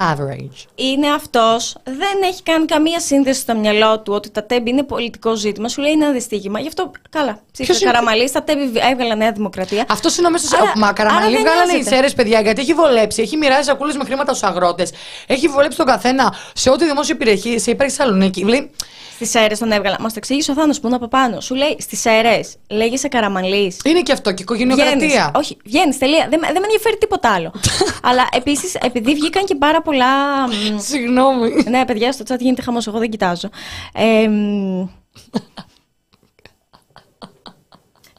[0.00, 0.64] Average.
[0.74, 5.34] είναι αυτός, δεν έχει κάνει καμία σύνδεση στο μυαλό του ότι τα τέμπη είναι πολιτικό
[5.34, 5.68] ζήτημα.
[5.68, 6.60] Σου λέει είναι ένα δυστύχημα.
[6.60, 7.40] Γι' αυτό καλά.
[7.52, 9.84] Ψήφισε Ποιος είναι- Καραμαλής, τα τέμπη έβγαλα Νέα Δημοκρατία.
[9.88, 10.56] Αυτό είναι ο μέσο.
[10.56, 11.94] Άρα- Μα άρα καραμαλή δεν βγάλανε οι νοιάζεται.
[11.96, 13.22] σέρε, παιδιά, γιατί έχει βολέψει.
[13.22, 14.92] Έχει μοιράσει σακούλες με χρήματα στους αγρότες.
[15.26, 18.44] Έχει βολέψει τον καθένα σε ό,τι δημόσια υπηρεσία υπάρχει στη Θεσσαλονίκη.
[18.44, 18.70] Λέει,
[19.14, 19.96] Στις αίρες τον έβγαλα.
[20.00, 21.40] Μας το εξήγησε ο Θάνος που είναι από πάνω.
[21.40, 23.76] Σου λέει στις αίρες, λέγεσαι Καραμαλής.
[23.84, 25.30] είναι και αυτό και οικογενειοκρατία.
[25.34, 26.26] Όχι, βγαίνεις, τελεία.
[26.30, 27.52] Δεν, με- δεν με ενδιαφέρει τίποτα άλλο.
[28.08, 30.46] Αλλά επίσης, επειδή βγήκαν και πάρα πολλά.
[30.48, 31.50] μ, Συγγνώμη.
[31.68, 32.86] ναι, παιδιά, στο chat γίνεται χαμός.
[32.86, 33.48] Εγώ δεν κοιτάζω.
[33.92, 34.84] Ε, μ,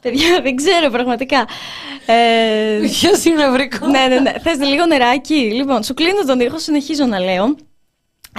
[0.02, 1.48] παιδιά, δεν ξέρω πραγματικά.
[2.06, 3.88] Ε, Ποιος είναι βρήκο.
[3.88, 4.34] ναι, ναι, ναι.
[4.40, 7.56] Θες λίγο νεράκι; Λοιπόν, σου κλείνω τον ήχο, συνεχίζω να λέω.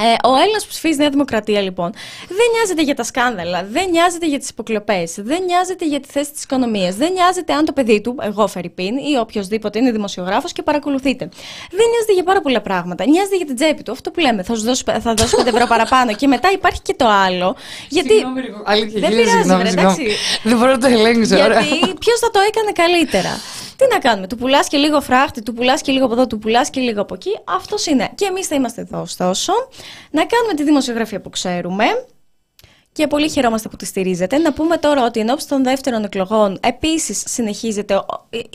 [0.00, 1.92] Ε, ο Έλληνας που ψηφίζει Νέα Δημοκρατία, λοιπόν,
[2.28, 6.32] δεν νοιάζεται για τα σκάνδαλα, δεν νοιάζεται για τις υποκλοπές, δεν νοιάζεται για τη θέση
[6.32, 10.62] της οικονομίας, δεν νοιάζεται αν το παιδί του, εγώ Φερρυπίν ή οποιοδήποτε είναι δημοσιογράφος και
[10.62, 11.28] παρακολουθείτε.
[11.70, 13.04] Δεν νοιάζεται για πάρα πολλά πράγματα.
[13.06, 13.92] Νοιάζεται για την τσέπη του.
[13.92, 16.14] Αυτό που λέμε, θα σου δώσω, θα δώσω 5 ευρώ παραπάνω.
[16.14, 17.56] Και μετά υπάρχει και το άλλο.
[17.88, 18.08] Γιατί.
[18.12, 18.62] Συγγνώμη, Ρίκο.
[18.64, 19.96] Αλήθεια, Δεν χίλια πειράζει, συγγνώμη, βρε, συγγνώμη.
[20.02, 20.16] εντάξει.
[20.42, 21.34] Δεν μπορώ να το ελέγξω.
[21.44, 21.60] ωραία.
[21.60, 23.40] Γιατί ποιος θα το έκανε καλύτερα;
[23.76, 26.38] Τι να κάνουμε, του πουλάς και λίγο φράχτη, του πουλάς και λίγο από εδώ, του
[26.38, 27.38] πουλάς και λίγο από εκεί.
[27.44, 28.10] Αυτός είναι.
[28.14, 29.52] Και εμείς θα είμαστε εδώ, ωστόσο,
[30.10, 31.84] να κάνουμε τη δημοσιογραφία που ξέρουμε.
[32.92, 34.38] Και πολύ χαιρόμαστε που τη στηρίζετε.
[34.38, 38.06] Να πούμε τώρα ότι εν ώψη των δεύτερων εκλογών επίσης συνεχίζεται ο,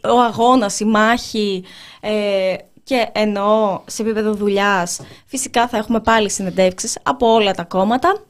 [0.03, 1.63] ο αγώνας, η μάχη
[1.99, 4.99] ε, και εννοώ σε επίπεδο δουλειάς.
[5.25, 8.26] Φυσικά θα έχουμε πάλι συνεντεύξεις από όλα τα κόμματα.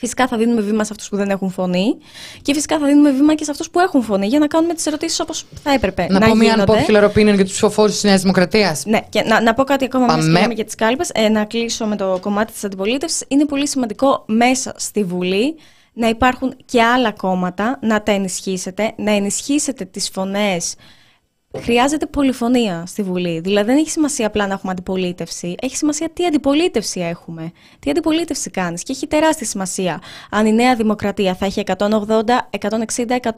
[0.00, 1.96] Φυσικά θα δίνουμε βήμα σε αυτούς που δεν έχουν φωνή
[2.42, 4.86] και φυσικά θα δίνουμε βήμα και σε αυτούς που έχουν φωνή για να κάνουμε τις
[4.86, 6.84] ερωτήσεις όπως θα έπρεπε Να, να, πω μία γίνονται.
[6.86, 8.84] unpopular opinion για τους ψηφοφόρους της Νέας Δημοκρατίας.
[8.86, 10.18] Ναι, και να, να πω κάτι ακόμα Πάμε.
[10.18, 13.24] μέσα μιλάμε για τις κάλπες, ε, να κλείσω με το κομμάτι της αντιπολίτευσης.
[13.28, 15.56] Είναι πολύ σημαντικό μέσα στη Βουλή
[15.92, 20.74] να υπάρχουν και άλλα κόμματα, να τα ενισχύσετε, να ενισχύσετε τις φωνές.
[21.58, 23.40] Χρειάζεται πολυφωνία στη Βουλή.
[23.40, 25.54] Δηλαδή δεν έχει σημασία απλά να έχουμε αντιπολίτευση.
[25.62, 27.52] Έχει σημασία τι αντιπολίτευση έχουμε.
[27.78, 28.82] Τι αντιπολίτευση κάνεις.
[28.82, 31.76] Και έχει τεράστια σημασία αν η Νέα Δημοκρατία θα έχει 180,
[32.58, 33.30] 160, 150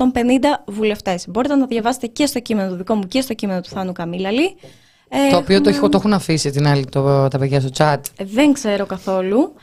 [0.67, 1.25] βουλευτές.
[1.29, 3.93] Μπορείτε να το διαβάσετε και στο κείμενο του δικό μου και στο κείμενο του Θάνου
[3.93, 4.57] Καμίλαλη.
[5.09, 7.71] Ε, Το οποίο το, έχουμε- έχω- το έχουν αφήσει την άλλη το, τα παιδιά στο
[7.77, 7.99] chat.
[8.25, 9.55] Δεν ξέρω καθόλου.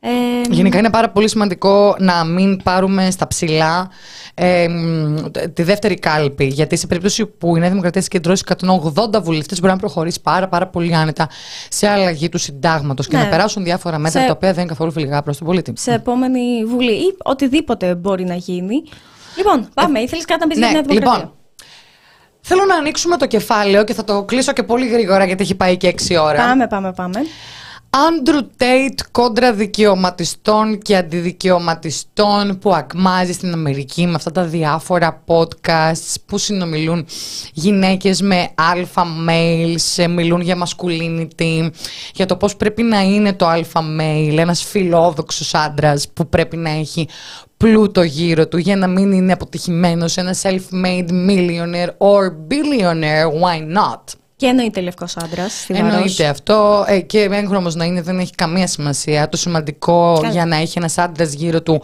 [0.00, 0.08] Ε,
[0.50, 3.90] Γενικά είναι πάρα πολύ σημαντικό να μην πάρουμε στα ψηλά
[4.34, 5.16] ε, μ,
[5.52, 6.44] τη δεύτερη κάλπη.
[6.44, 8.42] Γιατί σε περίπτωση που η Νέα Δημοκρατία συγκεντρώσει
[9.14, 11.28] 180 βουλευτές, μπορεί να προχωρήσει πάρα, πάρα πολύ άνετα
[11.68, 13.22] σε αλλαγή του συντάγματος και Ναι.
[13.22, 15.72] να περάσουν διάφορα μέτρα Σε- τα οποία δεν είναι καθόλου φιλικά προς τον πολίτη.
[15.76, 18.82] σε επόμενη Βουλή ή οτιδήποτε μπορεί να γίνει.
[19.36, 19.98] Λοιπόν, πάμε.
[20.00, 21.32] Ήθελες κάτι να πεις για τη Νέα Δημοκρατία; λοιπόν.
[22.40, 25.76] Θέλω να ανοίξουμε το κεφάλαιο και θα το κλείσω και πολύ γρήγορα γιατί έχει πάει
[25.76, 26.36] και 6 ώρα.
[26.46, 27.20] Πάμε, πάμε, πάμε.
[27.90, 36.14] Άντρου Τέιτ κόντρα δικαιωματιστών και αντιδικαιωματιστών που ακμάζει στην Αμερική με αυτά τα διάφορα podcasts
[36.26, 37.06] που συνομιλούν
[37.52, 41.70] γυναίκες με alpha males, ε, μιλούν για masculinity,
[42.14, 46.70] για το πώς πρέπει να είναι το alpha male, ένας φιλόδοξος άντρας που πρέπει να
[46.70, 47.08] έχει
[47.56, 54.17] πλούτο γύρω του για να μην είναι αποτυχημένος, ένα self-made millionaire or billionaire, why not?
[54.38, 55.92] Και εννοείται λευκός άντρας, στιβαρός.
[55.92, 59.28] Εννοείται αυτό ε, και έγχρωμος να είναι δεν έχει καμία σημασία.
[59.28, 60.32] Το σημαντικό Καλά.
[60.32, 61.82] για να έχει ένας άντρας γύρω του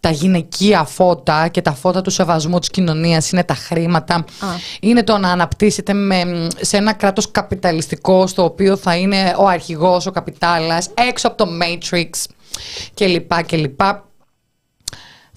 [0.00, 4.24] τα γυναικεία φώτα και τα φώτα του σεβασμού της κοινωνίας είναι τα χρήματα.
[4.80, 10.06] Είναι το να αναπτύσσεται με, σε ένα κράτος καπιταλιστικό στο οποίο θα είναι ο αρχηγός,
[10.06, 12.10] ο καπιτάλας, έξω από το Matrix
[12.94, 13.44] κλπ.
[13.46, 13.80] κλπ.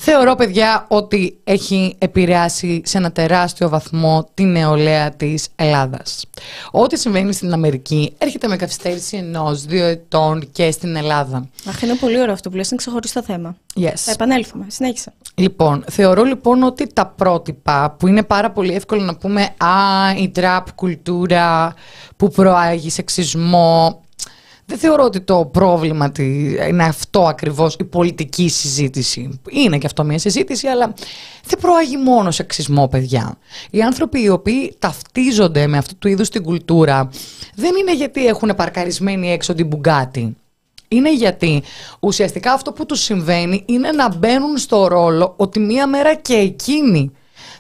[0.02, 6.26] Θεωρώ, παιδιά, ότι έχει επηρεάσει σε ένα τεράστιο βαθμό τη νεολαία της Ελλάδας.
[6.72, 11.48] Ό,τι συμβαίνει στην Αμερική έρχεται με καθυστέρηση ενός, δύο ετών και στην Ελλάδα.
[11.70, 13.56] Αχ, είναι πολύ ωραίο αυτό που λες, είναι ξεχωριστό θέμα.
[13.76, 14.12] Θα Yes.
[14.14, 14.66] επανέλθουμε.
[14.68, 15.14] Συνέχισε.
[15.36, 19.70] Λοιπόν, θεωρώ λοιπόν ότι τα πρότυπα που είναι πάρα πολύ εύκολο να πούμε «Α,
[20.18, 21.74] η τραπ κουλτούρα
[22.18, 24.02] που προάγει σεξισμό»,
[24.70, 29.40] δεν θεωρώ ότι το πρόβλημα τη- είναι αυτό ακριβώς η πολιτική συζήτηση.
[29.50, 30.94] Είναι και αυτό μια συζήτηση, αλλά
[31.46, 33.38] δεν προάγει μόνο σεξισμό, παιδιά.
[33.70, 37.10] Οι άνθρωποι οι οποίοι ταυτίζονται με αυτού του είδους την κουλτούρα
[37.56, 40.36] δεν είναι γιατί έχουν παρκαρισμένη έξω την μπουγκάτη.
[40.88, 41.64] Είναι γιατί
[42.00, 47.12] ουσιαστικά αυτό που τους συμβαίνει είναι να μπαίνουν στο ρόλο ότι μία μέρα και εκείνοι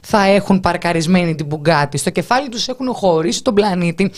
[0.01, 1.97] θα έχουν παρκαρισμένη την μπουγκάτη.
[1.97, 4.11] Στο κεφάλι τους έχουν χωρίσει τον πλανήτη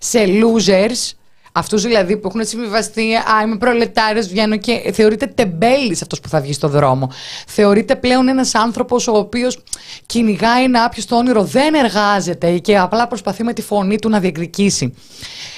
[0.00, 1.12] σε losers,
[1.58, 6.40] αυτούς δηλαδή που έχουν συμβιβαστεί, α είμαι προλετάριος, βγαίνω και θεωρείται τεμπέλης αυτός που θα
[6.40, 7.10] βγει στο δρόμο.
[7.46, 9.62] Θεωρείται πλέον ένας άνθρωπος ο οποίος
[10.06, 14.94] κυνηγάει ένα άπιωστο όνειρο, δεν εργάζεται και απλά προσπαθεί με τη φωνή του να διεκδικήσει.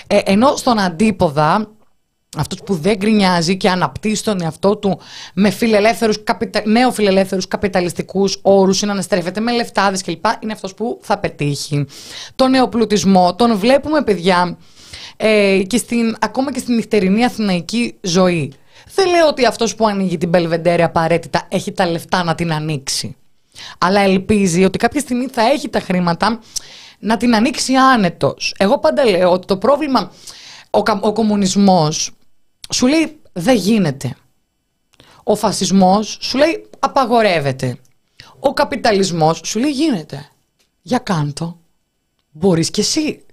[0.06, 1.70] Ε, ενώ στον αντίποδα,
[2.36, 5.00] αυτός που δεν γκρινιάζει και αναπτύσσει τον εαυτό του
[5.34, 6.62] με φιλελεύθερους, καπιτα...
[6.64, 10.24] νεοφιλελεύθερους καπιταλιστικούς όρους, είναι να στρέφεται με λεφτάδες κλπ.
[10.40, 11.86] Είναι αυτός που θα πετύχει.
[12.34, 14.56] Τον νεοπλουτισμό τον βλέπουμε παιδιά
[15.22, 18.52] ε, και στην, ακόμα και στην νυχτερινή αθηναϊκή ζωή.
[18.94, 23.16] Δεν λέω ότι αυτός που ανοίγει την Μπελβεντέρη απαραίτητα έχει τα λεφτά να την ανοίξει.
[23.78, 26.40] Αλλά ελπίζει ότι κάποια στιγμή θα έχει τα χρήματα
[26.98, 28.54] να την ανοίξει άνετος.
[28.58, 30.12] Εγώ πάντα λέω ότι το πρόβλημα,
[30.70, 32.10] ο, κα- ο κομμουνισμός
[32.74, 34.16] σου λέει δεν γίνεται.
[35.24, 37.76] Ο φασισμός σου λέει απαγορεύεται.
[38.38, 40.28] Ο καπιταλισμός σου λέει γίνεται.
[40.82, 41.58] Για κάντο.
[42.30, 43.24] Μπορείς κι εσύ.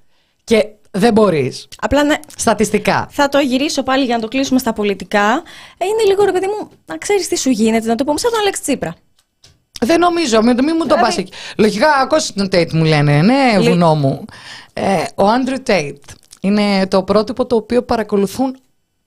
[0.43, 0.67] Και
[0.99, 1.67] δεν μπορείς.
[1.81, 3.07] Απλά ναι, Στατιστικά.
[3.11, 5.43] θα το γυρίσω πάλι για να το κλείσουμε στα πολιτικά.
[5.77, 8.31] Ε, Είναι λίγο ρε παιδί μου, να ξέρεις τι σου γίνεται, να το πούμε σαν
[8.31, 8.95] τον Αλέξη Τσίπρα.
[9.81, 11.31] Δεν νομίζω, μην, μην μου το Δηλαδή- πας εκεί.
[11.57, 14.25] Λογικά, ακούσεις τον Τέιτ μου λένε, ναι, βουνό μου.
[14.73, 16.03] Ε, ο Άντρου Τέιτ
[16.41, 18.57] είναι το πρότυπο το οποίο παρακολουθούν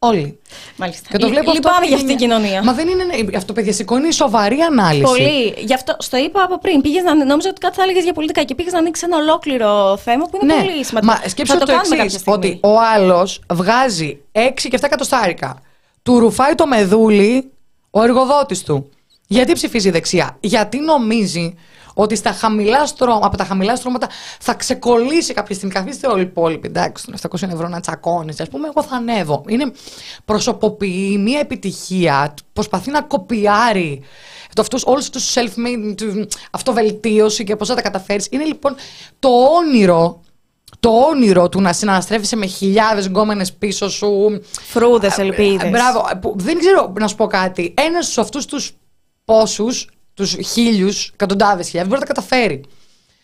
[0.07, 0.39] όλοι.
[0.77, 1.09] Μάλιστα.
[1.11, 2.37] Και το Λ- βλέπω αυτό Λυπάμαι από για αυτή την γενιά.
[2.37, 2.63] κοινωνία.
[2.63, 3.05] Μα δεν είναι.
[3.05, 5.03] ναι, Αυτό, παιδιά, σηκώνει σοβαρή ανάλυση.
[5.03, 5.55] Πολύ.
[5.59, 6.81] Γι' αυτό στο είπα από πριν.
[6.81, 9.97] Πήγες να, νόμιζα ότι κάτι θα έλεγες για πολιτικά και πήγες να ανοίξεις ένα ολόκληρο
[9.97, 11.13] θέμα που είναι πολύ σημαντικό.
[11.13, 11.19] Ναι.
[11.23, 12.35] Μα σκέψτε θα το, το, κάνουμε κάποια εξή: στιγμή.
[12.39, 15.63] Ότι ο άλλος βγάζει 6 και 7 εκατοστάρικα.
[16.03, 17.51] Του ρουφάει το μεδούλι
[17.91, 18.91] ο εργοδότης του.
[19.33, 21.55] Γιατί ψηφίζει δεξιά, Γιατί νομίζει
[21.95, 24.09] ότι στα χαμηλά στρώματα, από τα χαμηλά στρώματα
[24.41, 28.35] θα ξεκολλήσει κάποια στιγμή; Καθίστε όλοι οι υπόλοιποι, εντάξει, των 700 ευρώ να τσακώνει.
[28.39, 29.45] Α πούμε, εγώ θα ανέβω.
[29.49, 29.73] Είναι
[30.25, 34.03] προσωποποιεί μια επιτυχία, προσπαθεί να κοπιάρει
[34.55, 38.27] το αυτούς, όλους τους self-made, του- αυτοβελτίωση και πώς θα τα καταφέρεις.
[38.31, 38.75] Είναι λοιπόν
[39.19, 40.21] το όνειρο,
[40.81, 44.41] το όνειρο του να συναναστρέφεσαι με χιλιάδες γκόμενες πίσω σου.
[44.63, 45.63] Φρούδες, ελπίδες.
[45.67, 46.07] Ε, Μπράβο.
[46.13, 47.75] ε, που- Δεν ξέρω να σου πω κάτι.
[47.77, 48.73] Ένας στους αυτούς τους
[49.35, 52.61] πόσους, τους χίλιους, εκατοντάδες χιλιάδες, μπορεί να τα καταφέρει.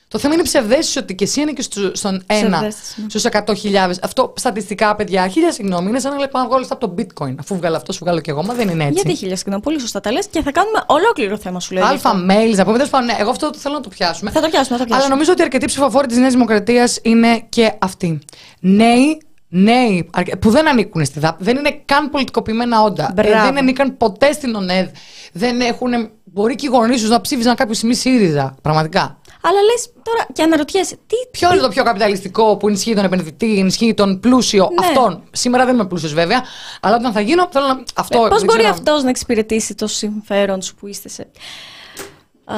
[0.09, 3.09] Το θέμα είναι η ψευδέστηση ότι και εσύ είναι και στο- στον ένα Ψευδαίσθηση, ναι.
[3.09, 3.99] στους 100.000.
[4.03, 6.95] Αυτό στατιστικά, παιδιά, χίλια συγγνώμη, είναι σαν να λέει πάω να βγάλω λεφτά από το
[7.03, 7.35] bitcoin.
[7.41, 8.93] Αφού βγάλω αυτό, σου βγάλω και εγώ, μα δεν είναι έτσι.
[9.03, 11.83] Γιατί χίλια συγγνώμη, πολύ σωστά τα λες και θα κάνουμε ολόκληρο θέμα σου λέει.
[11.83, 12.23] γι' Αλφα αυτό.
[12.31, 12.77] mails, να πούμε.
[12.77, 14.31] τέλος πάντων, ναι, εγώ αυτό το θέλω να το πιάσουμε.
[14.31, 15.15] Θα το πιάσουμε, θα το Αλλά πιάσουμε.
[15.15, 18.19] νομίζω ότι αρκετοί ψηφοφόροι της Νέας Δημοκρατίας είναι και αυτοί.
[18.61, 23.15] Νέοι, νέοι, αρκε- που δεν ανήκουν στη ΔΑΠ, δεν είναι καν πολιτικοποιημένα όντα.
[23.17, 23.45] Ε, Μπράβο.
[23.45, 24.89] δεν ανήκαν ποτέ στην ΟΝΕΔ.
[25.33, 25.89] Δεν έχουν.
[26.25, 28.55] Μπορεί και οι γονείς τους να ψήφιζαν κάποια στιγμή ΣΥΡΙΖΑ.
[28.63, 29.21] Πραγματικά.
[29.41, 31.15] Αλλά λες τώρα και αναρωτιέσαι, τι.
[31.31, 34.69] Ποιο είναι το πιο καπιταλιστικό που ενισχύει τον επενδυτή, ενισχύει τον πλούσιο.
[34.81, 34.87] Ναι.
[34.87, 36.43] Αυτόν; Σήμερα δεν είμαι πλούσιος βέβαια,
[36.81, 37.83] αλλά όταν θα γίνω θέλω να.
[37.95, 38.19] Αυτό.
[38.19, 38.75] Πώς δεν Ε, μπορεί ξέρω.
[38.75, 41.27] αυτός να εξυπηρετήσει το συμφέρον σου που είστε σε.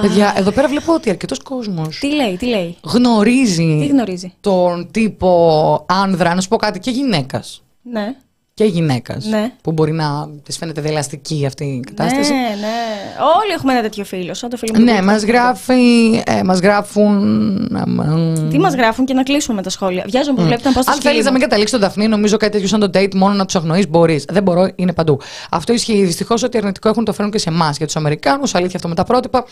[0.00, 4.90] Παιδιά, εδώ πέρα βλέπω ότι αρκετός κόσμος Τι λέει, τι λέει; γνωρίζει Τι γνωρίζει; τον
[4.90, 7.62] τύπο άνδρα, να σου πω κάτι, και γυναίκας.
[7.82, 8.16] Ναι.
[8.58, 9.24] Και γυναίκας.
[9.24, 9.52] Ναι.
[9.62, 12.32] Που μπορεί να της φαίνεται δελαστική αυτή η κατάσταση.
[12.32, 12.76] Ναι, ναι.
[13.42, 14.34] Όλοι έχουμε ένα τέτοιο φίλο.
[14.34, 14.84] Σαν το φίλο μου.
[14.84, 15.34] Ναι, του μας Βίκτορ.
[15.40, 16.22] γράφει.
[16.26, 17.14] Ε, μας γράφουν.
[17.76, 20.04] αμ, Τι μας γράφουν και να κλείσουμε με τα σχόλια.
[20.08, 21.36] Βιάζομαι που βλέπετε να πάω στο Αν σκύλι θέλεις να μου.
[21.38, 24.24] μην καταλήξεις τον Δαφνί, νομίζω κάτι τέτοιο σαν το date μόνο να τους αγνοείς, μπορείς.
[24.28, 25.20] Δεν μπορώ, είναι παντού.
[25.50, 26.04] Αυτό ισχύει.
[26.04, 27.76] Δυστυχώς ότι αρνητικό έχουν το φέρουν και σε εμάς.
[27.76, 29.44] Για τους Αμερικάνους, αλήθεια αυτό με τα πρότυπα.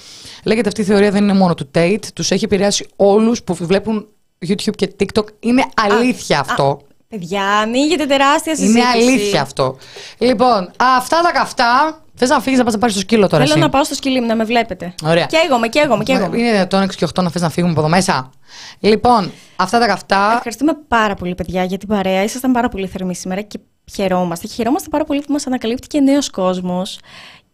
[0.44, 2.04] Λέγεται αυτή η θεωρία δεν είναι μόνο του Tate.
[2.14, 4.06] Τους έχει επηρεάσει όλους που βλέπουν
[4.48, 5.24] YouTube και TikTok.
[5.40, 6.80] Είναι αλήθεια αυτό.
[7.08, 8.78] Παιδιά, ανοίγεται τεράστια συζήτηση.
[8.78, 9.76] είναι αλήθεια αυτό.
[10.18, 12.00] Λοιπόν, αυτά τα καυτά.
[12.18, 13.42] Θες να φύγεις να πας να πάρεις το σκύλο τώρα.
[13.42, 13.62] Θέλω εσύ.
[13.62, 14.94] να πάω στο σκυλί μου να με βλέπετε.
[15.02, 15.26] Ωραία.
[15.26, 16.34] Και εγώ, και εγώ, και εγώ.
[16.34, 18.30] Είναι το 6 και 8 να θες να φύγουμε από εδώ μέσα.
[18.80, 20.32] Λοιπόν, αυτά τα καυτά.
[20.34, 22.22] Ευχαριστούμε πάρα πολύ, παιδιά, για την παρέα.
[22.22, 23.58] Ήσασταν πάρα πολύ θερμοί σήμερα και
[23.94, 24.46] χαιρόμαστε.
[24.46, 26.98] Και χαιρόμαστε πάρα πολύ που μας ανακαλύπτει και νέος κόσμος.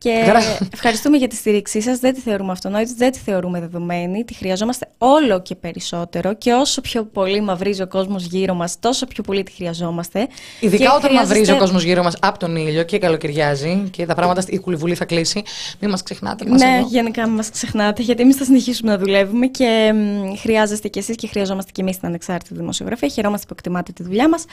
[0.03, 1.99] Και Γρα- ευχαριστούμε για τη στήριξή σας.
[1.99, 4.25] Δεν τη θεωρούμε αυτονόητη, δεν τη θεωρούμε δεδομένη.
[4.25, 6.35] Τη χρειαζόμαστε όλο και περισσότερο.
[6.35, 10.29] Και όσο πιο πολύ μαυρίζει ο κόσμος γύρω μας, τόσο πιο πολύ τη χρειαζόμαστε.
[10.61, 14.07] Ειδικά Και όταν χρειάζεστε- μαυρίζει ο κόσμος γύρω μας από τον ήλιο και καλοκαιριάζει και
[14.07, 15.43] τα πράγματα, η κουλιβουλή θα κλείσει.
[15.81, 16.45] Μην μας ξεχνάτε.
[16.49, 16.87] Μας Ναι, εδώ.
[16.89, 21.17] γενικά μην μας ξεχνάτε, γιατί εμείς θα συνεχίσουμε να δουλεύουμε και μ, χρειάζεστε κι εσείς
[21.17, 23.09] και χρειαζόμαστε κι εμείς την ανεξάρτητη δημοσιογραφία.
[23.09, 24.45] Χαιρόμαστε που εκτιμάτε τη δουλειά μας.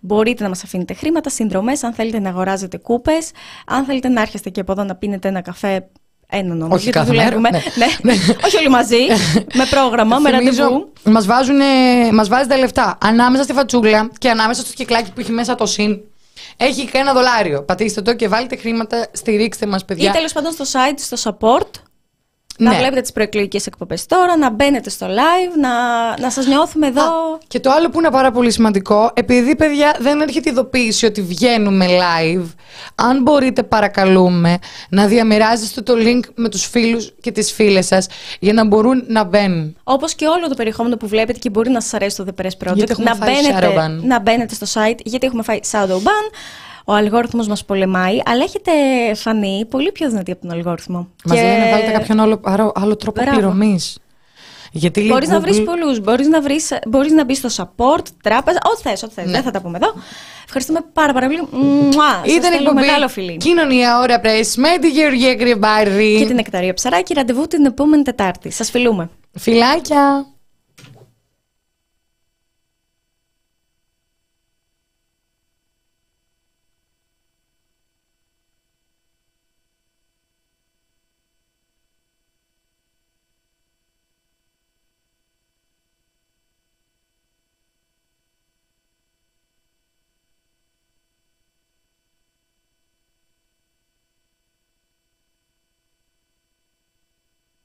[0.00, 3.30] Μπορείτε να μας αφήνετε χρήματα, συνδρομές, αν θέλετε να αγοράζετε κούπες,
[3.66, 5.88] αν θέλετε να έρχεστε και από εδώ να πίνετε ένα καφέ.
[6.30, 6.74] Έναν όμω.
[6.74, 7.40] Όχι γιατί κάθε δουλεύουμε.
[7.40, 7.62] μέρα,
[8.02, 8.12] Ναι.
[8.44, 8.96] Όχι όλοι μαζί.
[9.54, 10.92] με πρόγραμμα, με ραντεβού.
[11.04, 11.64] Μας, βάζουνε,
[12.12, 15.66] μας βάζει τα λεφτά ανάμεσα στη φατσούλα και ανάμεσα στο κυκλάκι που έχει μέσα το
[15.66, 15.98] συν.
[16.56, 17.62] Έχει και ένα δολάριο.
[17.62, 20.12] Πατήστε το και βάλτε χρήματα, στηρίξτε μας Ή παιδιά.
[20.12, 21.70] τέλος πάντων στο site, στο support.
[22.60, 22.70] Ναι.
[22.70, 25.70] Να βλέπετε τις προεκλογικές εκπομπές τώρα, να μπαίνετε στο live, να,
[26.20, 27.02] να σας νιώθουμε εδώ.
[27.46, 31.86] Και το άλλο που είναι πάρα πολύ σημαντικό, επειδή παιδιά δεν έρχεται ειδοποίηση ότι βγαίνουμε
[31.86, 32.46] live,
[32.94, 38.06] αν μπορείτε παρακαλούμε να διαμοιράζεστε το link με τους φίλους και τις φίλες σας
[38.40, 39.76] για να μπορούν να μπαίνουν.
[39.84, 42.68] Όπως και όλο το περιεχόμενο που βλέπετε και μπορεί να σας αρέσει το The Press
[42.68, 44.02] Project, Γιατί έχουμε να, φάει μπαίνετε, shadow ban.
[44.02, 46.30] να μπαίνετε στο site, γιατί έχουμε φάει shadow ban.
[46.90, 48.70] Ο αλγόριθμος μας πολεμάει, αλλά έχετε
[49.14, 51.08] φανεί πολύ πιο δυνατοί από τον αλγόριθμο.
[51.24, 53.38] Μας λένε βάλτε κάποιον άλλο, άλλο, άλλο τρόπο Μπράβο.
[53.38, 53.98] πληρωμής.
[54.72, 58.02] Γιατί λέει Μπορείς να βρεις Google- πολλούς, μπορείς να, βρεις, μπορείς να μπεις στο support,
[58.22, 59.24] τράπεζα, ό,τι θες, ό,τι θες.
[59.24, 59.30] Ναι.
[59.30, 59.94] Δεν θα τα πούμε εδώ.
[60.44, 61.38] Ευχαριστούμε πάρα πάρα πολύ.
[61.50, 63.36] Μουά, σας Ήταν στέλνω εκπομπή μεγάλο φιλί.
[63.36, 66.16] Κοινωνία Ώρα Πρέσ με τη Γεωργία Κρυμπάρη.
[66.18, 68.50] Και την Εκταρία Ψαράκη, ραντεβού την επόμενη Τετάρτη.
[68.50, 69.10] Σας φιλούμε.
[69.38, 70.26] Φιλάκια.